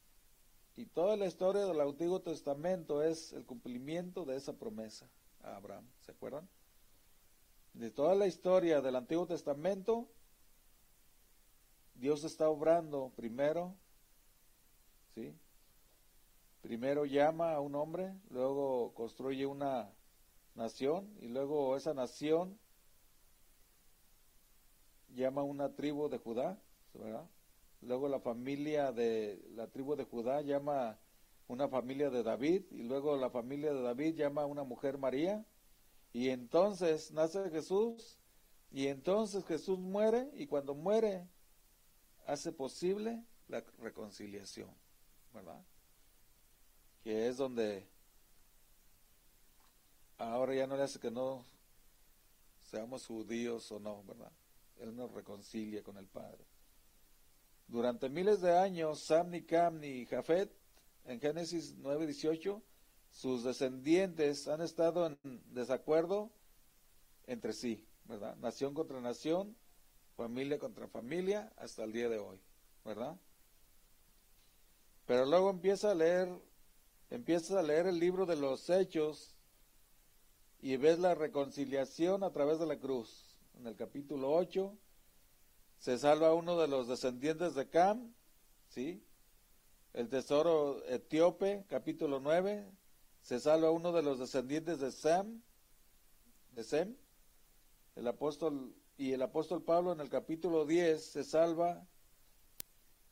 Y 0.80 0.86
toda 0.86 1.17
la 1.17 1.25
historia 1.25 1.65
del 1.65 1.82
Antiguo 1.82 2.21
Testamento 2.21 3.03
es 3.03 3.34
el 3.34 3.45
cumplimiento 3.45 4.23
de 4.23 4.38
esa 4.38 4.53
promesa 4.53 5.09
a 5.43 5.57
Abraham. 5.57 5.86
¿Se 5.99 6.13
acuerdan? 6.13 6.47
De 7.73 7.91
toda 7.91 8.15
la 8.15 8.27
historia 8.27 8.80
del 8.80 8.95
Antiguo 8.95 9.27
Testamento, 9.27 10.07
Dios 11.95 12.23
está 12.23 12.47
obrando 12.47 13.11
primero, 13.17 13.75
¿sí? 15.15 15.38
Primero 16.61 17.03
llama 17.03 17.55
a 17.55 17.59
un 17.59 17.75
hombre, 17.75 18.15
luego 18.30 18.93
construye 18.93 19.45
una 19.45 19.93
nación 20.55 21.13
y 21.19 21.27
luego 21.27 21.75
esa 21.75 21.93
nación 21.93 22.57
llama 25.09 25.41
a 25.41 25.43
una 25.43 25.75
tribu 25.75 26.07
de 26.07 26.19
Judá, 26.19 26.57
¿verdad? 26.93 27.27
Luego 27.82 28.09
la 28.09 28.19
familia 28.19 28.91
de 28.91 29.41
la 29.55 29.67
tribu 29.67 29.95
de 29.95 30.03
Judá 30.03 30.41
llama 30.41 30.99
una 31.47 31.67
familia 31.67 32.09
de 32.09 32.23
David 32.23 32.63
y 32.71 32.84
luego 32.84 33.17
la 33.17 33.30
familia 33.30 33.73
de 33.73 33.82
David 33.82 34.15
llama 34.15 34.43
a 34.43 34.45
una 34.45 34.63
mujer 34.63 34.97
María 34.97 35.45
y 36.13 36.30
entonces 36.30 37.11
nace 37.11 37.49
Jesús 37.49 38.19
y 38.71 38.88
entonces 38.88 39.45
Jesús 39.45 39.80
muere 39.80 40.30
y 40.34 40.45
cuando 40.45 40.75
muere 40.75 41.27
hace 42.27 42.51
posible 42.51 43.23
la 43.47 43.63
reconciliación, 43.80 44.69
¿verdad? 45.34 45.63
Que 47.03 47.27
es 47.27 47.38
donde 47.38 47.88
ahora 50.17 50.53
ya 50.53 50.67
no 50.67 50.77
le 50.77 50.84
hace 50.84 50.99
que 50.99 51.09
no 51.09 51.45
seamos 52.61 53.07
judíos 53.07 53.71
o 53.71 53.80
no, 53.80 54.03
¿verdad? 54.03 54.32
Él 54.77 54.95
nos 54.95 55.11
reconcilia 55.11 55.82
con 55.82 55.97
el 55.97 56.07
Padre. 56.07 56.45
Durante 57.70 58.09
miles 58.09 58.41
de 58.41 58.57
años, 58.57 58.99
Sam, 58.99 59.30
ni 59.30 59.43
Cam, 59.43 59.80
ni 59.80 60.05
Jafet, 60.07 60.51
en 61.05 61.20
Génesis 61.20 61.76
9:18, 61.78 62.61
sus 63.11 63.43
descendientes 63.43 64.47
han 64.47 64.61
estado 64.61 65.05
en 65.05 65.17
desacuerdo 65.53 66.32
entre 67.28 67.53
sí, 67.53 67.88
¿verdad? 68.05 68.36
Nación 68.38 68.74
contra 68.74 68.99
nación, 69.01 69.55
familia 70.17 70.57
contra 70.57 70.88
familia, 70.88 71.53
hasta 71.57 71.84
el 71.84 71.93
día 71.93 72.09
de 72.09 72.17
hoy, 72.17 72.39
¿verdad? 72.84 73.15
Pero 75.05 75.26
luego 75.26 75.51
empieza 75.51 75.91
a 75.91 75.95
leer, 75.95 76.28
empiezas 77.11 77.51
a 77.51 77.61
leer 77.61 77.86
el 77.86 77.99
libro 77.99 78.26
de 78.26 78.36
los 78.36 78.67
hechos 78.72 79.36
y 80.59 80.76
ves 80.78 80.97
la 80.97 81.13
reconciliación 81.13 82.24
a 82.24 82.32
través 82.32 82.59
de 82.59 82.65
la 82.65 82.80
cruz. 82.80 83.38
En 83.59 83.67
el 83.67 83.76
capítulo 83.76 84.34
8, 84.34 84.76
se 85.80 85.97
salva 85.97 86.34
uno 86.34 86.59
de 86.59 86.67
los 86.67 86.88
descendientes 86.88 87.55
de 87.55 87.69
Cam, 87.69 88.13
¿sí? 88.67 89.01
El 89.93 90.09
tesoro 90.09 90.86
etíope, 90.86 91.65
capítulo 91.67 92.19
9, 92.19 92.69
se 93.21 93.39
salva 93.39 93.71
uno 93.71 93.91
de 93.93 94.03
los 94.03 94.19
descendientes 94.19 94.80
de 94.80 94.91
Sam, 94.91 95.41
de 96.51 96.63
Sem, 96.63 96.95
el 97.95 98.07
apóstol, 98.07 98.75
y 98.97 99.13
el 99.13 99.21
apóstol 99.21 99.63
Pablo 99.63 99.93
en 99.93 100.01
el 100.01 100.09
capítulo 100.09 100.65
10 100.65 101.03
se 101.03 101.23
salva 101.23 101.88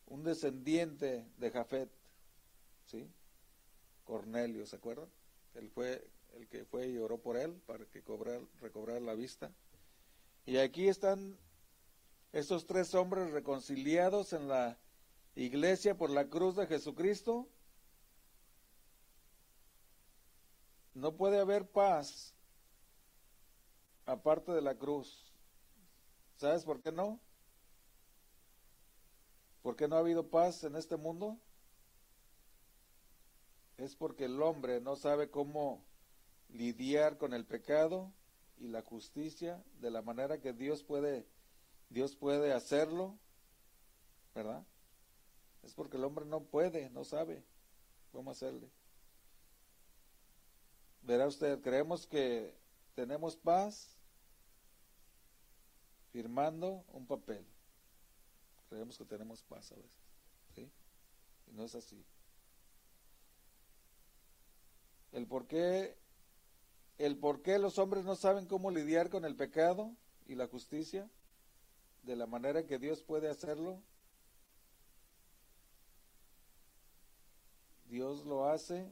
un 0.07 0.24
descendiente 0.24 1.26
de 1.38 1.51
Jafet, 1.51 1.89
¿sí? 2.86 3.09
Cornelio, 4.03 4.65
¿se 4.65 4.76
acuerdan? 4.76 5.09
Él 5.55 5.70
fue 5.70 6.05
el 6.34 6.47
que 6.47 6.65
fue 6.65 6.89
y 6.89 6.97
oró 6.97 7.18
por 7.18 7.38
él 7.38 7.61
para 7.65 7.86
que 7.86 8.01
cobrar, 8.03 8.41
recobrar 8.61 9.01
la 9.01 9.15
vista. 9.15 9.51
Y 10.45 10.57
aquí 10.57 10.88
están 10.88 11.38
estos 12.32 12.66
tres 12.66 12.94
hombres 12.94 13.32
reconciliados 13.32 14.34
en 14.34 14.48
la 14.48 14.78
iglesia 15.36 15.96
por 15.96 16.10
la 16.10 16.28
cruz 16.28 16.56
de 16.56 16.68
Jesucristo, 16.68 17.48
no 20.94 21.16
puede 21.16 21.40
haber 21.40 21.70
paz 21.70 22.34
aparte 24.06 24.52
de 24.52 24.62
la 24.62 24.76
cruz. 24.76 25.32
¿Sabes 26.38 26.64
por 26.64 26.82
qué 26.82 26.92
no? 26.92 27.20
¿Por 29.62 29.76
qué 29.76 29.88
no 29.88 29.96
ha 29.96 30.00
habido 30.00 30.30
paz 30.30 30.64
en 30.64 30.76
este 30.76 30.98
mundo? 30.98 31.38
Es 33.78 33.96
porque 33.96 34.26
el 34.26 34.42
hombre 34.42 34.82
no 34.82 34.96
sabe 34.96 35.30
cómo 35.30 35.86
lidiar 36.50 37.18
con 37.18 37.34
el 37.34 37.46
pecado 37.46 38.12
y 38.58 38.68
la 38.70 38.82
justicia 38.82 39.64
de 39.80 39.92
la 39.92 40.02
manera 40.02 40.40
que 40.40 40.54
Dios 40.54 40.84
puede 40.84 41.28
Dios 41.90 42.16
puede 42.16 42.54
hacerlo, 42.54 43.18
¿verdad? 44.36 44.64
Es 45.64 45.74
porque 45.74 45.98
el 45.98 46.04
hombre 46.04 46.26
no 46.26 46.42
puede, 46.42 46.90
no 46.90 47.04
sabe 47.04 47.44
cómo 48.12 48.32
hacerle. 48.32 48.70
Verá 51.02 51.28
usted, 51.28 51.62
creemos 51.62 52.06
que 52.06 52.54
tenemos 52.96 53.36
paz 53.36 53.98
firmando 56.12 56.84
un 56.90 57.06
papel. 57.06 57.46
Creemos 58.70 58.98
que 58.98 59.06
tenemos 59.06 59.42
paz 59.44 59.72
a 59.72 59.76
veces. 59.76 60.72
Y 61.48 61.54
no 61.54 61.64
es 61.64 61.76
así. 61.76 62.04
El 65.14 65.28
por 65.28 65.48
qué, 65.48 65.98
el 66.98 67.18
por 67.18 67.42
qué 67.42 67.58
los 67.60 67.78
hombres 67.80 68.04
no 68.04 68.16
saben 68.16 68.46
cómo 68.46 68.72
lidiar 68.72 69.10
con 69.10 69.24
el 69.24 69.36
pecado 69.36 69.96
y 70.28 70.36
la 70.36 70.48
justicia 70.48 71.10
de 72.08 72.16
la 72.16 72.26
manera 72.26 72.66
que 72.66 72.80
Dios 72.80 73.03
puede 73.03 73.30
hacerlo, 73.30 73.84
Dios 77.89 78.26
lo 78.26 78.47
hace 78.47 78.89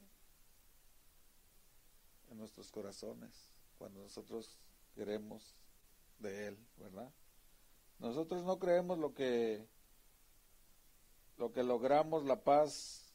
en 2.30 2.38
nuestros 2.38 2.70
corazones, 2.72 3.50
cuando 3.78 4.02
nosotros 4.02 4.58
queremos 4.94 5.56
de 6.20 6.48
Él, 6.48 6.68
¿verdad? 6.76 7.10
Nosotros 8.00 8.44
no 8.44 8.60
creemos 8.60 8.98
lo 8.98 9.14
que 9.14 9.66
lo 11.38 11.54
que 11.54 11.64
logramos 11.64 12.26
la 12.26 12.44
paz 12.44 13.14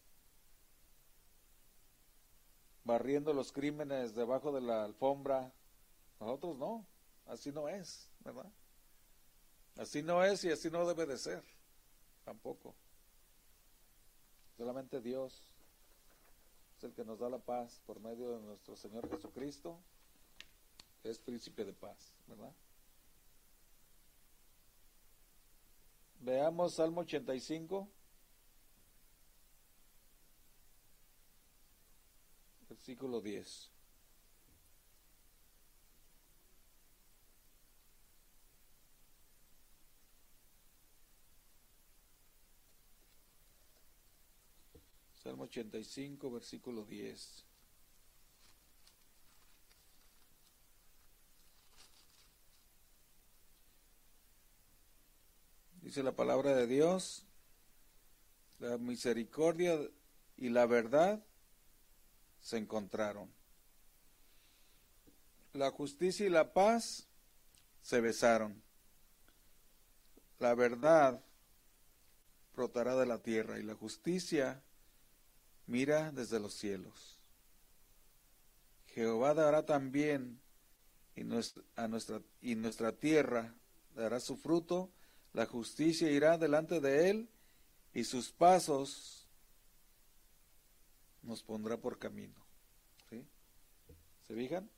barriendo 2.85 3.35
los 3.35 3.53
crímenes 3.53 4.15
debajo 4.15 4.53
de 4.53 4.63
la 4.63 4.85
alfombra. 4.85 5.53
Nosotros 6.19 6.57
no, 6.57 6.87
así 7.27 7.53
no 7.53 7.69
es, 7.69 8.11
¿verdad? 8.21 8.51
Así 9.81 10.03
no 10.03 10.23
es 10.23 10.45
y 10.45 10.51
así 10.51 10.71
no 10.71 10.87
debe 10.87 11.07
de 11.07 11.17
ser, 11.17 11.43
tampoco. 12.27 12.75
Solamente 14.59 15.01
Dios 15.01 15.43
es 16.77 16.85
el 16.85 16.93
que 16.93 17.03
nos 17.03 17.19
da 17.19 17.31
la 17.31 17.39
paz 17.39 17.81
por 17.87 17.99
medio 17.99 18.31
de 18.33 18.43
nuestro 18.43 18.77
Señor 18.77 19.09
Jesucristo, 19.09 19.79
es 21.03 21.19
príncipe 21.19 21.65
de 21.65 21.73
paz, 21.73 22.13
¿verdad? 22.27 22.53
Veamos 26.21 26.75
Salmo 26.75 27.01
85, 27.01 27.89
versículo 32.69 33.23
10. 33.23 33.70
Salmo 45.23 45.45
85, 45.45 46.31
versículo 46.31 46.83
10. 46.87 47.45
Dice 55.83 56.03
la 56.03 56.13
palabra 56.13 56.55
de 56.55 56.67
Dios, 56.67 57.27
la 58.61 58.79
misericordia 58.79 59.79
y 60.39 60.49
la 60.49 60.65
verdad 60.65 61.23
se 62.41 62.57
encontraron. 62.57 63.31
La 65.53 65.71
justicia 65.71 66.25
y 66.25 66.31
la 66.31 66.55
paz 66.55 67.07
se 67.83 68.01
besaron. 68.01 68.63
La 70.39 70.55
verdad 70.55 71.23
brotará 72.57 72.97
de 72.97 73.05
la 73.05 73.19
tierra 73.19 73.59
y 73.59 73.63
la 73.63 73.75
justicia 73.75 74.63
mira 75.71 76.11
desde 76.11 76.41
los 76.41 76.53
cielos. 76.55 77.21
Jehová 78.87 79.35
dará 79.35 79.65
también 79.65 80.41
y 81.15 81.23
nuestra, 81.23 81.63
a 81.77 81.87
nuestra, 81.87 82.21
y 82.43 82.57
nuestra 82.57 82.91
tierra 82.91 83.55
dará 83.95 84.19
su 84.19 84.37
fruto, 84.37 84.91
la 85.33 85.47
justicia 85.47 86.11
irá 86.11 86.39
delante 86.39 86.81
de 86.81 87.11
él 87.11 87.31
y 87.95 88.03
sus 88.03 88.33
pasos 88.33 89.29
nos 91.23 91.43
pondrá 91.45 91.77
por 91.77 91.99
camino. 91.99 92.45
¿Se 94.27 94.35
fijan? 94.35 94.71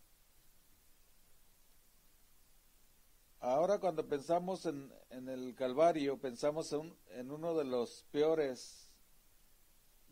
Ahora 3.41 3.79
cuando 3.79 4.07
pensamos 4.07 4.67
en, 4.67 4.91
el 5.11 5.55
Calvario, 5.55 6.19
pensamos 6.19 6.73
en, 6.73 6.95
en 7.11 7.31
uno 7.31 7.55
de 7.55 7.65
los 7.65 8.05
peores 8.11 8.92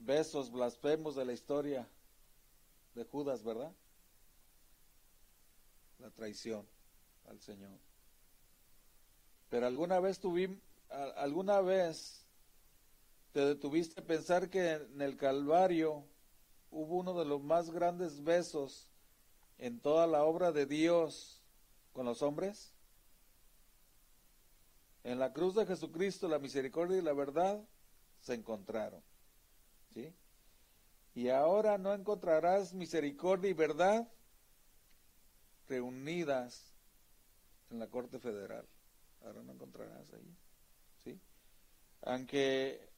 besos 0.01 0.51
blasfemos 0.51 1.14
de 1.14 1.24
la 1.24 1.32
historia 1.32 1.88
de 2.94 3.05
Judas, 3.05 3.42
¿verdad? 3.42 3.72
La 5.98 6.11
traición 6.11 6.66
al 7.28 7.40
Señor. 7.40 7.78
Pero 9.48 9.66
alguna 9.66 10.01
vez 10.01 10.18
tuvimos, 10.18 10.59
alguna 11.16 11.61
vez 11.61 12.26
te 13.32 13.40
detuviste 13.40 14.01
a 14.01 14.05
pensar 14.05 14.51
que 14.51 14.72
en 14.72 15.01
el 15.03 15.16
Calvario 15.16 16.05
hubo 16.70 16.96
uno 16.98 17.14
de 17.14 17.24
los 17.24 17.42
más 17.42 17.70
grandes 17.70 18.22
besos 18.22 18.88
en 19.59 19.80
toda 19.80 20.07
la 20.07 20.24
obra 20.24 20.53
de 20.53 20.66
Dios 20.66 21.42
con 21.92 22.07
los 22.07 22.22
hombres? 22.22 22.72
En 25.05 25.18
la 25.18 25.32
cruz 25.32 25.55
de 25.55 25.66
Jesucristo 25.66 26.28
la 26.28 26.38
misericordia 26.38 26.98
y 26.98 27.03
la 27.03 27.12
verdad 27.12 27.62
se 28.20 28.34
encontraron. 28.34 29.03
Y 31.14 31.28
ahora 31.28 31.76
no 31.76 31.93
encontrarás 31.93 32.72
misericordia 32.72 33.51
y 33.51 33.55
verdad 33.55 34.11
reunidas 35.68 36.72
en 37.70 37.78
la 37.78 37.88
Corte 37.88 38.18
Federal. 38.18 38.66
Ahora 39.22 39.43
no 39.43 39.53
encontrarás 39.53 40.12
ahí. 40.12 40.36
¿Sí? 41.05 41.20
Aunque, 42.03 42.91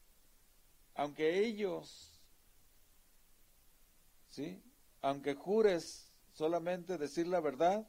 aunque 0.94 1.38
ellos, 1.38 2.22
¿sí? 4.28 4.62
Aunque 5.00 5.34
jures 5.34 6.12
solamente 6.32 6.98
decir 6.98 7.26
la 7.26 7.40
verdad, 7.40 7.88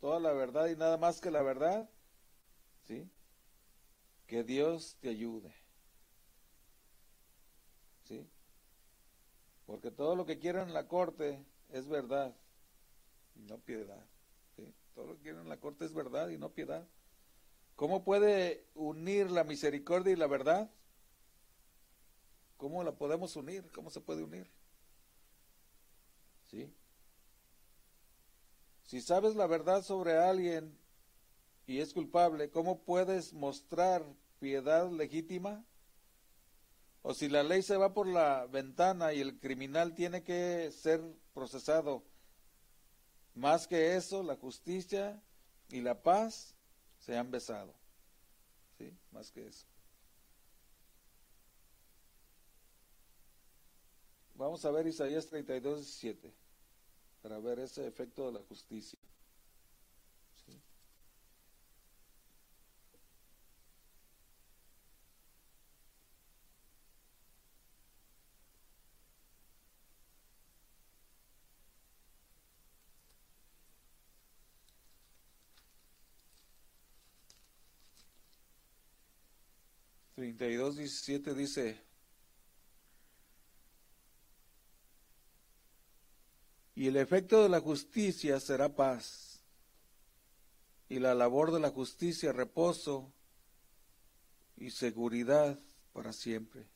toda 0.00 0.18
la 0.20 0.32
verdad 0.32 0.66
y 0.68 0.76
nada 0.76 0.96
más 0.96 1.20
que 1.20 1.30
la 1.30 1.42
verdad, 1.42 1.88
¿sí? 2.82 3.10
Que 4.26 4.42
Dios 4.42 4.96
te 5.00 5.10
ayude. 5.10 5.54
¿Sí? 8.04 8.26
Porque 9.66 9.90
todo 9.90 10.14
lo 10.14 10.26
que 10.26 10.38
quieran 10.38 10.68
en 10.68 10.74
la 10.74 10.88
corte 10.88 11.44
es 11.70 11.88
verdad 11.88 12.36
y 13.34 13.42
no 13.42 13.58
piedad. 13.58 14.06
Todo 14.94 15.06
lo 15.06 15.16
que 15.16 15.22
quieren 15.22 15.40
en 15.42 15.48
la 15.48 15.58
corte 15.58 15.84
es 15.84 15.92
verdad 15.92 16.28
y 16.28 16.38
no 16.38 16.50
piedad. 16.50 16.86
¿Cómo 17.74 18.04
puede 18.04 18.68
unir 18.74 19.30
la 19.30 19.42
misericordia 19.42 20.12
y 20.12 20.16
la 20.16 20.28
verdad? 20.28 20.70
¿Cómo 22.56 22.84
la 22.84 22.96
podemos 22.96 23.34
unir? 23.34 23.68
¿Cómo 23.72 23.90
se 23.90 24.00
puede 24.00 24.22
unir? 24.22 24.48
¿Sí? 26.44 26.72
Si 28.84 29.00
sabes 29.00 29.34
la 29.34 29.46
verdad 29.48 29.82
sobre 29.82 30.16
alguien 30.16 30.78
y 31.66 31.80
es 31.80 31.92
culpable, 31.92 32.50
¿cómo 32.50 32.84
puedes 32.84 33.32
mostrar 33.32 34.04
piedad 34.38 34.88
legítima? 34.90 35.64
O 37.06 37.12
si 37.12 37.28
la 37.28 37.42
ley 37.42 37.60
se 37.60 37.76
va 37.76 37.92
por 37.92 38.06
la 38.06 38.46
ventana 38.46 39.12
y 39.12 39.20
el 39.20 39.38
criminal 39.38 39.94
tiene 39.94 40.22
que 40.22 40.72
ser 40.72 41.02
procesado, 41.34 42.02
más 43.34 43.66
que 43.66 43.94
eso, 43.94 44.22
la 44.22 44.36
justicia 44.36 45.22
y 45.68 45.82
la 45.82 46.02
paz 46.02 46.54
se 46.98 47.14
han 47.18 47.30
besado. 47.30 47.74
¿Sí? 48.78 48.90
Más 49.12 49.30
que 49.30 49.46
eso. 49.46 49.66
Vamos 54.34 54.64
a 54.64 54.70
ver 54.70 54.86
Isaías 54.86 55.26
32, 55.26 55.80
17, 55.80 56.32
para 57.20 57.38
ver 57.38 57.58
ese 57.58 57.86
efecto 57.86 58.24
de 58.28 58.32
la 58.32 58.46
justicia. 58.48 58.98
32, 80.36 80.76
17 80.76 81.34
dice, 81.34 81.80
y 86.74 86.88
el 86.88 86.96
efecto 86.96 87.42
de 87.42 87.48
la 87.48 87.60
justicia 87.60 88.40
será 88.40 88.74
paz, 88.74 89.40
y 90.88 90.98
la 90.98 91.14
labor 91.14 91.52
de 91.52 91.60
la 91.60 91.70
justicia 91.70 92.32
reposo 92.32 93.12
y 94.56 94.70
seguridad 94.70 95.58
para 95.92 96.12
siempre. 96.12 96.66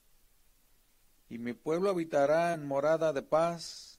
Y 1.29 1.39
mi 1.39 1.53
pueblo 1.53 1.91
habitará 1.91 2.55
en 2.55 2.65
morada 2.65 3.13
de 3.13 3.23
paz, 3.23 3.99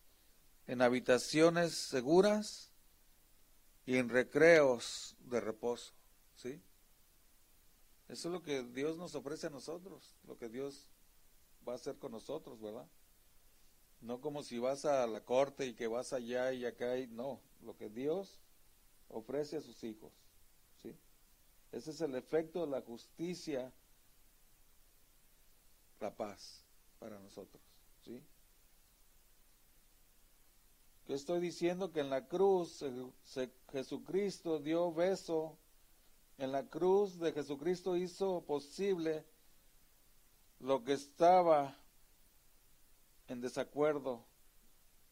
en 0.68 0.82
habitaciones 0.82 1.74
seguras 1.74 2.72
y 3.86 3.98
en 3.98 4.10
recreos 4.10 5.16
de 5.26 5.42
reposo. 5.42 5.94
¿Sí? 6.36 6.62
Eso 8.10 8.28
es 8.28 8.34
lo 8.34 8.42
que 8.42 8.64
Dios 8.64 8.98
nos 8.98 9.14
ofrece 9.14 9.48
a 9.48 9.52
nosotros, 9.52 10.16
lo 10.28 10.36
que 10.36 10.50
Dios 10.50 10.90
va 11.68 11.74
a 11.74 11.76
hacer 11.76 11.98
con 12.00 12.12
nosotros, 12.12 12.60
¿verdad? 12.60 12.88
No 14.02 14.20
como 14.20 14.42
si 14.42 14.58
vas 14.58 14.84
a 14.86 15.06
la 15.06 15.24
corte 15.24 15.68
y 15.68 15.76
que 15.76 15.88
vas 15.88 16.12
allá 16.12 16.52
y 16.52 16.66
acá 16.66 16.98
y 16.98 17.06
no, 17.08 17.40
lo 17.62 17.78
que 17.78 17.88
Dios 17.88 18.40
ofrece 19.10 19.58
a 19.58 19.62
sus 19.62 19.84
hijos, 19.84 20.12
¿sí? 20.82 20.98
Ese 21.72 21.92
es 21.92 22.02
el 22.02 22.16
efecto 22.16 22.62
de 22.62 22.72
la 22.72 22.82
justicia, 22.82 23.72
la 26.00 26.16
paz 26.16 26.64
para 26.98 27.20
nosotros, 27.20 27.62
¿sí? 28.04 28.24
Que 31.06 31.14
estoy 31.14 31.42
diciendo 31.42 31.92
que 31.92 32.00
en 32.00 32.10
la 32.10 32.28
cruz 32.28 32.84
Jesucristo 33.72 34.60
dio 34.60 34.92
beso 34.92 35.60
en 36.40 36.54
la 36.54 36.66
cruz 36.66 37.20
de 37.20 37.34
Jesucristo 37.34 37.98
hizo 37.98 38.46
posible 38.46 39.26
lo 40.60 40.84
que 40.86 40.94
estaba 40.94 41.78
en 43.28 43.42
desacuerdo 43.42 44.26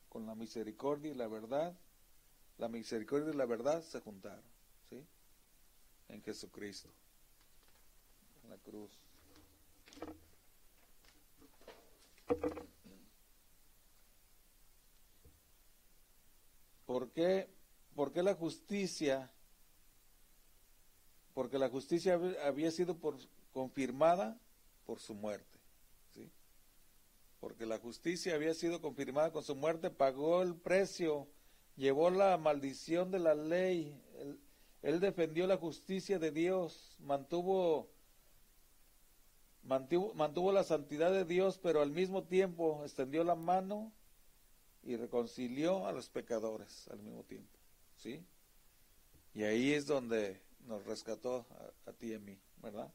con 0.08 0.26
la 0.26 0.36
misericordia 0.36 1.12
y 1.12 1.16
la 1.16 1.28
verdad. 1.28 1.78
La 2.58 2.70
misericordia 2.70 3.32
y 3.32 3.36
la 3.36 3.46
verdad 3.46 3.84
se 3.84 4.00
juntaron, 4.00 4.44
¿sí? 4.90 5.06
En 6.08 6.24
Jesucristo, 6.24 6.90
en 8.44 8.50
la 8.50 8.58
cruz. 8.58 8.98
¿Por 16.86 17.12
qué? 17.12 17.50
¿Por 17.96 18.14
qué 18.14 18.24
la 18.24 18.34
justicia 18.34 19.30
porque 21.38 21.60
la 21.60 21.70
justicia 21.70 22.20
había 22.44 22.72
sido 22.72 22.98
confirmada 23.52 24.40
por 24.88 25.00
su 25.00 25.14
muerte. 25.14 25.60
¿sí? 26.16 26.32
Porque 27.40 27.68
la 27.68 27.78
justicia 27.78 28.34
había 28.34 28.56
sido 28.56 28.82
confirmada 28.82 29.32
con 29.32 29.44
su 29.44 29.56
muerte, 29.56 29.92
pagó 29.92 30.42
el 30.42 30.56
precio, 30.56 31.28
llevó 31.76 32.10
la 32.10 32.40
maldición 32.40 33.12
de 33.12 33.20
la 33.20 33.36
ley, 33.36 34.02
él, 34.18 34.40
él 34.82 35.00
defendió 35.00 35.46
la 35.46 35.58
justicia 35.58 36.18
de 36.18 36.32
Dios, 36.32 36.98
mantuvo, 37.02 37.88
mantuvo, 39.62 40.16
mantuvo 40.16 40.52
la 40.52 40.64
santidad 40.64 41.12
de 41.12 41.24
Dios, 41.24 41.60
pero 41.60 41.84
al 41.84 41.92
mismo 41.92 42.24
tiempo 42.24 42.82
extendió 42.84 43.24
la 43.24 43.36
mano 43.36 43.94
y 44.82 44.96
reconcilió 44.96 45.86
a 45.86 45.92
los 45.92 46.10
pecadores 46.10 46.88
al 46.88 46.98
mismo 46.98 47.24
tiempo. 47.26 47.60
¿sí? 47.96 48.26
Y 49.36 49.44
ahí 49.44 49.74
es 49.74 49.86
donde 49.86 50.47
nos 50.68 50.86
rescató 50.86 51.46
a, 51.86 51.94
ti 51.94 52.08
y 52.08 52.14
a 52.14 52.20
mí, 52.20 52.38
¿verdad? 52.58 52.94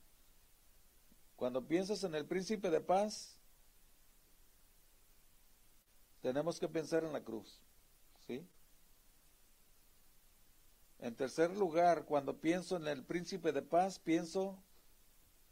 Cuando 1.36 1.66
piensas 1.66 2.04
en 2.04 2.14
el 2.14 2.26
príncipe 2.26 2.70
de 2.70 2.80
paz, 2.80 3.38
tenemos 6.20 6.60
que 6.60 6.68
pensar 6.68 7.02
en 7.02 7.12
la 7.12 7.24
cruz, 7.24 7.60
¿sí? 8.26 8.46
En 10.98 11.16
tercer 11.16 11.56
lugar, 11.56 12.04
cuando 12.04 12.38
pienso 12.38 12.76
en 12.76 12.86
el 12.86 13.02
príncipe 13.02 13.50
de 13.52 13.62
paz, 13.62 13.98
pienso 13.98 14.62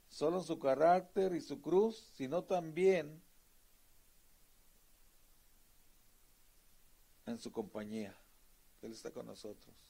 solo 0.09 0.39
en 0.39 0.45
su 0.45 0.59
carácter 0.59 1.35
y 1.35 1.41
su 1.41 1.61
cruz, 1.61 2.13
sino 2.15 2.45
también 2.45 3.21
en 7.27 7.39
su 7.39 7.51
compañía. 7.51 8.15
Él 8.83 8.93
está 8.93 9.11
con 9.11 9.27
nosotros 9.27 9.90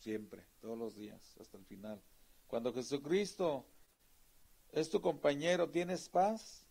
siempre, 0.00 0.44
todos 0.60 0.76
los 0.76 0.96
días, 0.96 1.36
hasta 1.38 1.56
el 1.56 1.64
final. 1.64 2.02
Cuando 2.46 2.72
Jesucristo 2.72 3.64
es 4.72 4.90
tu 4.90 5.00
compañero, 5.00 5.70
¿tienes 5.70 6.08
paz? 6.08 6.66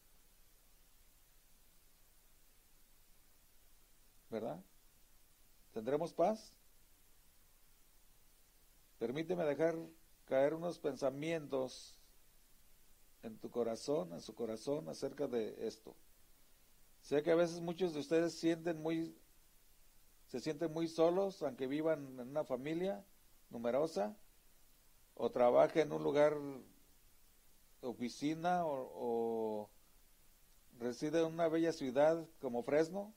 ¿verdad? 4.30 4.64
¿Tendremos 5.74 6.14
paz? 6.14 6.54
Permíteme 9.00 9.44
dejar 9.44 9.76
caer 10.26 10.54
unos 10.54 10.78
pensamientos 10.78 11.98
en 13.24 13.38
tu 13.38 13.50
corazón, 13.50 14.14
en 14.14 14.22
su 14.22 14.36
corazón, 14.36 14.88
acerca 14.90 15.28
de 15.28 15.68
esto. 15.68 15.96
Sé 17.02 17.24
que 17.24 17.32
a 17.32 17.36
veces 17.36 17.62
muchos 17.62 17.94
de 17.94 18.00
ustedes 18.02 18.34
sienten 18.34 18.82
muy, 18.82 19.18
se 20.28 20.40
sienten 20.40 20.72
muy 20.72 20.88
solos, 20.88 21.42
aunque 21.42 21.68
vivan 21.68 22.20
en 22.20 22.30
una 22.30 22.44
familia 22.44 23.04
numerosa, 23.50 24.16
o 25.16 25.30
trabajen 25.32 25.88
en 25.88 25.94
un 25.94 26.04
lugar, 26.04 26.38
oficina, 27.82 28.66
o, 28.66 28.92
o 28.96 29.70
reside 30.80 31.20
en 31.20 31.26
una 31.26 31.48
bella 31.48 31.74
ciudad 31.74 32.26
como 32.40 32.64
Fresno. 32.64 33.14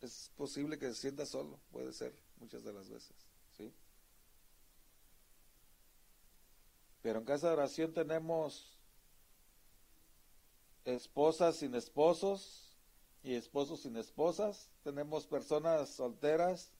Es 0.00 0.30
posible 0.36 0.78
que 0.78 0.88
se 0.88 0.94
sienta 0.94 1.26
solo, 1.26 1.58
puede 1.70 1.92
ser, 1.92 2.14
muchas 2.38 2.64
de 2.64 2.72
las 2.72 2.88
veces, 2.88 3.14
¿sí? 3.56 3.72
Pero 7.02 7.18
en 7.18 7.24
casa 7.24 7.48
de 7.48 7.54
oración 7.54 7.92
tenemos 7.92 8.78
esposas 10.84 11.56
sin 11.56 11.74
esposos 11.74 12.78
y 13.22 13.34
esposos 13.34 13.80
sin 13.80 13.96
esposas, 13.96 14.70
tenemos 14.82 15.26
personas 15.26 15.90
solteras, 15.90 16.70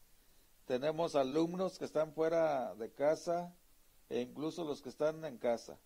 tenemos 0.70 1.16
alumnos 1.16 1.80
que 1.80 1.84
están 1.84 2.12
fuera 2.12 2.76
de 2.76 2.92
casa 2.92 3.52
e 4.08 4.20
incluso 4.20 4.62
los 4.62 4.80
que 4.80 4.88
están 4.88 5.24
en 5.24 5.36
casa. 5.36 5.80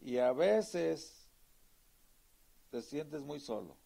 Y 0.00 0.18
a 0.18 0.34
veces 0.34 1.30
te 2.70 2.82
sientes 2.82 3.22
muy 3.22 3.40
solo. 3.40 3.78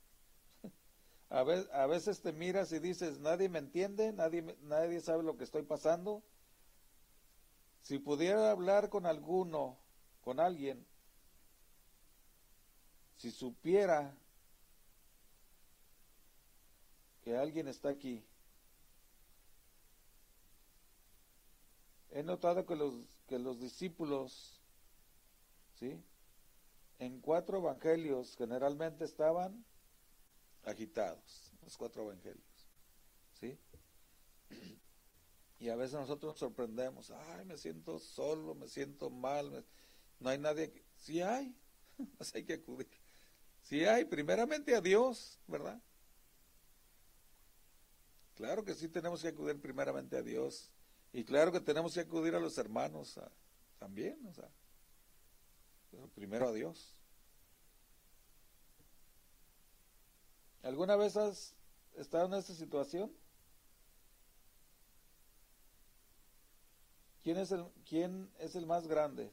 A 1.31 1.45
veces, 1.45 2.21
te 2.23 2.33
miras 2.33 2.73
y 2.73 2.81
dices, 2.81 3.21
nadie 3.21 3.49
me 3.49 3.61
entiende, 3.61 4.13
nadie, 4.13 4.43
nadie 4.63 5.01
sabe 5.01 5.23
lo 5.23 5.37
que 5.37 5.45
estoy 5.45 5.63
pasando. 5.63 6.25
Si 7.83 8.01
pudiera 8.01 8.51
hablar 8.51 8.89
con 8.89 9.07
alguno, 9.07 9.79
con 10.23 10.41
alguien, 10.41 10.85
si 13.17 13.31
supiera 13.31 14.13
que 17.23 17.37
alguien 17.37 17.69
está 17.69 17.91
aquí, 17.91 18.27
he 22.17 22.23
notado 22.23 22.65
que 22.65 22.75
los, 22.75 22.95
que 23.27 23.39
los 23.39 23.61
discípulos, 23.61 24.59
¿sí? 25.75 26.03
En 26.99 27.21
cuatro 27.21 27.59
evangelios 27.59 28.37
generalmente 28.37 29.05
estaban 29.05 29.67
agitados, 30.65 31.53
los 31.63 31.77
cuatro 31.77 32.05
evangelios, 32.05 32.69
¿sí? 33.39 33.59
Y 35.59 35.69
a 35.69 35.77
veces 35.77 36.01
nosotros 36.01 36.33
nos 36.33 36.39
sorprendemos, 36.39 37.11
ay, 37.11 37.45
me 37.45 37.59
siento 37.59 37.99
solo, 37.99 38.55
me 38.55 38.67
siento 38.67 39.11
mal, 39.11 39.67
no 40.19 40.31
hay 40.31 40.39
nadie 40.39 40.71
que... 40.71 40.87
Sí 40.97 41.21
hay, 41.21 41.55
pues 42.17 42.35
hay 42.35 42.45
que 42.45 42.55
acudir. 42.55 42.89
Sí 43.61 43.85
hay, 43.85 44.07
primeramente 44.07 44.75
a 44.75 44.81
Dios, 44.81 45.39
¿verdad? 45.47 45.83
Claro 48.37 48.65
que 48.65 48.75
sí 48.75 48.89
tenemos 48.89 49.21
que 49.21 49.29
acudir 49.29 49.61
primeramente 49.61 50.17
a 50.17 50.23
Dios. 50.23 50.73
Y 51.17 51.25
claro 51.25 51.51
que 51.51 51.61
tenemos 51.61 51.95
que 51.95 52.01
acudir 52.01 52.35
a 52.35 52.39
los 52.39 52.59
hermanos 52.59 53.19
también, 53.79 54.19
o 54.27 54.35
sea, 54.35 54.51
primero 56.15 56.47
a 56.47 56.53
Dios. 56.53 56.95
¿Alguna 60.63 60.95
vez 60.95 61.17
has 61.17 61.55
estado 61.95 62.27
en 62.27 62.35
esta 62.35 62.53
situación? 62.53 63.11
¿Quién 67.23 67.39
es 67.39 67.51
el, 67.51 67.65
quién 67.87 68.31
es 68.39 68.55
el 68.55 68.67
más 68.67 68.87
grande? 68.87 69.33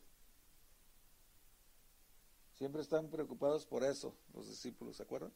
Siempre 2.53 2.81
están 2.81 3.09
preocupados 3.09 3.65
por 3.65 3.83
eso, 3.83 4.15
los 4.33 4.47
discípulos, 4.47 4.95
¿se 4.95 5.03
acuerdan? 5.03 5.33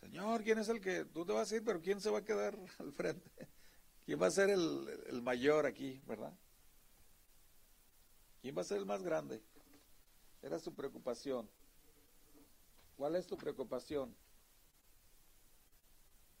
Señor, 0.00 0.44
¿quién 0.44 0.58
es 0.58 0.68
el 0.68 0.82
que 0.82 1.06
tú 1.06 1.24
te 1.24 1.32
vas 1.32 1.50
a 1.50 1.56
ir, 1.56 1.64
pero 1.64 1.80
quién 1.80 1.98
se 1.98 2.10
va 2.10 2.18
a 2.18 2.24
quedar 2.26 2.58
al 2.78 2.92
frente? 2.92 3.48
¿Quién 4.08 4.22
va 4.22 4.28
a 4.28 4.30
ser 4.30 4.48
el, 4.48 5.20
mayor 5.20 5.66
aquí, 5.66 6.00
verdad? 6.06 6.32
¿Quién 8.40 8.56
va 8.56 8.62
a 8.62 8.64
ser 8.64 8.78
el 8.78 8.86
más 8.86 9.02
grande? 9.02 9.42
Era 10.40 10.58
su 10.58 10.74
preocupación. 10.74 11.46
¿Cuál 12.96 13.16
es 13.16 13.26
tu 13.26 13.36
preocupación? 13.36 14.16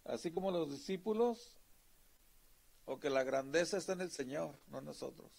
Así 0.04 0.30
como 0.30 0.50
los 0.50 0.70
discípulos, 0.70 1.58
o 2.86 2.98
que 2.98 3.10
la 3.10 3.22
grandeza 3.22 3.76
está 3.76 3.92
en 3.92 4.00
el 4.00 4.10
Señor, 4.12 4.58
no 4.68 4.78
en 4.78 4.86
nosotros. 4.86 5.30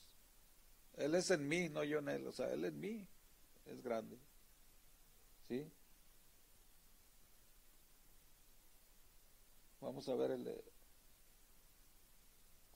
Él 0.98 1.16
es 1.16 1.32
en 1.32 1.48
mí, 1.48 1.68
no 1.70 1.84
yo 1.84 1.98
en 1.98 2.10
Él, 2.10 2.28
o 2.28 2.32
sea, 2.32 2.54
Él 2.54 2.64
en 2.64 2.80
mí 2.80 3.08
es 3.66 3.82
grande. 3.82 4.20
¿Sí? 5.48 5.68
Vamos 9.82 10.08
a 10.08 10.14
ver 10.14 10.30
el 10.30 10.64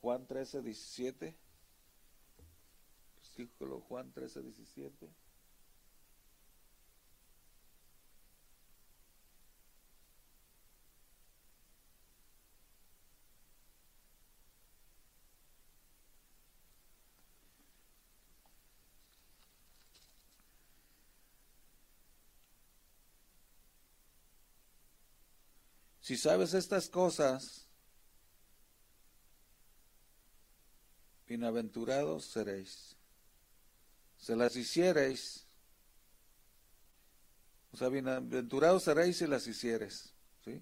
Juan 0.03 0.27
13, 0.27 0.61
17. 0.61 1.33
Versículo 3.15 3.79
Juan 3.79 4.11
13, 4.11 4.41
17. 4.41 5.09
Si 26.01 26.17
sabes 26.17 26.53
estas 26.53 26.89
cosas, 26.89 27.69
bienaventurados 31.33 32.25
seréis. 32.25 32.95
Se 34.17 34.35
las 34.35 34.55
hiciereis, 34.55 35.47
o 37.71 37.77
sea, 37.77 37.89
bienaventurados 37.89 38.83
seréis 38.83 39.17
si 39.17 39.25
las 39.25 39.47
hicieres. 39.47 40.13
¿sí? 40.45 40.61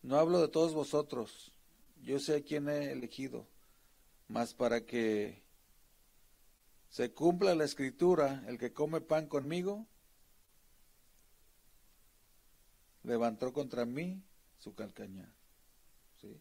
No 0.00 0.16
hablo 0.16 0.40
de 0.40 0.48
todos 0.48 0.72
vosotros, 0.72 1.52
yo 2.00 2.18
sé 2.18 2.36
a 2.36 2.42
quién 2.42 2.66
he 2.70 2.92
elegido, 2.92 3.46
mas 4.28 4.54
para 4.54 4.86
que 4.86 5.42
se 6.88 7.12
cumpla 7.12 7.54
la 7.54 7.64
escritura, 7.64 8.42
el 8.46 8.56
que 8.56 8.72
come 8.72 9.02
pan 9.02 9.26
conmigo, 9.26 9.86
levantó 13.02 13.52
contra 13.52 13.84
mí 13.84 14.24
su 14.58 14.74
calcañar. 14.74 15.28
¿Sí? 16.22 16.40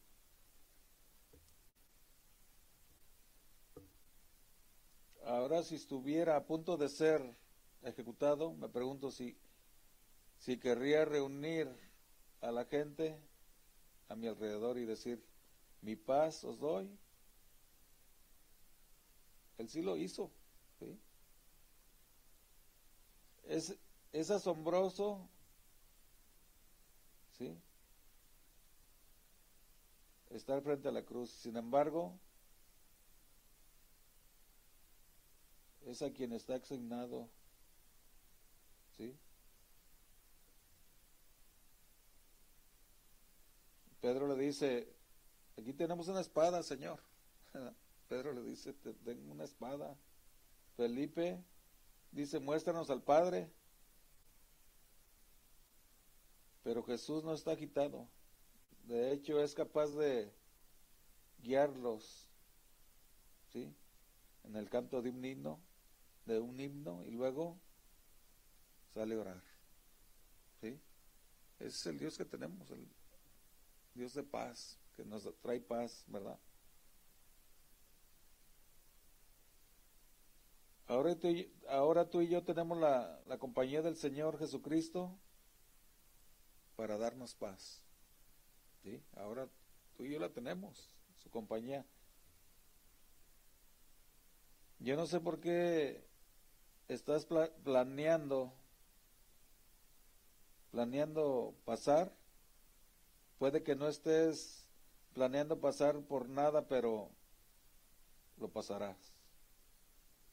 Ahora 5.31 5.63
si 5.63 5.75
estuviera 5.75 6.35
a 6.35 6.45
punto 6.45 6.75
de 6.75 6.89
ser 6.89 7.21
ejecutado, 7.83 8.51
me 8.51 8.67
pregunto 8.67 9.09
si, 9.11 9.37
si 10.37 10.59
querría 10.59 11.05
reunir 11.05 11.69
a 12.41 12.51
la 12.51 12.65
gente 12.65 13.17
a 14.09 14.15
mi 14.17 14.27
alrededor 14.27 14.77
y 14.77 14.83
decir, 14.83 15.23
mi 15.79 15.95
paz 15.95 16.43
os 16.43 16.59
doy. 16.59 16.99
Él 19.57 19.69
sí 19.69 19.81
lo 19.81 19.95
hizo. 19.95 20.33
¿sí? 20.79 20.99
Es, 23.43 23.77
es 24.11 24.31
asombroso 24.31 25.29
¿sí? 27.37 27.57
Estar 30.29 30.61
frente 30.61 30.89
a 30.89 30.91
la 30.91 31.05
cruz. 31.05 31.31
Sin 31.31 31.55
embargo, 31.55 32.19
es 35.85 36.01
a 36.01 36.11
quien 36.11 36.33
está 36.33 36.55
asignado, 36.55 37.29
¿sí? 38.97 39.17
Pedro 43.99 44.27
le 44.27 44.35
dice, 44.35 44.91
aquí 45.57 45.73
tenemos 45.73 46.07
una 46.07 46.21
espada, 46.21 46.63
Señor. 46.63 46.99
Pedro 48.07 48.33
le 48.33 48.41
dice, 48.41 48.73
tengo 48.73 49.31
una 49.31 49.43
espada. 49.43 49.95
Felipe 50.75 51.43
dice, 52.11 52.39
muéstranos 52.39 52.89
al 52.89 53.03
Padre. 53.03 53.51
Pero 56.63 56.83
Jesús 56.83 57.23
no 57.23 57.33
está 57.33 57.51
agitado. 57.51 58.07
De 58.83 59.11
hecho, 59.11 59.39
es 59.41 59.53
capaz 59.53 59.87
de 59.95 60.33
guiarlos, 61.39 62.27
¿sí? 63.51 63.73
En 64.43 64.55
el 64.55 64.69
canto 64.69 65.01
de 65.01 65.11
un 65.11 65.23
himno, 65.23 65.59
de 66.25 66.39
un 66.39 66.59
himno, 66.59 67.03
y 67.05 67.11
luego 67.11 67.59
sale 68.93 69.15
a 69.15 69.19
orar. 69.19 69.43
¿Sí? 70.61 70.79
Ese 71.59 71.67
es 71.67 71.85
el 71.87 71.99
Dios 71.99 72.17
que 72.17 72.25
tenemos, 72.25 72.69
el 72.71 72.87
Dios 73.93 74.13
de 74.13 74.23
paz, 74.23 74.79
que 74.95 75.03
nos 75.03 75.27
trae 75.41 75.59
paz, 75.59 76.03
¿verdad? 76.07 76.39
Ahora 80.87 81.15
tú, 81.15 81.29
y, 81.29 81.53
ahora 81.69 82.09
tú 82.09 82.21
y 82.21 82.27
yo 82.27 82.43
tenemos 82.43 82.77
la, 82.77 83.21
la 83.25 83.37
compañía 83.37 83.81
del 83.81 83.95
Señor 83.95 84.37
Jesucristo 84.37 85.17
para 86.75 86.97
darnos 86.97 87.33
paz. 87.35 87.81
¿Sí? 88.83 89.01
Ahora 89.15 89.47
tú 89.95 90.03
y 90.03 90.11
yo 90.11 90.19
la 90.19 90.33
tenemos, 90.33 90.93
su 91.17 91.29
compañía. 91.29 91.85
Yo 94.79 94.95
no 94.97 95.05
sé 95.05 95.19
por 95.19 95.39
qué 95.39 96.10
estás 96.93 97.25
planeando 97.63 98.53
planeando 100.71 101.53
pasar. 101.65 102.11
Puede 103.37 103.61
que 103.63 103.75
no 103.75 103.87
estés 103.87 104.65
planeando 105.13 105.59
pasar 105.59 105.99
por 106.01 106.29
nada, 106.29 106.67
pero 106.67 107.09
lo 108.37 108.49
pasarás. 108.49 108.97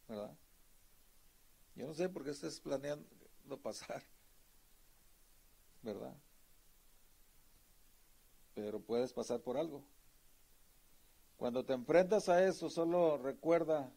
¿Verdad? 0.06 0.36
Yo 1.74 1.86
no 1.86 1.94
sé 1.94 2.08
por 2.08 2.24
qué 2.24 2.30
estés 2.30 2.60
planeando 2.60 3.58
pasar. 3.62 4.02
¿Verdad? 5.82 6.16
Pero 8.54 8.80
puedes 8.80 9.12
pasar 9.12 9.40
por 9.40 9.56
algo. 9.56 9.84
Cuando 11.36 11.64
te 11.64 11.72
enfrentas 11.72 12.28
a 12.28 12.44
eso, 12.44 12.68
solo 12.68 13.16
recuerda 13.18 13.92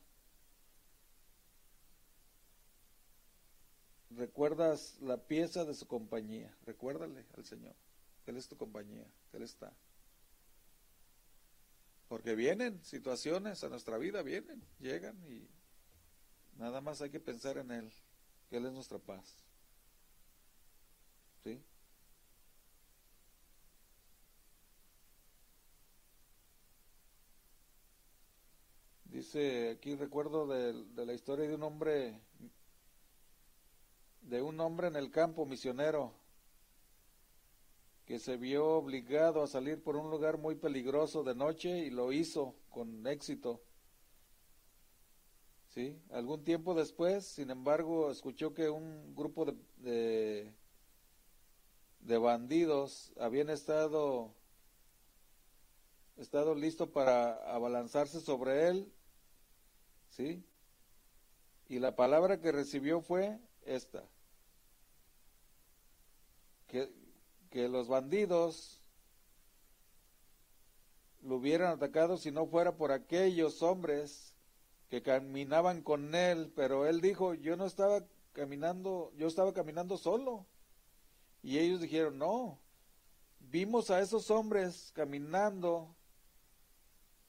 recuerdas 4.21 4.99
la 5.01 5.17
pieza 5.17 5.65
de 5.65 5.73
su 5.73 5.87
compañía, 5.87 6.55
recuérdale 6.67 7.25
al 7.35 7.43
Señor, 7.43 7.75
Él 8.27 8.37
es 8.37 8.47
tu 8.47 8.55
compañía, 8.55 9.07
Él 9.33 9.41
está. 9.41 9.73
Porque 12.07 12.35
vienen 12.35 12.83
situaciones 12.83 13.63
a 13.63 13.69
nuestra 13.69 13.97
vida, 13.97 14.21
vienen, 14.21 14.61
llegan 14.79 15.17
y 15.27 15.49
nada 16.59 16.81
más 16.81 17.01
hay 17.01 17.09
que 17.09 17.19
pensar 17.19 17.57
en 17.57 17.71
Él, 17.71 17.91
que 18.47 18.57
Él 18.57 18.67
es 18.67 18.73
nuestra 18.73 18.99
paz. 18.99 19.39
¿Sí? 21.43 21.59
Dice, 29.05 29.71
aquí 29.71 29.95
recuerdo 29.95 30.45
de 30.45 31.05
la 31.07 31.13
historia 31.13 31.47
de 31.47 31.55
un 31.55 31.63
hombre 31.63 32.21
de 34.21 34.41
un 34.41 34.59
hombre 34.59 34.87
en 34.87 34.95
el 34.95 35.11
campo 35.11 35.45
misionero 35.45 36.13
que 38.05 38.19
se 38.19 38.37
vio 38.37 38.67
obligado 38.67 39.41
a 39.41 39.47
salir 39.47 39.81
por 39.81 39.95
un 39.95 40.09
lugar 40.09 40.37
muy 40.37 40.55
peligroso 40.55 41.23
de 41.23 41.35
noche 41.35 41.79
y 41.79 41.89
lo 41.89 42.11
hizo 42.11 42.55
con 42.69 43.07
éxito. 43.07 43.61
¿Sí? 45.69 45.97
Algún 46.11 46.43
tiempo 46.43 46.73
después, 46.73 47.25
sin 47.25 47.49
embargo, 47.49 48.11
escuchó 48.11 48.53
que 48.53 48.69
un 48.69 49.15
grupo 49.15 49.45
de, 49.77 50.53
de, 52.01 52.17
bandidos 52.17 53.13
habían 53.17 53.49
estado 53.49 54.35
estado 56.17 56.53
listo 56.53 56.91
para 56.91 57.35
abalanzarse 57.55 58.19
sobre 58.19 58.67
él, 58.67 58.91
¿sí? 60.09 60.43
Y 61.69 61.79
la 61.79 61.95
palabra 61.95 62.41
que 62.41 62.51
recibió 62.51 62.99
fue 62.99 63.39
esta, 63.65 64.03
que, 66.67 66.91
que 67.49 67.67
los 67.67 67.87
bandidos 67.87 68.81
lo 71.21 71.35
hubieran 71.35 71.73
atacado 71.73 72.17
si 72.17 72.31
no 72.31 72.47
fuera 72.47 72.75
por 72.75 72.91
aquellos 72.91 73.61
hombres 73.61 74.33
que 74.89 75.01
caminaban 75.01 75.81
con 75.81 76.15
él, 76.15 76.51
pero 76.55 76.85
él 76.85 76.99
dijo, 76.99 77.33
yo 77.33 77.55
no 77.55 77.65
estaba 77.65 78.03
caminando, 78.33 79.13
yo 79.15 79.27
estaba 79.27 79.53
caminando 79.53 79.97
solo. 79.97 80.45
Y 81.43 81.57
ellos 81.57 81.81
dijeron, 81.81 82.17
no, 82.17 82.59
vimos 83.39 83.89
a 83.89 84.01
esos 84.01 84.29
hombres 84.29 84.91
caminando 84.93 85.95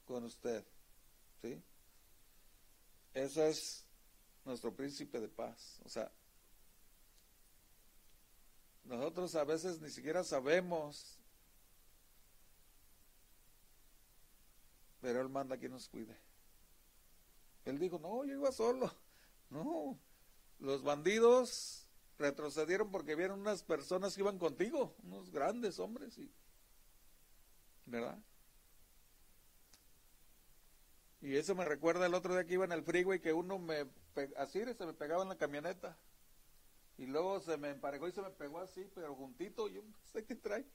con 0.05 0.23
usted. 0.25 0.65
¿Sí? 1.41 1.61
Ese 3.13 3.49
es 3.49 3.85
nuestro 4.45 4.75
príncipe 4.75 5.19
de 5.19 5.29
paz. 5.29 5.79
O 5.85 5.89
sea, 5.89 6.11
nosotros 8.83 9.35
a 9.35 9.43
veces 9.43 9.81
ni 9.81 9.89
siquiera 9.89 10.23
sabemos, 10.23 11.17
pero 15.01 15.21
Él 15.21 15.29
manda 15.29 15.57
que 15.57 15.69
nos 15.69 15.87
cuide. 15.87 16.17
Él 17.65 17.79
dijo, 17.79 17.99
no, 17.99 18.25
yo 18.25 18.33
iba 18.33 18.51
solo. 18.51 18.93
No, 19.49 19.99
los 20.57 20.81
bandidos 20.81 21.87
retrocedieron 22.17 22.89
porque 22.89 23.13
vieron 23.13 23.41
unas 23.41 23.61
personas 23.61 24.15
que 24.15 24.21
iban 24.21 24.39
contigo, 24.39 24.95
unos 25.03 25.29
grandes 25.29 25.77
hombres, 25.77 26.17
y, 26.17 26.33
¿verdad? 27.85 28.17
Y 31.21 31.35
eso 31.35 31.53
me 31.53 31.65
recuerda 31.65 32.05
el 32.05 32.15
otro 32.15 32.33
día 32.33 32.45
que 32.45 32.55
iba 32.55 32.65
en 32.65 32.71
el 32.71 32.83
freeway 32.83 33.19
que 33.19 33.31
uno 33.31 33.59
me, 33.59 33.87
así 34.37 34.63
se 34.75 34.85
me 34.85 34.93
pegaba 34.93 35.23
en 35.23 35.29
la 35.29 35.37
camioneta. 35.37 35.97
Y 36.97 37.05
luego 37.07 37.39
se 37.41 37.57
me 37.57 37.69
emparejó 37.69 38.07
y 38.07 38.11
se 38.11 38.21
me 38.21 38.29
pegó 38.29 38.59
así, 38.59 38.87
pero 38.93 39.15
juntito, 39.15 39.67
yo 39.67 39.81
no 39.81 39.93
sé 40.11 40.23
qué 40.23 40.35
trae. 40.35 40.65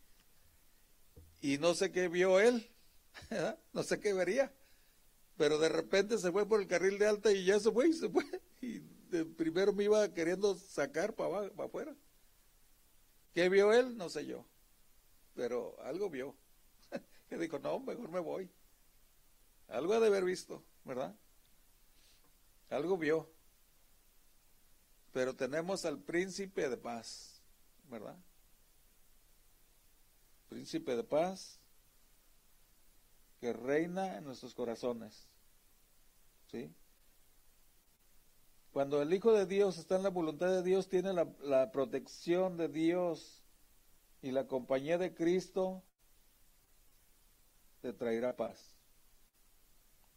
Y 1.40 1.58
no 1.58 1.74
sé 1.74 1.92
qué 1.92 2.08
vio 2.08 2.40
él, 2.40 2.68
no 3.72 3.82
sé 3.82 4.00
qué 4.00 4.12
vería. 4.12 4.52
Pero 5.36 5.58
de 5.58 5.68
repente 5.68 6.18
se 6.18 6.32
fue 6.32 6.46
por 6.48 6.60
el 6.60 6.66
carril 6.66 6.98
de 6.98 7.06
alta 7.06 7.30
y 7.30 7.44
ya 7.44 7.60
se 7.60 7.70
fue 7.70 7.88
y 7.88 7.92
se 7.92 8.08
fue. 8.08 8.24
Y 8.60 8.80
de 9.08 9.24
primero 9.24 9.72
me 9.72 9.84
iba 9.84 10.12
queriendo 10.12 10.56
sacar 10.56 11.14
para, 11.14 11.48
para 11.50 11.68
afuera. 11.68 11.96
¿Qué 13.32 13.48
vio 13.48 13.72
él? 13.72 13.96
No 13.96 14.08
sé 14.08 14.26
yo. 14.26 14.44
Pero 15.34 15.80
algo 15.82 16.10
vio. 16.10 16.34
que 17.28 17.38
dijo, 17.38 17.60
no, 17.60 17.78
mejor 17.78 18.10
me 18.10 18.18
voy. 18.18 18.50
Algo 19.68 19.94
ha 19.94 20.00
de 20.00 20.08
haber 20.08 20.24
visto, 20.24 20.64
¿verdad? 20.84 21.14
Algo 22.70 22.98
vio. 22.98 23.30
Pero 25.12 25.34
tenemos 25.34 25.84
al 25.84 25.98
príncipe 25.98 26.68
de 26.68 26.76
paz, 26.76 27.40
¿verdad? 27.90 28.16
Príncipe 30.48 30.96
de 30.96 31.04
paz 31.04 31.58
que 33.40 33.52
reina 33.52 34.16
en 34.16 34.24
nuestros 34.24 34.54
corazones. 34.54 35.28
¿Sí? 36.50 36.74
Cuando 38.72 39.02
el 39.02 39.12
Hijo 39.12 39.32
de 39.32 39.46
Dios 39.46 39.78
está 39.78 39.96
en 39.96 40.02
la 40.02 40.10
voluntad 40.10 40.48
de 40.48 40.62
Dios, 40.62 40.88
tiene 40.88 41.12
la, 41.12 41.28
la 41.42 41.70
protección 41.72 42.56
de 42.56 42.68
Dios 42.68 43.42
y 44.22 44.30
la 44.30 44.46
compañía 44.46 44.98
de 44.98 45.14
Cristo, 45.14 45.82
te 47.80 47.92
traerá 47.92 48.36
paz. 48.36 48.76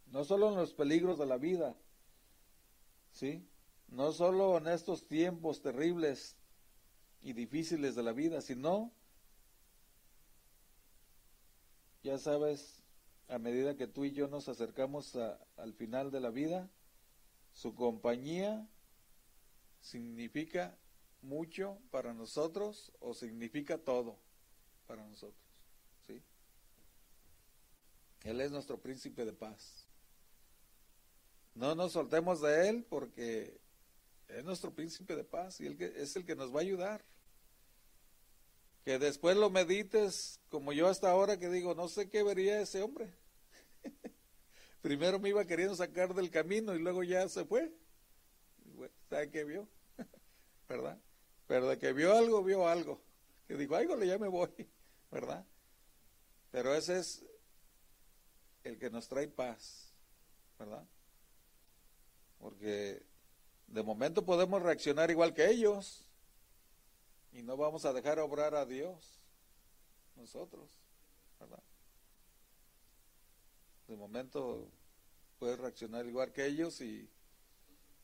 No 0.07 0.23
solo 0.25 0.49
en 0.49 0.55
los 0.55 0.73
peligros 0.73 1.17
de 1.17 1.25
la 1.25 1.37
vida, 1.37 1.75
¿sí? 3.11 3.47
No 3.91 4.13
solo 4.13 4.57
en 4.57 4.67
estos 4.67 5.05
tiempos 5.07 5.61
terribles 5.61 6.35
y 7.21 7.33
difíciles 7.33 7.93
de 7.93 8.03
la 8.03 8.13
vida, 8.13 8.41
sino, 8.41 8.91
ya 12.01 12.17
sabes, 12.17 12.81
a 13.27 13.37
medida 13.37 13.75
que 13.75 13.87
tú 13.87 14.05
y 14.05 14.11
yo 14.11 14.27
nos 14.27 14.47
acercamos 14.47 15.15
al 15.57 15.73
final 15.73 16.09
de 16.09 16.21
la 16.21 16.29
vida, 16.29 16.69
su 17.53 17.75
compañía 17.75 18.67
significa 19.81 20.77
mucho 21.21 21.77
para 21.91 22.13
nosotros 22.13 22.93
o 22.99 23.13
significa 23.13 23.77
todo 23.77 24.17
para 24.87 25.05
nosotros. 25.05 25.45
¿sí? 26.07 26.21
Él 28.23 28.39
es 28.39 28.51
nuestro 28.51 28.79
príncipe 28.79 29.25
de 29.25 29.33
paz. 29.33 29.85
No 31.53 31.75
nos 31.75 31.91
soltemos 31.91 32.41
de 32.41 32.69
Él 32.69 32.85
porque 32.89 33.60
es 34.37 34.43
nuestro 34.43 34.73
príncipe 34.73 35.15
de 35.15 35.23
paz 35.23 35.59
y 35.59 35.67
es 35.67 36.15
el 36.15 36.25
que 36.25 36.35
nos 36.35 36.53
va 36.53 36.59
a 36.59 36.63
ayudar. 36.63 37.03
Que 38.83 38.97
después 38.97 39.37
lo 39.37 39.49
medites, 39.49 40.39
como 40.49 40.73
yo 40.73 40.87
hasta 40.87 41.11
ahora 41.11 41.37
que 41.37 41.49
digo, 41.49 41.75
no 41.75 41.87
sé 41.87 42.09
qué 42.09 42.23
vería 42.23 42.61
ese 42.61 42.81
hombre. 42.81 43.13
Primero 44.81 45.19
me 45.19 45.29
iba 45.29 45.45
queriendo 45.45 45.75
sacar 45.75 46.15
del 46.15 46.31
camino 46.31 46.73
y 46.73 46.79
luego 46.79 47.03
ya 47.03 47.27
se 47.29 47.45
fue. 47.45 47.71
¿Sabe 49.09 49.29
qué 49.29 49.43
vio? 49.43 49.67
¿Verdad? 50.69 50.99
Pero 51.47 51.67
de 51.67 51.77
que 51.77 51.93
vio 51.93 52.15
algo, 52.15 52.43
vio 52.43 52.67
algo. 52.67 53.01
Que 53.47 53.55
dijo, 53.55 53.75
ay, 53.75 53.87
ya 54.07 54.17
me 54.17 54.27
voy. 54.27 54.49
¿Verdad? 55.11 55.45
Pero 56.49 56.73
ese 56.73 56.99
es 56.99 57.23
el 58.63 58.79
que 58.79 58.89
nos 58.89 59.07
trae 59.07 59.27
paz. 59.27 59.93
¿Verdad? 60.57 60.87
Porque 62.39 63.10
de 63.71 63.83
momento 63.83 64.25
podemos 64.25 64.61
reaccionar 64.61 65.09
igual 65.11 65.33
que 65.33 65.49
ellos, 65.49 66.05
Y 67.33 67.43
no 67.43 67.55
vamos 67.55 67.85
a 67.85 67.93
dejar 67.93 68.19
obrar 68.19 68.55
a 68.55 68.65
Dios 68.65 69.21
nosotros, 70.17 70.69
¿verdad? 71.39 71.63
De 73.87 73.95
momento 73.95 74.69
puede 75.39 75.55
reaccionar 75.55 76.05
igual 76.05 76.33
que 76.33 76.45
ellos 76.45 76.81
y, 76.81 77.09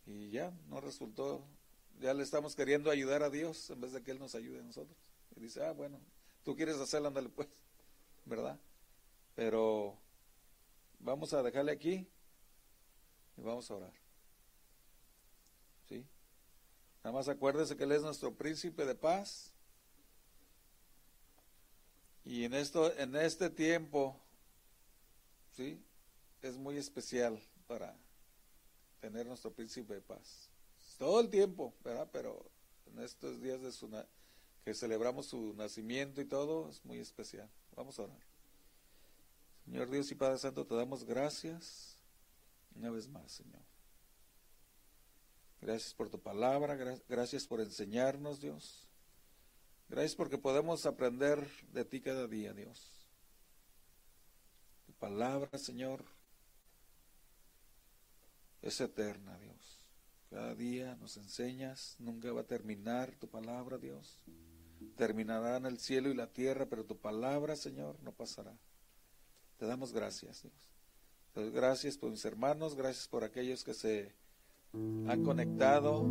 y 0.05 0.29
ya, 0.31 0.51
no 0.69 0.79
resultó. 0.79 1.45
Ya 1.99 2.13
le 2.13 2.23
estamos 2.23 2.55
queriendo 2.55 2.89
ayudar 2.89 3.21
a 3.21 3.29
Dios 3.29 3.69
en 3.69 3.81
vez 3.81 3.91
de 3.91 4.01
que 4.01 4.11
Él 4.11 4.19
nos 4.19 4.33
ayude 4.33 4.61
a 4.61 4.63
nosotros. 4.63 4.97
Y 5.35 5.41
dice, 5.41 5.65
ah, 5.65 5.73
bueno, 5.73 5.99
tú 6.43 6.55
quieres 6.55 6.77
hacerlo, 6.77 7.09
ándale 7.09 7.29
pues, 7.29 7.49
¿verdad? 8.25 8.57
Pero 9.35 9.97
vamos 10.99 11.33
a 11.33 11.43
dejarle 11.43 11.71
aquí 11.71 12.07
y 13.37 13.41
vamos 13.41 13.69
a 13.69 13.75
orar. 13.75 13.93
¿Sí? 15.87 16.05
Nada 17.07 17.19
más 17.19 17.29
acuérdese 17.29 17.77
que 17.77 17.85
Él 17.85 17.93
es 17.93 18.01
nuestro 18.01 18.35
príncipe 18.35 18.85
de 18.85 18.93
paz. 18.93 19.53
Y 22.25 22.43
en 22.43 22.53
esto, 22.53 22.93
en 22.97 23.15
este 23.15 23.49
tiempo, 23.49 24.19
¿sí? 25.55 25.81
Es 26.41 26.57
muy 26.57 26.75
especial 26.75 27.41
para 27.65 27.95
tener 28.99 29.25
nuestro 29.25 29.53
príncipe 29.53 29.93
de 29.93 30.01
paz. 30.01 30.49
Todo 30.97 31.21
el 31.21 31.29
tiempo, 31.29 31.73
¿verdad? 31.81 32.09
Pero 32.11 32.51
en 32.87 32.99
estos 32.99 33.41
días 33.41 33.61
de 33.61 33.71
su 33.71 33.89
que 34.65 34.73
celebramos 34.73 35.27
su 35.27 35.53
nacimiento 35.53 36.19
y 36.19 36.25
todo, 36.25 36.69
es 36.69 36.83
muy 36.83 36.99
especial. 36.99 37.49
Vamos 37.73 37.97
a 37.99 38.03
orar. 38.03 38.19
Señor 39.63 39.89
Dios 39.89 40.11
y 40.11 40.15
Padre 40.15 40.39
Santo, 40.39 40.67
te 40.67 40.75
damos 40.75 41.05
gracias 41.05 41.95
una 42.75 42.91
vez 42.91 43.07
más, 43.07 43.31
Señor. 43.31 43.76
Gracias 45.61 45.93
por 45.93 46.09
tu 46.09 46.19
palabra, 46.21 46.75
gracias 47.09 47.47
por 47.47 47.61
enseñarnos, 47.61 48.39
Dios. 48.39 48.87
Gracias 49.89 50.15
porque 50.15 50.37
podemos 50.37 50.85
aprender 50.85 51.47
de 51.71 51.85
ti 51.85 52.01
cada 52.01 52.27
día, 52.27 52.53
Dios. 52.53 53.07
Tu 54.85 54.93
palabra, 54.93 55.57
Señor, 55.57 56.05
es 58.61 58.79
eterna, 58.81 59.37
Dios. 59.39 59.85
Cada 60.29 60.53
día 60.55 60.95
nos 60.97 61.17
enseñas, 61.17 61.95
nunca 61.99 62.31
va 62.33 62.41
a 62.41 62.47
terminar 62.47 63.15
tu 63.15 63.29
palabra, 63.29 63.77
Dios. 63.77 64.21
Terminará 64.95 65.57
en 65.57 65.65
el 65.65 65.79
cielo 65.79 66.09
y 66.09 66.13
la 66.13 66.27
tierra, 66.27 66.67
pero 66.67 66.85
tu 66.85 66.97
palabra, 66.99 67.55
Señor, 67.55 67.99
no 68.03 68.11
pasará. 68.11 68.57
Te 69.57 69.65
damos 69.65 69.93
gracias, 69.93 70.43
Dios. 70.43 71.51
gracias 71.53 71.97
por 71.97 72.11
mis 72.11 72.25
hermanos, 72.25 72.75
gracias 72.75 73.07
por 73.07 73.23
aquellos 73.23 73.63
que 73.63 73.73
se 73.73 74.13
han 74.73 75.23
conectado 75.23 76.05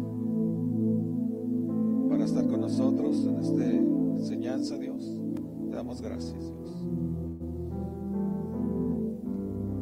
para 2.09 2.25
estar 2.25 2.47
con 2.47 2.61
nosotros 2.61 3.25
en 3.27 3.39
esta 3.39 3.65
enseñanza, 3.65 4.79
Dios. 4.79 5.21
Te 5.69 5.77
damos 5.77 6.01
gracias, 6.01 6.53
Dios. 6.53 6.87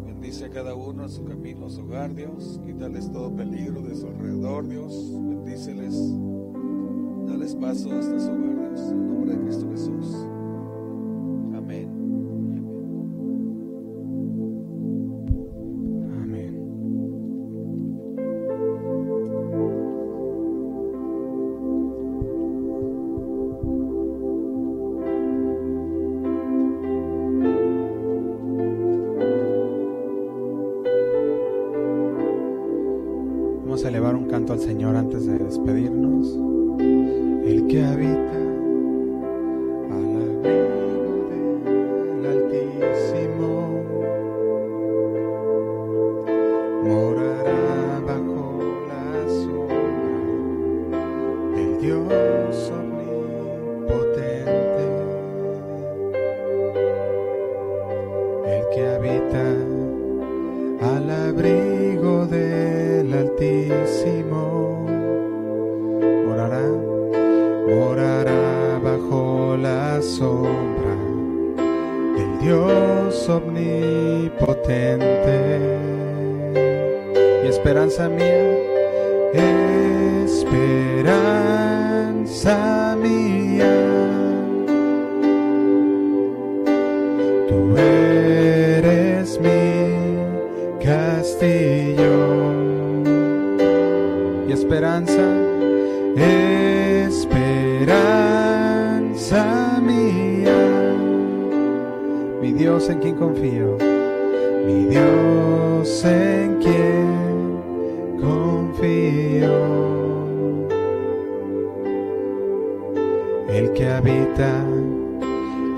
Bendice 0.06 0.46
a 0.46 0.50
cada 0.50 0.74
uno 0.74 1.04
en 1.04 1.10
su 1.10 1.24
camino, 1.24 1.66
a 1.66 1.70
su 1.70 1.82
hogar, 1.82 2.14
Dios. 2.14 2.60
Quítales 2.64 3.10
todo 3.12 3.34
peligro 3.34 3.82
de 3.82 3.94
su 3.94 4.06
alrededor, 4.06 4.66
Dios. 4.66 5.12
Bendíceles. 5.12 5.94
Dales 7.26 7.54
paso 7.54 7.92
hasta 7.92 8.18
su 8.18 8.30
hogar, 8.30 8.70
Dios. 8.70 8.90
En 8.90 9.06
nombre 9.06 9.36
de 9.36 9.42
Cristo 9.42 9.70
Jesús. 9.70 10.26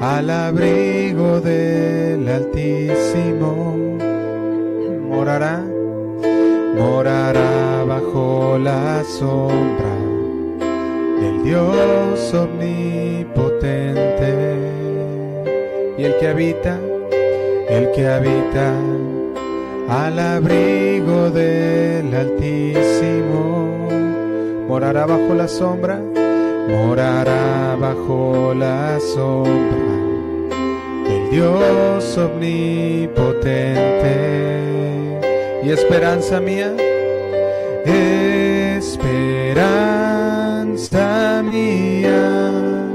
al 0.01 0.31
abrigo 0.31 1.41
del 1.41 2.29
Altísimo. 2.29 3.77
Morará, 5.09 5.65
morará 6.77 7.85
bajo 7.85 8.59
la 8.59 9.03
sombra 9.05 9.95
del 11.21 11.45
Dios 11.45 12.35
omnipotente. 12.35 14.35
Y 15.99 16.05
el 16.05 16.19
que 16.19 16.29
habita, 16.29 16.79
el 17.69 17.91
que 17.93 18.07
habita 18.07 18.75
al 19.89 20.19
abrigo 20.19 21.31
del 21.31 22.15
Altísimo. 22.15 23.89
Morará 24.69 25.07
bajo 25.07 25.33
la 25.35 25.49
sombra 25.49 25.99
morará 26.69 27.77
bajo 27.81 28.53
la 28.55 28.99
sombra 29.01 29.77
del 31.09 31.31
Dios 31.31 32.19
omnipotente. 32.19 33.17
Y 35.63 35.71
esperanza 35.71 36.41
mía, 36.41 36.73
esperanza 38.77 39.03
mía, 41.43 42.89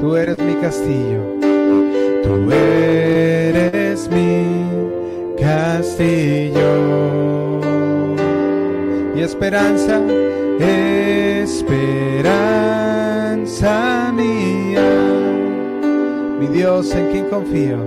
tú 0.00 0.16
eres 0.16 0.38
mi 0.38 0.54
castillo, 0.54 1.20
tú 2.24 2.50
eres 2.52 4.08
mi 4.08 4.46
castillo. 5.40 6.72
Y 9.14 9.22
esperanza, 9.22 10.00
esperanza 10.58 11.05
esperanza 11.46 12.10
mía, 14.12 14.82
mi 16.40 16.48
Dios 16.48 16.92
en 16.92 17.06
quien 17.12 17.28
confío, 17.28 17.78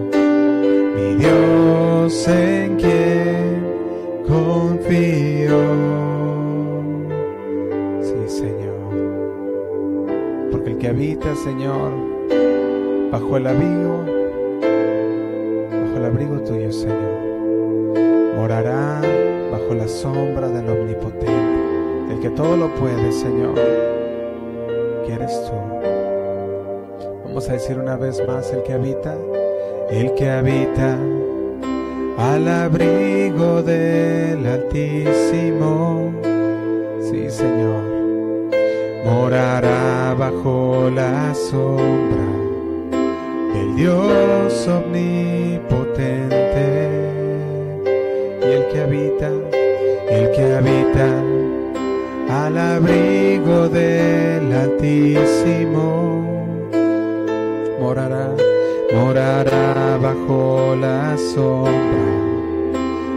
mi 0.95 1.15
Dios 1.15 2.27
en 2.29 2.77
quien 2.77 3.67
confío. 4.25 5.59
Sí, 8.01 8.15
Señor, 8.27 8.79
porque 10.51 10.71
el 10.71 10.77
que 10.77 10.87
habita, 10.87 11.35
Señor, 11.35 11.91
bajo 13.11 13.35
el 13.35 13.45
abrigo, 13.45 14.05
bajo 15.83 15.97
el 15.97 16.05
abrigo 16.05 16.39
tuyo, 16.43 16.71
Señor, 16.71 17.19
morará 18.37 19.01
bajo 19.51 19.73
la 19.73 19.89
sombra 19.89 20.47
del 20.47 20.69
Omnipotente. 20.69 21.48
El 22.09 22.19
que 22.19 22.29
todo 22.31 22.57
lo 22.57 22.73
puede, 22.75 23.11
Señor, 23.11 23.53
que 25.05 25.13
eres 25.13 25.31
tú. 25.45 25.53
Vamos 27.25 27.47
a 27.47 27.53
decir 27.53 27.77
una 27.77 27.95
vez 27.97 28.21
más, 28.27 28.51
el 28.51 28.63
que 28.63 28.73
habita, 28.73 29.15
el 29.91 30.15
que 30.15 30.29
habita 30.29 30.97
al 32.17 32.47
abrigo 32.47 33.61
del 33.61 34.45
Altísimo. 34.45 36.11
Sí, 36.99 37.29
Señor, 37.29 37.83
morará 39.05 40.15
bajo 40.17 40.89
la 40.93 41.33
sombra 41.35 42.27
del 43.53 43.75
Dios 43.75 44.67
omnipotente. 44.67 45.59
Y 48.41 48.45
el 48.51 48.67
que 48.73 48.81
habita, 48.81 49.29
el 50.09 50.31
que 50.31 50.55
habita 50.55 51.18
al 52.29 52.57
abrigo 52.57 53.67
del 53.69 54.51
Altísimo, 54.53 56.23
morará, 57.79 58.35
morará 58.93 59.97
bajo 59.99 60.75
la 60.79 61.17
sombra 61.17 61.73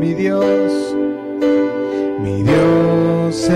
mi 0.00 0.14
Dios, 0.14 0.96
mi 2.22 2.42
Dios 2.42 3.50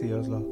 vemos 0.00 0.28
para 0.28 0.51